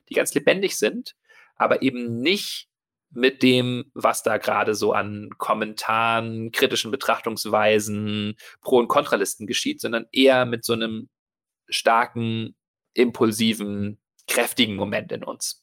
die 0.08 0.14
ganz 0.14 0.34
lebendig 0.34 0.76
sind, 0.76 1.14
aber 1.56 1.82
eben 1.82 2.20
nicht 2.20 2.68
mit 3.10 3.42
dem, 3.42 3.90
was 3.94 4.22
da 4.22 4.38
gerade 4.38 4.74
so 4.74 4.92
an 4.92 5.30
Kommentaren, 5.38 6.50
kritischen 6.50 6.90
Betrachtungsweisen, 6.90 8.36
Pro- 8.60 8.78
und 8.78 8.88
Kontralisten 8.88 9.46
geschieht, 9.46 9.80
sondern 9.80 10.06
eher 10.10 10.46
mit 10.46 10.64
so 10.64 10.72
einem 10.72 11.08
starken, 11.68 12.56
impulsiven, 12.92 14.00
kräftigen 14.26 14.74
Moment 14.76 15.12
in 15.12 15.22
uns. 15.22 15.62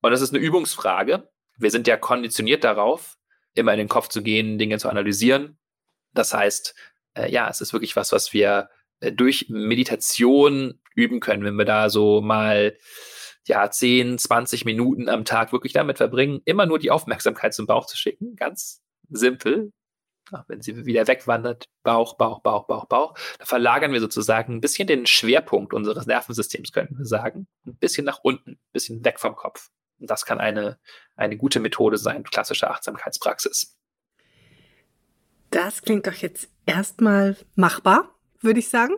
Und 0.00 0.10
das 0.10 0.20
ist 0.20 0.34
eine 0.34 0.42
Übungsfrage. 0.42 1.30
Wir 1.56 1.70
sind 1.70 1.86
ja 1.86 1.96
konditioniert 1.96 2.64
darauf, 2.64 3.16
immer 3.54 3.72
in 3.72 3.78
den 3.78 3.88
Kopf 3.88 4.08
zu 4.08 4.22
gehen, 4.22 4.58
Dinge 4.58 4.78
zu 4.78 4.88
analysieren. 4.88 5.58
Das 6.12 6.34
heißt, 6.34 6.74
äh, 7.14 7.30
ja, 7.30 7.48
es 7.48 7.60
ist 7.60 7.72
wirklich 7.72 7.96
was, 7.96 8.12
was 8.12 8.32
wir 8.32 8.68
äh, 9.00 9.12
durch 9.12 9.46
Meditation 9.48 10.80
üben 10.94 11.20
können, 11.20 11.44
wenn 11.44 11.56
wir 11.56 11.64
da 11.64 11.90
so 11.90 12.20
mal 12.20 12.76
ja, 13.46 13.70
10, 13.70 14.18
20 14.18 14.64
Minuten 14.64 15.08
am 15.08 15.24
Tag 15.24 15.52
wirklich 15.52 15.72
damit 15.72 15.98
verbringen, 15.98 16.40
immer 16.44 16.66
nur 16.66 16.78
die 16.78 16.90
Aufmerksamkeit 16.90 17.54
zum 17.54 17.66
Bauch 17.66 17.86
zu 17.86 17.96
schicken. 17.96 18.36
Ganz 18.36 18.80
simpel. 19.08 19.72
Ach, 20.30 20.44
wenn 20.48 20.62
sie 20.62 20.86
wieder 20.86 21.08
wegwandert, 21.08 21.66
Bauch, 21.82 22.16
Bauch, 22.16 22.40
Bauch, 22.40 22.66
Bauch, 22.66 22.86
Bauch, 22.86 23.18
da 23.38 23.44
verlagern 23.44 23.92
wir 23.92 24.00
sozusagen 24.00 24.54
ein 24.54 24.60
bisschen 24.60 24.86
den 24.86 25.06
Schwerpunkt 25.06 25.74
unseres 25.74 26.06
Nervensystems, 26.06 26.72
könnten 26.72 26.96
wir 26.96 27.04
sagen. 27.04 27.48
Ein 27.66 27.76
bisschen 27.76 28.06
nach 28.06 28.20
unten, 28.22 28.52
ein 28.52 28.72
bisschen 28.72 29.04
weg 29.04 29.18
vom 29.18 29.34
Kopf. 29.34 29.68
Und 29.98 30.10
das 30.10 30.24
kann 30.24 30.40
eine, 30.40 30.78
eine 31.16 31.36
gute 31.36 31.60
Methode 31.60 31.96
sein, 31.96 32.24
klassische 32.24 32.70
Achtsamkeitspraxis. 32.70 33.76
Das 35.50 35.82
klingt 35.82 36.06
doch 36.06 36.14
jetzt 36.14 36.48
erstmal 36.66 37.36
machbar, 37.54 38.14
würde 38.40 38.60
ich 38.60 38.68
sagen. 38.68 38.94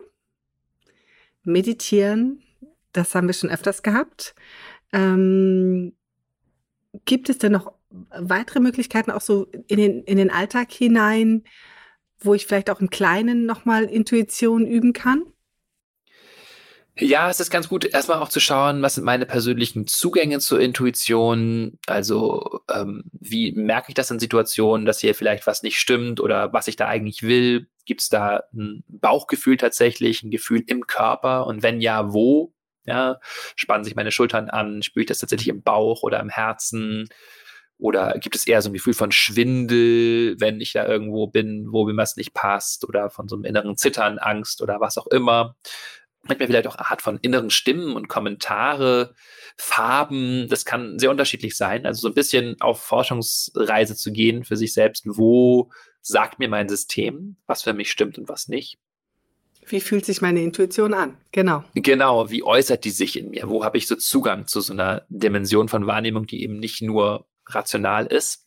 Meditieren, 1.43 2.41
das 2.93 3.13
haben 3.13 3.27
wir 3.27 3.33
schon 3.33 3.49
öfters 3.49 3.83
gehabt. 3.83 4.35
Ähm, 4.93 5.93
gibt 7.03 7.29
es 7.29 7.37
denn 7.37 7.51
noch 7.51 7.73
weitere 8.09 8.59
Möglichkeiten, 8.59 9.11
auch 9.11 9.21
so 9.21 9.47
in 9.67 9.77
den, 9.77 10.03
in 10.03 10.17
den 10.17 10.31
Alltag 10.31 10.71
hinein, 10.71 11.43
wo 12.19 12.33
ich 12.33 12.45
vielleicht 12.45 12.69
auch 12.69 12.79
im 12.79 12.89
Kleinen 12.89 13.45
nochmal 13.45 13.85
Intuition 13.85 14.65
üben 14.65 14.93
kann? 14.93 15.23
Ja, 16.97 17.29
es 17.29 17.41
ist 17.41 17.49
ganz 17.51 17.67
gut, 17.67 17.83
erstmal 17.83 18.19
auch 18.19 18.29
zu 18.29 18.39
schauen, 18.39 18.81
was 18.81 18.95
sind 18.95 19.03
meine 19.03 19.25
persönlichen 19.25 19.85
Zugänge 19.85 20.39
zur 20.39 20.61
Intuition. 20.61 21.77
Also, 21.87 22.61
ähm, 22.73 23.03
wie 23.11 23.51
merke 23.51 23.89
ich 23.89 23.95
das 23.95 24.11
in 24.11 24.19
Situationen, 24.19 24.85
dass 24.85 25.01
hier 25.01 25.13
vielleicht 25.13 25.45
was 25.45 25.61
nicht 25.61 25.77
stimmt 25.77 26.21
oder 26.21 26.53
was 26.53 26.69
ich 26.69 26.77
da 26.77 26.87
eigentlich 26.87 27.21
will? 27.23 27.67
Gibt 27.85 28.01
es 28.01 28.07
da 28.07 28.43
ein 28.53 28.85
Bauchgefühl 28.87 29.57
tatsächlich, 29.57 30.23
ein 30.23 30.31
Gefühl 30.31 30.63
im 30.67 30.87
Körper? 30.87 31.47
Und 31.47 31.63
wenn 31.63 31.81
ja, 31.81 32.13
wo? 32.13 32.53
Ja, 32.85 33.19
spannen 33.57 33.83
sich 33.83 33.95
meine 33.95 34.11
Schultern 34.11 34.49
an? 34.49 34.81
Spüre 34.81 35.01
ich 35.01 35.07
das 35.07 35.19
tatsächlich 35.19 35.49
im 35.49 35.63
Bauch 35.63 36.01
oder 36.01 36.21
im 36.21 36.29
Herzen? 36.29 37.09
Oder 37.77 38.13
gibt 38.19 38.35
es 38.37 38.47
eher 38.47 38.61
so 38.61 38.69
ein 38.69 38.73
Gefühl 38.73 38.93
von 38.93 39.11
Schwindel, 39.11 40.39
wenn 40.39 40.61
ich 40.61 40.71
da 40.71 40.87
irgendwo 40.87 41.27
bin, 41.27 41.67
wo 41.71 41.85
mir 41.85 41.97
was 41.97 42.15
nicht 42.15 42.33
passt? 42.33 42.87
Oder 42.87 43.09
von 43.09 43.27
so 43.27 43.35
einem 43.35 43.43
inneren 43.43 43.75
Zittern, 43.75 44.17
Angst 44.17 44.61
oder 44.61 44.79
was 44.79 44.97
auch 44.97 45.07
immer? 45.07 45.57
Manchmal 46.27 46.47
vielleicht 46.47 46.67
auch 46.67 46.77
Art 46.77 47.01
von 47.01 47.17
inneren 47.21 47.49
Stimmen 47.49 47.95
und 47.95 48.07
Kommentare, 48.07 49.13
Farben, 49.57 50.47
das 50.49 50.65
kann 50.65 50.99
sehr 50.99 51.11
unterschiedlich 51.11 51.55
sein. 51.55 51.85
Also 51.85 52.01
so 52.01 52.07
ein 52.09 52.13
bisschen 52.13 52.59
auf 52.59 52.81
Forschungsreise 52.81 53.95
zu 53.95 54.11
gehen 54.11 54.43
für 54.43 54.57
sich 54.57 54.73
selbst, 54.73 55.03
wo 55.05 55.71
sagt 56.01 56.39
mir 56.39 56.49
mein 56.49 56.69
System, 56.69 57.37
was 57.47 57.63
für 57.63 57.73
mich 57.73 57.91
stimmt 57.91 58.17
und 58.17 58.29
was 58.29 58.47
nicht. 58.47 58.77
Wie 59.67 59.81
fühlt 59.81 60.05
sich 60.05 60.21
meine 60.21 60.41
Intuition 60.41 60.93
an? 60.93 61.17
Genau. 61.31 61.63
Genau, 61.73 62.29
wie 62.29 62.43
äußert 62.43 62.85
die 62.85 62.91
sich 62.91 63.17
in 63.17 63.31
mir? 63.31 63.49
Wo 63.49 63.63
habe 63.63 63.77
ich 63.77 63.87
so 63.87 63.95
Zugang 63.95 64.45
zu 64.45 64.61
so 64.61 64.73
einer 64.73 65.05
Dimension 65.09 65.69
von 65.69 65.87
Wahrnehmung, 65.87 66.27
die 66.27 66.43
eben 66.43 66.59
nicht 66.59 66.81
nur 66.81 67.27
rational 67.47 68.05
ist? 68.05 68.45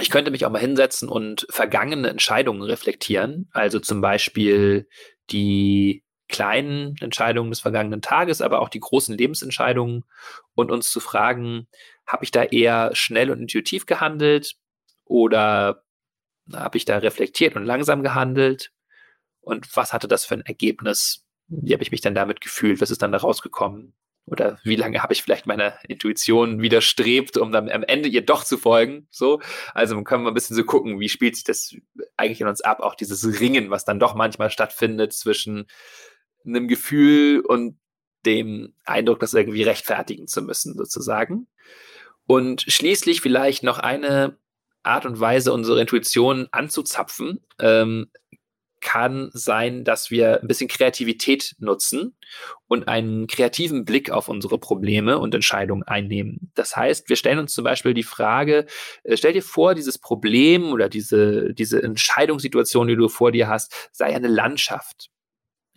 Ich 0.00 0.10
könnte 0.10 0.30
mich 0.30 0.46
auch 0.46 0.50
mal 0.50 0.60
hinsetzen 0.60 1.08
und 1.08 1.46
vergangene 1.50 2.08
Entscheidungen 2.08 2.62
reflektieren. 2.62 3.48
Also 3.52 3.80
zum 3.80 4.00
Beispiel 4.00 4.88
die 5.30 6.04
kleinen 6.28 6.96
Entscheidungen 7.00 7.50
des 7.50 7.60
vergangenen 7.60 8.02
Tages, 8.02 8.40
aber 8.40 8.60
auch 8.60 8.68
die 8.68 8.80
großen 8.80 9.16
Lebensentscheidungen 9.16 10.04
und 10.54 10.70
uns 10.70 10.90
zu 10.90 11.00
fragen, 11.00 11.66
habe 12.06 12.24
ich 12.24 12.30
da 12.30 12.44
eher 12.44 12.94
schnell 12.94 13.30
und 13.30 13.40
intuitiv 13.40 13.86
gehandelt 13.86 14.56
oder 15.04 15.84
habe 16.52 16.78
ich 16.78 16.84
da 16.84 16.98
reflektiert 16.98 17.56
und 17.56 17.64
langsam 17.64 18.02
gehandelt? 18.02 18.72
Und 19.40 19.74
was 19.76 19.92
hatte 19.92 20.08
das 20.08 20.24
für 20.24 20.34
ein 20.34 20.46
Ergebnis? 20.46 21.24
Wie 21.48 21.72
habe 21.72 21.82
ich 21.82 21.90
mich 21.90 22.00
dann 22.00 22.14
damit 22.14 22.40
gefühlt? 22.40 22.80
Was 22.80 22.90
ist 22.90 23.02
dann 23.02 23.12
da 23.12 23.18
rausgekommen? 23.18 23.94
Oder 24.26 24.58
wie 24.62 24.76
lange 24.76 25.02
habe 25.02 25.14
ich 25.14 25.22
vielleicht 25.22 25.46
meiner 25.46 25.74
Intuition 25.88 26.60
widerstrebt, 26.60 27.38
um 27.38 27.50
dann 27.50 27.70
am 27.70 27.82
Ende 27.82 28.08
ihr 28.08 28.24
doch 28.24 28.44
zu 28.44 28.58
folgen? 28.58 29.08
So, 29.10 29.40
also 29.72 30.02
kann 30.02 30.22
mal 30.22 30.30
ein 30.30 30.34
bisschen 30.34 30.56
so 30.56 30.64
gucken, 30.64 31.00
wie 31.00 31.08
spielt 31.08 31.36
sich 31.36 31.44
das 31.44 31.74
eigentlich 32.16 32.40
in 32.42 32.46
uns 32.46 32.60
ab? 32.60 32.80
Auch 32.80 32.94
dieses 32.94 33.40
Ringen, 33.40 33.70
was 33.70 33.86
dann 33.86 33.98
doch 33.98 34.14
manchmal 34.14 34.50
stattfindet 34.50 35.14
zwischen 35.14 35.66
einem 36.48 36.68
Gefühl 36.68 37.40
und 37.40 37.78
dem 38.26 38.74
Eindruck, 38.84 39.20
das 39.20 39.34
irgendwie 39.34 39.62
rechtfertigen 39.62 40.26
zu 40.26 40.42
müssen, 40.42 40.74
sozusagen. 40.76 41.46
Und 42.26 42.62
schließlich 42.62 43.20
vielleicht 43.20 43.62
noch 43.62 43.78
eine 43.78 44.36
Art 44.82 45.06
und 45.06 45.18
Weise, 45.20 45.52
unsere 45.52 45.80
Intuition 45.80 46.48
anzuzapfen, 46.50 47.40
ähm, 47.58 48.10
kann 48.80 49.30
sein, 49.32 49.84
dass 49.84 50.10
wir 50.10 50.40
ein 50.40 50.46
bisschen 50.46 50.68
Kreativität 50.68 51.56
nutzen 51.58 52.14
und 52.68 52.88
einen 52.88 53.26
kreativen 53.26 53.84
Blick 53.84 54.10
auf 54.10 54.28
unsere 54.28 54.58
Probleme 54.58 55.18
und 55.18 55.34
Entscheidungen 55.34 55.82
einnehmen. 55.82 56.50
Das 56.54 56.76
heißt, 56.76 57.08
wir 57.08 57.16
stellen 57.16 57.38
uns 57.38 57.54
zum 57.54 57.64
Beispiel 57.64 57.94
die 57.94 58.02
Frage, 58.02 58.66
äh, 59.02 59.16
stell 59.16 59.32
dir 59.32 59.42
vor, 59.42 59.74
dieses 59.74 59.98
Problem 59.98 60.72
oder 60.72 60.88
diese, 60.88 61.54
diese 61.54 61.82
Entscheidungssituation, 61.82 62.88
die 62.88 62.96
du 62.96 63.08
vor 63.08 63.32
dir 63.32 63.48
hast, 63.48 63.90
sei 63.92 64.14
eine 64.14 64.28
Landschaft. 64.28 65.10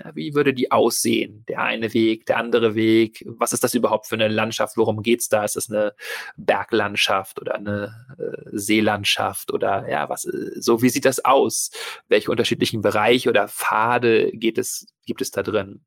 Ja, 0.04 0.16
wie 0.16 0.34
würde 0.34 0.54
die 0.54 0.72
aussehen? 0.72 1.44
Der 1.48 1.62
eine 1.62 1.94
Weg, 1.94 2.26
der 2.26 2.38
andere 2.38 2.76
Weg. 2.76 3.24
Was 3.28 3.54
ist 3.54 3.64
das 3.64 3.74
überhaupt 3.74 4.08
für 4.08 4.16
eine 4.16 4.28
Landschaft? 4.28 4.78
Worum 4.78 5.04
geht's 5.04 5.30
da? 5.30 5.44
Ist 5.44 5.56
das 5.56 5.70
eine 5.70 5.94
Berglandschaft 6.38 7.40
oder 7.40 7.56
eine 7.56 7.94
äh, 8.18 8.50
Seelandschaft 8.52 9.52
oder 9.52 9.88
ja, 9.90 10.10
was? 10.10 10.26
Äh, 10.26 10.60
so 10.60 10.82
wie 10.82 10.90
sieht 10.90 11.06
das 11.06 11.24
aus? 11.24 11.72
Welche 12.08 12.32
unterschiedlichen 12.32 12.82
Bereiche 12.82 13.30
oder 13.30 13.48
Pfade 13.48 14.32
geht 14.32 14.58
es, 14.58 14.88
gibt 15.06 15.22
es 15.22 15.32
da 15.32 15.44
drin? 15.44 15.82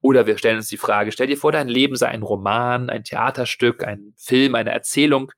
Oder 0.00 0.26
wir 0.26 0.38
stellen 0.38 0.56
uns 0.56 0.68
die 0.68 0.76
Frage, 0.76 1.12
stell 1.12 1.26
dir 1.26 1.36
vor, 1.36 1.52
dein 1.52 1.68
Leben 1.68 1.96
sei 1.96 2.08
ein 2.08 2.22
Roman, 2.22 2.90
ein 2.90 3.04
Theaterstück, 3.04 3.84
ein 3.84 4.14
Film, 4.16 4.54
eine 4.54 4.70
Erzählung. 4.70 5.32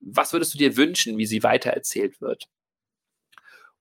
Was 0.00 0.32
würdest 0.32 0.54
du 0.54 0.58
dir 0.58 0.76
wünschen, 0.76 1.18
wie 1.18 1.26
sie 1.26 1.42
weitererzählt 1.42 2.20
wird? 2.20 2.48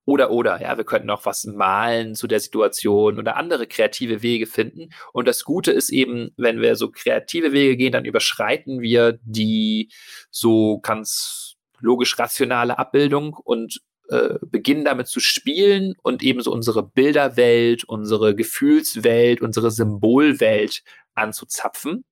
Oder, 0.05 0.29
oder, 0.29 0.61
ja, 0.61 0.77
wir 0.77 0.83
könnten 0.83 1.09
auch 1.09 1.25
was 1.25 1.45
malen 1.45 2.13
zu 2.13 2.27
der 2.27 2.39
Situation 2.39 3.17
oder 3.17 3.37
andere 3.37 3.65
kreative 3.65 4.21
Wege 4.21 4.45
finden. 4.45 4.89
Und 5.13 5.27
das 5.27 5.43
Gute 5.43 5.71
ist 5.71 5.89
eben, 5.89 6.31
wenn 6.37 6.61
wir 6.61 6.75
so 6.75 6.91
kreative 6.91 7.53
Wege 7.53 7.75
gehen, 7.75 7.91
dann 7.91 8.05
überschreiten 8.05 8.81
wir 8.81 9.17
die 9.23 9.89
so 10.29 10.79
ganz 10.79 11.55
logisch 11.79 12.19
rationale 12.19 12.77
Abbildung 12.77 13.33
und 13.33 13.81
äh, 14.09 14.35
beginnen 14.41 14.85
damit 14.85 15.07
zu 15.07 15.19
spielen 15.19 15.95
und 16.03 16.21
eben 16.21 16.41
so 16.41 16.51
unsere 16.51 16.83
Bilderwelt, 16.83 17.83
unsere 17.85 18.35
Gefühlswelt, 18.35 19.41
unsere 19.41 19.71
Symbolwelt 19.71 20.83
anzuzapfen. 21.15 22.05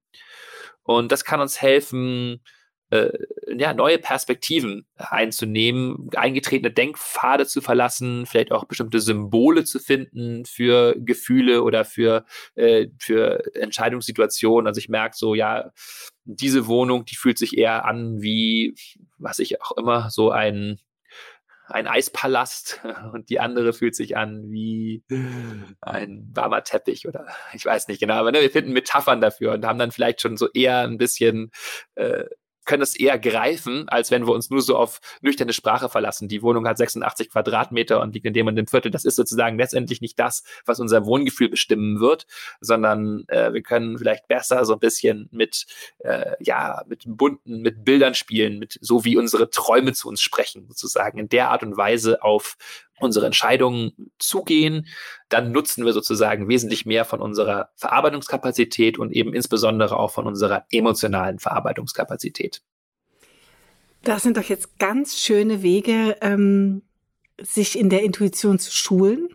Und 0.82 1.12
das 1.12 1.24
kann 1.24 1.42
uns 1.42 1.62
helfen, 1.62 2.42
äh, 2.94 3.10
ja, 3.58 3.74
neue 3.74 3.98
Perspektiven 3.98 4.86
einzunehmen, 4.98 6.10
eingetretene 6.16 6.72
Denkpfade 6.72 7.48
zu 7.48 7.62
verlassen, 7.62 8.28
vielleicht 8.28 8.52
auch 8.52 8.66
bestimmte 8.66 9.00
Symbole 9.00 9.64
zu 9.64 9.80
finden 9.80 10.46
für 10.46 10.96
Gefühle 11.00 11.64
oder 11.64 11.86
für, 11.86 12.26
äh, 12.54 12.88
für 13.00 13.44
Entscheidungssituationen. 13.56 14.68
Also 14.68 14.78
ich 14.78 14.90
merke 14.90 15.16
so, 15.18 15.34
ja, 15.34 15.72
diese 16.24 16.68
Wohnung, 16.68 17.06
die 17.06 17.16
fühlt 17.16 17.40
sich 17.40 17.58
eher 17.58 17.86
an 17.86 18.22
wie, 18.22 18.76
was 19.18 19.40
ich 19.40 19.60
auch 19.62 19.72
immer, 19.72 20.10
so 20.12 20.30
ein 20.30 20.80
ein 21.68 21.88
Eispalast 21.88 22.82
und 23.14 23.30
die 23.30 23.40
andere 23.40 23.72
fühlt 23.74 23.96
sich 23.96 24.18
an 24.18 24.52
wie 24.52 25.02
ein 25.82 26.30
warmer 26.34 26.64
Teppich 26.64 27.08
oder 27.08 27.26
ich 27.54 27.66
weiß 27.66 27.88
nicht 27.88 28.02
genau, 28.02 28.16
aber 28.16 28.34
ne, 28.34 28.42
wir 28.42 28.52
finden 28.52 28.74
Metaphern 28.74 29.22
dafür 29.22 29.54
und 29.54 29.66
haben 29.66 29.80
dann 29.80 29.92
vielleicht 29.92 30.22
schon 30.22 30.36
so 30.38 30.50
eher 30.52 30.80
ein 30.82 30.98
bisschen 30.98 31.52
äh, 31.96 32.26
können 32.66 32.84
es 32.84 32.96
eher 32.96 33.20
greifen, 33.20 33.88
als 33.90 34.12
wenn 34.12 34.26
wir 34.26 34.34
uns 34.34 34.50
nur 34.50 34.62
so 34.62 34.78
auf 34.78 35.00
nüchterne 35.22 35.54
Sprache 35.54 35.90
verlassen. 35.90 36.28
Die 36.28 36.42
Wohnung 36.42 36.68
hat 36.68 36.78
86 36.78 37.30
Quadratmeter 37.30 38.02
und 38.02 38.14
liegt 38.14 38.26
in 38.26 38.34
dem 38.34 38.48
und 38.48 38.56
dem 38.56 38.68
Viertel. 38.68 38.92
Das 38.92 39.06
ist 39.06 39.16
sozusagen 39.16 39.58
letztendlich 39.58 40.02
nicht 40.02 40.20
das, 40.20 40.44
was 40.66 40.80
unser 40.80 41.06
Wohngefühl 41.06 41.50
bestimmen 41.50 42.00
wird, 42.00 42.26
sondern 42.62 43.26
äh, 43.28 43.54
wir 43.54 43.62
können 43.62 43.98
vielleicht 43.98 44.28
besser 44.28 44.66
so 44.66 44.74
ein 44.74 44.80
bisschen 44.80 45.30
mit, 45.32 45.66
äh, 46.00 46.32
ja, 46.40 46.84
mit 46.88 47.04
bunten, 47.06 47.62
mit 47.62 47.84
Bildern 47.84 48.14
spielen, 48.14 48.60
mit 48.60 48.78
so 48.82 49.06
wie 49.06 49.18
unsere 49.18 49.50
Träume 49.50 49.94
zu 49.94 50.10
uns 50.10 50.22
sprechen, 50.22 50.66
sozusagen 50.70 51.20
in 51.20 51.30
der 51.30 51.50
Art 51.50 51.64
und 51.64 51.78
Weise 51.78 52.24
auf 52.24 52.58
unsere 53.04 53.26
Entscheidungen 53.26 54.12
zugehen, 54.20 54.88
dann 55.30 55.52
nutzen 55.52 55.86
wir 55.86 55.94
sozusagen 55.94 56.48
wesentlich 56.48 56.86
mehr 56.86 57.06
von 57.06 57.22
unserer 57.22 57.70
Verarbeitungskapazität 57.76 58.98
und 58.98 59.12
eben 59.12 59.34
insbesondere 59.34 59.98
auch 59.98 60.12
von 60.12 60.28
unserer 60.28 60.66
emotionalen 60.72 61.40
Verarbeitungskapazität. 61.40 62.62
Das 64.04 64.24
sind 64.24 64.38
doch 64.38 64.44
jetzt 64.44 64.80
ganz 64.80 65.18
schöne 65.18 65.62
Wege, 65.62 66.18
ähm, 66.22 66.82
sich 67.42 67.80
in 67.80 67.90
der 67.90 68.04
Intuition 68.04 68.60
zu 68.60 68.72
schulen 68.72 69.30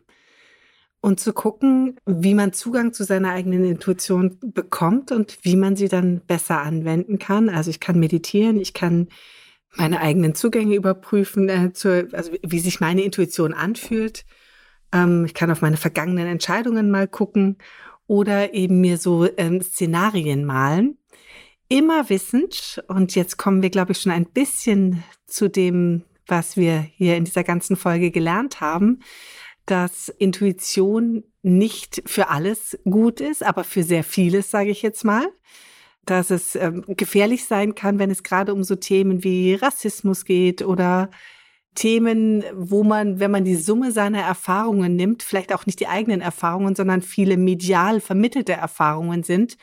und 1.00 1.20
zu 1.20 1.32
gucken, 1.32 1.98
wie 2.06 2.34
man 2.34 2.52
Zugang 2.52 2.92
zu 2.92 3.04
seiner 3.04 3.32
eigenen 3.32 3.64
Intuition 3.64 4.38
bekommt 4.40 5.12
und 5.12 5.38
wie 5.42 5.56
man 5.56 5.76
sie 5.76 5.88
dann 5.88 6.20
besser 6.20 6.60
anwenden 6.60 7.18
kann. 7.18 7.48
Also 7.48 7.70
ich 7.70 7.80
kann 7.80 7.98
meditieren, 7.98 8.60
ich 8.60 8.74
kann 8.74 9.08
meine 9.76 10.00
eigenen 10.00 10.34
Zugänge 10.34 10.74
überprüfen, 10.74 11.48
äh, 11.48 11.72
zur, 11.72 12.08
also 12.12 12.32
wie 12.42 12.58
sich 12.58 12.80
meine 12.80 13.02
Intuition 13.02 13.54
anfühlt. 13.54 14.24
Ähm, 14.92 15.24
ich 15.24 15.34
kann 15.34 15.50
auf 15.50 15.62
meine 15.62 15.76
vergangenen 15.76 16.26
Entscheidungen 16.26 16.90
mal 16.90 17.08
gucken 17.08 17.58
oder 18.06 18.54
eben 18.54 18.80
mir 18.80 18.98
so 18.98 19.28
ähm, 19.36 19.60
Szenarien 19.60 20.44
malen. 20.44 20.98
Immer 21.68 22.08
wissend, 22.08 22.82
und 22.88 23.14
jetzt 23.14 23.36
kommen 23.36 23.60
wir, 23.60 23.68
glaube 23.68 23.92
ich, 23.92 24.00
schon 24.00 24.12
ein 24.12 24.24
bisschen 24.24 25.04
zu 25.26 25.48
dem, 25.48 26.04
was 26.26 26.56
wir 26.56 26.78
hier 26.96 27.16
in 27.16 27.24
dieser 27.24 27.44
ganzen 27.44 27.76
Folge 27.76 28.10
gelernt 28.10 28.62
haben, 28.62 29.00
dass 29.66 30.08
Intuition 30.08 31.24
nicht 31.42 32.02
für 32.06 32.28
alles 32.28 32.78
gut 32.84 33.20
ist, 33.20 33.42
aber 33.42 33.64
für 33.64 33.82
sehr 33.82 34.02
vieles, 34.02 34.50
sage 34.50 34.70
ich 34.70 34.80
jetzt 34.80 35.04
mal 35.04 35.28
dass 36.10 36.30
es 36.30 36.56
ähm, 36.56 36.84
gefährlich 36.86 37.44
sein 37.44 37.74
kann, 37.74 37.98
wenn 37.98 38.10
es 38.10 38.22
gerade 38.22 38.54
um 38.54 38.64
so 38.64 38.76
Themen 38.76 39.24
wie 39.24 39.54
Rassismus 39.54 40.24
geht 40.24 40.62
oder 40.62 41.10
Themen, 41.74 42.42
wo 42.54 42.82
man, 42.82 43.20
wenn 43.20 43.30
man 43.30 43.44
die 43.44 43.54
Summe 43.54 43.92
seiner 43.92 44.22
Erfahrungen 44.22 44.96
nimmt, 44.96 45.22
vielleicht 45.22 45.52
auch 45.52 45.66
nicht 45.66 45.78
die 45.78 45.86
eigenen 45.86 46.20
Erfahrungen, 46.20 46.74
sondern 46.74 47.02
viele 47.02 47.36
medial 47.36 48.00
vermittelte 48.00 48.52
Erfahrungen 48.52 49.22
sind, 49.22 49.56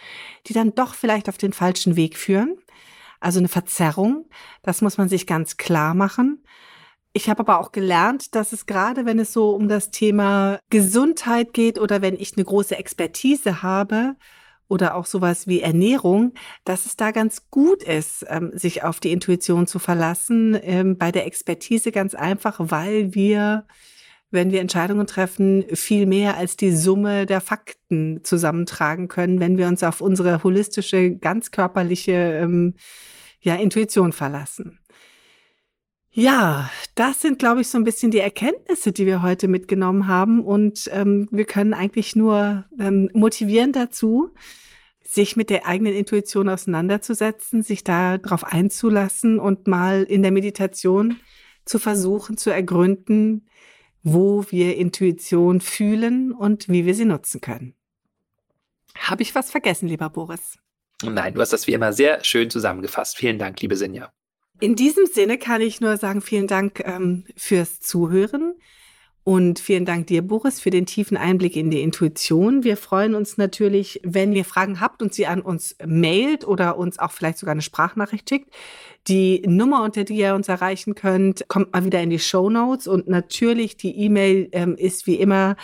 die 0.48 0.54
dann 0.54 0.74
doch 0.76 0.94
vielleicht 0.94 1.28
auf 1.28 1.38
den 1.38 1.52
falschen 1.52 1.96
Weg 1.96 2.16
führen. 2.16 2.58
Also 3.20 3.40
eine 3.40 3.50
Verzerrung, 3.50 4.30
das 4.62 4.82
muss 4.82 4.98
man 4.98 5.10
sich 5.10 5.28
ganz 5.28 5.58
klar 5.58 5.94
machen. 5.94 6.44
Ich 7.12 7.30
habe 7.30 7.40
aber 7.40 7.60
auch 7.60 7.72
gelernt, 7.72 8.36
dass 8.36 8.54
es 8.54 8.66
gerade, 8.66 9.06
wenn 9.06 9.20
es 9.20 9.34
so 9.34 9.52
um 9.52 9.68
das 9.68 9.90
Thema 9.90 10.60
Gesundheit 10.70 11.54
geht 11.54 11.80
oder 11.80 12.02
wenn 12.02 12.16
ich 12.16 12.38
eine 12.38 12.46
große 12.46 12.78
Expertise 12.78 13.64
habe, 13.64 14.16
oder 14.68 14.96
auch 14.96 15.06
sowas 15.06 15.48
wie 15.48 15.62
Ernährung, 15.62 16.34
dass 16.64 16.86
es 16.86 16.96
da 16.96 17.12
ganz 17.12 17.50
gut 17.50 17.84
ist, 17.84 18.26
ähm, 18.30 18.52
sich 18.54 18.84
auf 18.84 19.00
die 19.00 19.12
Intuition 19.12 19.68
zu 19.68 19.80
verlassen. 19.80 20.58
Ähm, 20.62 20.98
bei 20.98 21.12
der 21.12 21.26
Expertise 21.26 21.92
ganz 21.92 22.16
einfach, 22.16 22.56
weil 22.60 23.14
wir, 23.14 23.66
wenn 24.32 24.52
wir 24.52 24.62
Entscheidungen 24.62 25.08
treffen, 25.08 25.66
viel 25.74 26.06
mehr 26.06 26.38
als 26.38 26.58
die 26.58 26.72
Summe 26.76 27.26
der 27.26 27.42
Fakten 27.42 28.24
zusammentragen 28.24 29.08
können, 29.08 29.40
wenn 29.40 29.58
wir 29.58 29.68
uns 29.68 29.84
auf 29.84 30.02
unsere 30.02 30.44
holistische, 30.44 31.16
ganz 31.16 31.52
körperliche 31.52 32.40
ähm, 32.42 32.76
ja, 33.40 33.56
Intuition 33.56 34.12
verlassen. 34.12 34.80
Ja, 36.18 36.72
das 36.96 37.20
sind, 37.20 37.40
glaube 37.40 37.60
ich, 37.60 37.68
so 37.68 37.78
ein 37.78 37.84
bisschen 37.84 38.10
die 38.10 38.20
Erkenntnisse, 38.20 38.94
die 38.94 39.06
wir 39.06 39.22
heute 39.22 39.50
mitgenommen 39.50 40.08
haben. 40.08 40.46
Und 40.46 40.90
ähm, 40.94 41.28
wir 41.30 41.44
können 41.44 41.74
eigentlich 41.74 42.16
nur 42.16 42.64
ähm, 42.80 43.10
motivieren 43.14 43.74
dazu, 43.74 44.34
sich 45.04 45.36
mit 45.36 45.50
der 45.50 45.68
eigenen 45.68 45.94
Intuition 45.94 46.48
auseinanderzusetzen, 46.48 47.64
sich 47.64 47.84
darauf 47.84 48.46
einzulassen 48.46 49.40
und 49.40 49.68
mal 49.68 50.04
in 50.04 50.22
der 50.22 50.32
Meditation 50.32 51.20
zu 51.66 51.80
versuchen 51.80 52.38
zu 52.38 52.50
ergründen, 52.50 53.50
wo 54.02 54.46
wir 54.50 54.78
Intuition 54.78 55.60
fühlen 55.60 56.32
und 56.32 56.70
wie 56.70 56.86
wir 56.86 56.96
sie 56.96 57.06
nutzen 57.06 57.42
können. 57.42 57.76
Habe 58.98 59.22
ich 59.22 59.36
was 59.36 59.52
vergessen, 59.52 59.90
lieber 59.90 60.10
Boris? 60.10 60.58
Nein, 61.04 61.34
du 61.34 61.42
hast 61.42 61.52
das 61.52 61.68
wie 61.68 61.74
immer 61.74 61.92
sehr 61.92 62.24
schön 62.24 62.50
zusammengefasst. 62.50 63.18
Vielen 63.18 63.38
Dank, 63.38 63.60
liebe 63.60 63.76
Sinja. 63.76 64.14
In 64.60 64.76
diesem 64.76 65.06
Sinne 65.06 65.38
kann 65.38 65.62
ich 65.62 65.82
nur 65.82 65.98
sagen, 65.98 66.22
vielen 66.22 66.48
Dank 66.48 66.82
ähm, 66.86 67.26
fürs 67.36 67.82
Zuhören. 67.82 68.56
Und 69.28 69.58
vielen 69.58 69.86
Dank 69.86 70.06
dir, 70.06 70.22
Boris, 70.22 70.60
für 70.60 70.70
den 70.70 70.86
tiefen 70.86 71.18
Einblick 71.18 71.56
in 71.56 71.72
die 71.72 71.82
Intuition. 71.82 72.64
Wir 72.64 72.78
freuen 72.78 73.16
uns 73.16 73.38
natürlich, 73.38 74.00
wenn 74.04 74.34
ihr 74.34 74.46
Fragen 74.46 74.80
habt 74.80 75.02
und 75.02 75.16
sie 75.16 75.26
an 75.26 75.42
uns 75.42 75.76
mailt 75.84 76.46
oder 76.46 76.78
uns 76.78 77.00
auch 77.00 77.10
vielleicht 77.10 77.40
sogar 77.40 77.54
eine 77.54 77.64
Sprachnachricht 77.64 78.30
schickt. 78.30 78.54
Die 79.08 79.42
Nummer, 79.48 79.84
unter 79.84 80.04
die 80.04 80.18
ihr 80.18 80.36
uns 80.36 80.48
erreichen 80.48 80.94
könnt, 80.94 81.48
kommt 81.48 81.74
mal 81.74 81.84
wieder 81.84 82.04
in 82.04 82.12
die 82.12 82.20
Show 82.20 82.52
Notes. 82.52 82.86
Und 82.88 83.08
natürlich 83.08 83.78
die 83.78 83.98
E-Mail 83.98 84.48
ähm, 84.52 84.76
ist 84.76 85.08
wie 85.08 85.16
immer 85.16 85.56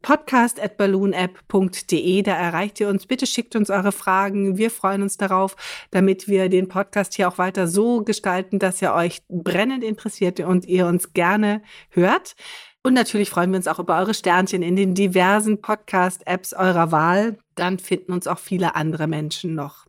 podcast 0.00 0.62
at 0.62 0.76
balloonapp.de. 0.76 2.22
Da 2.22 2.36
erreicht 2.36 2.78
ihr 2.78 2.88
uns. 2.88 3.06
Bitte 3.06 3.26
schickt 3.26 3.56
uns 3.56 3.68
eure 3.68 3.90
Fragen. 3.90 4.58
Wir 4.58 4.70
freuen 4.70 5.02
uns 5.02 5.16
darauf, 5.16 5.56
damit 5.90 6.28
wir 6.28 6.48
den 6.48 6.68
Podcast 6.68 7.14
hier 7.14 7.26
auch 7.26 7.38
weiter 7.38 7.66
so 7.66 8.04
gestalten, 8.04 8.60
dass 8.60 8.80
er 8.80 8.94
euch 8.94 9.22
brennend 9.28 9.82
interessiert 9.82 10.38
und 10.38 10.66
ihr 10.66 10.86
uns 10.86 11.14
gerne 11.14 11.62
hört. 11.90 12.36
Und 12.82 12.94
natürlich 12.94 13.30
freuen 13.30 13.50
wir 13.50 13.56
uns 13.56 13.68
auch 13.68 13.78
über 13.78 13.98
eure 13.98 14.14
Sternchen 14.14 14.62
in 14.62 14.76
den 14.76 14.94
diversen 14.94 15.60
Podcast-Apps 15.60 16.54
eurer 16.54 16.92
Wahl. 16.92 17.38
Dann 17.54 17.78
finden 17.78 18.12
uns 18.12 18.26
auch 18.26 18.38
viele 18.38 18.76
andere 18.76 19.06
Menschen 19.06 19.54
noch. 19.54 19.86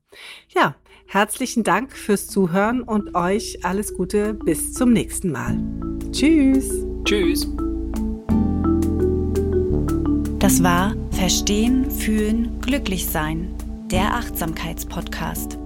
Ja, 0.50 0.76
herzlichen 1.06 1.64
Dank 1.64 1.96
fürs 1.96 2.28
Zuhören 2.28 2.82
und 2.82 3.16
euch 3.16 3.64
alles 3.64 3.94
Gute 3.94 4.34
bis 4.34 4.74
zum 4.74 4.92
nächsten 4.92 5.32
Mal. 5.32 5.60
Tschüss. 6.12 6.86
Tschüss. 7.06 7.48
Das 10.40 10.64
war 10.64 10.96
Verstehen, 11.12 11.92
Fühlen, 11.92 12.60
Glücklich 12.62 13.06
Sein, 13.06 13.54
der 13.92 14.16
Achtsamkeitspodcast. 14.16 15.59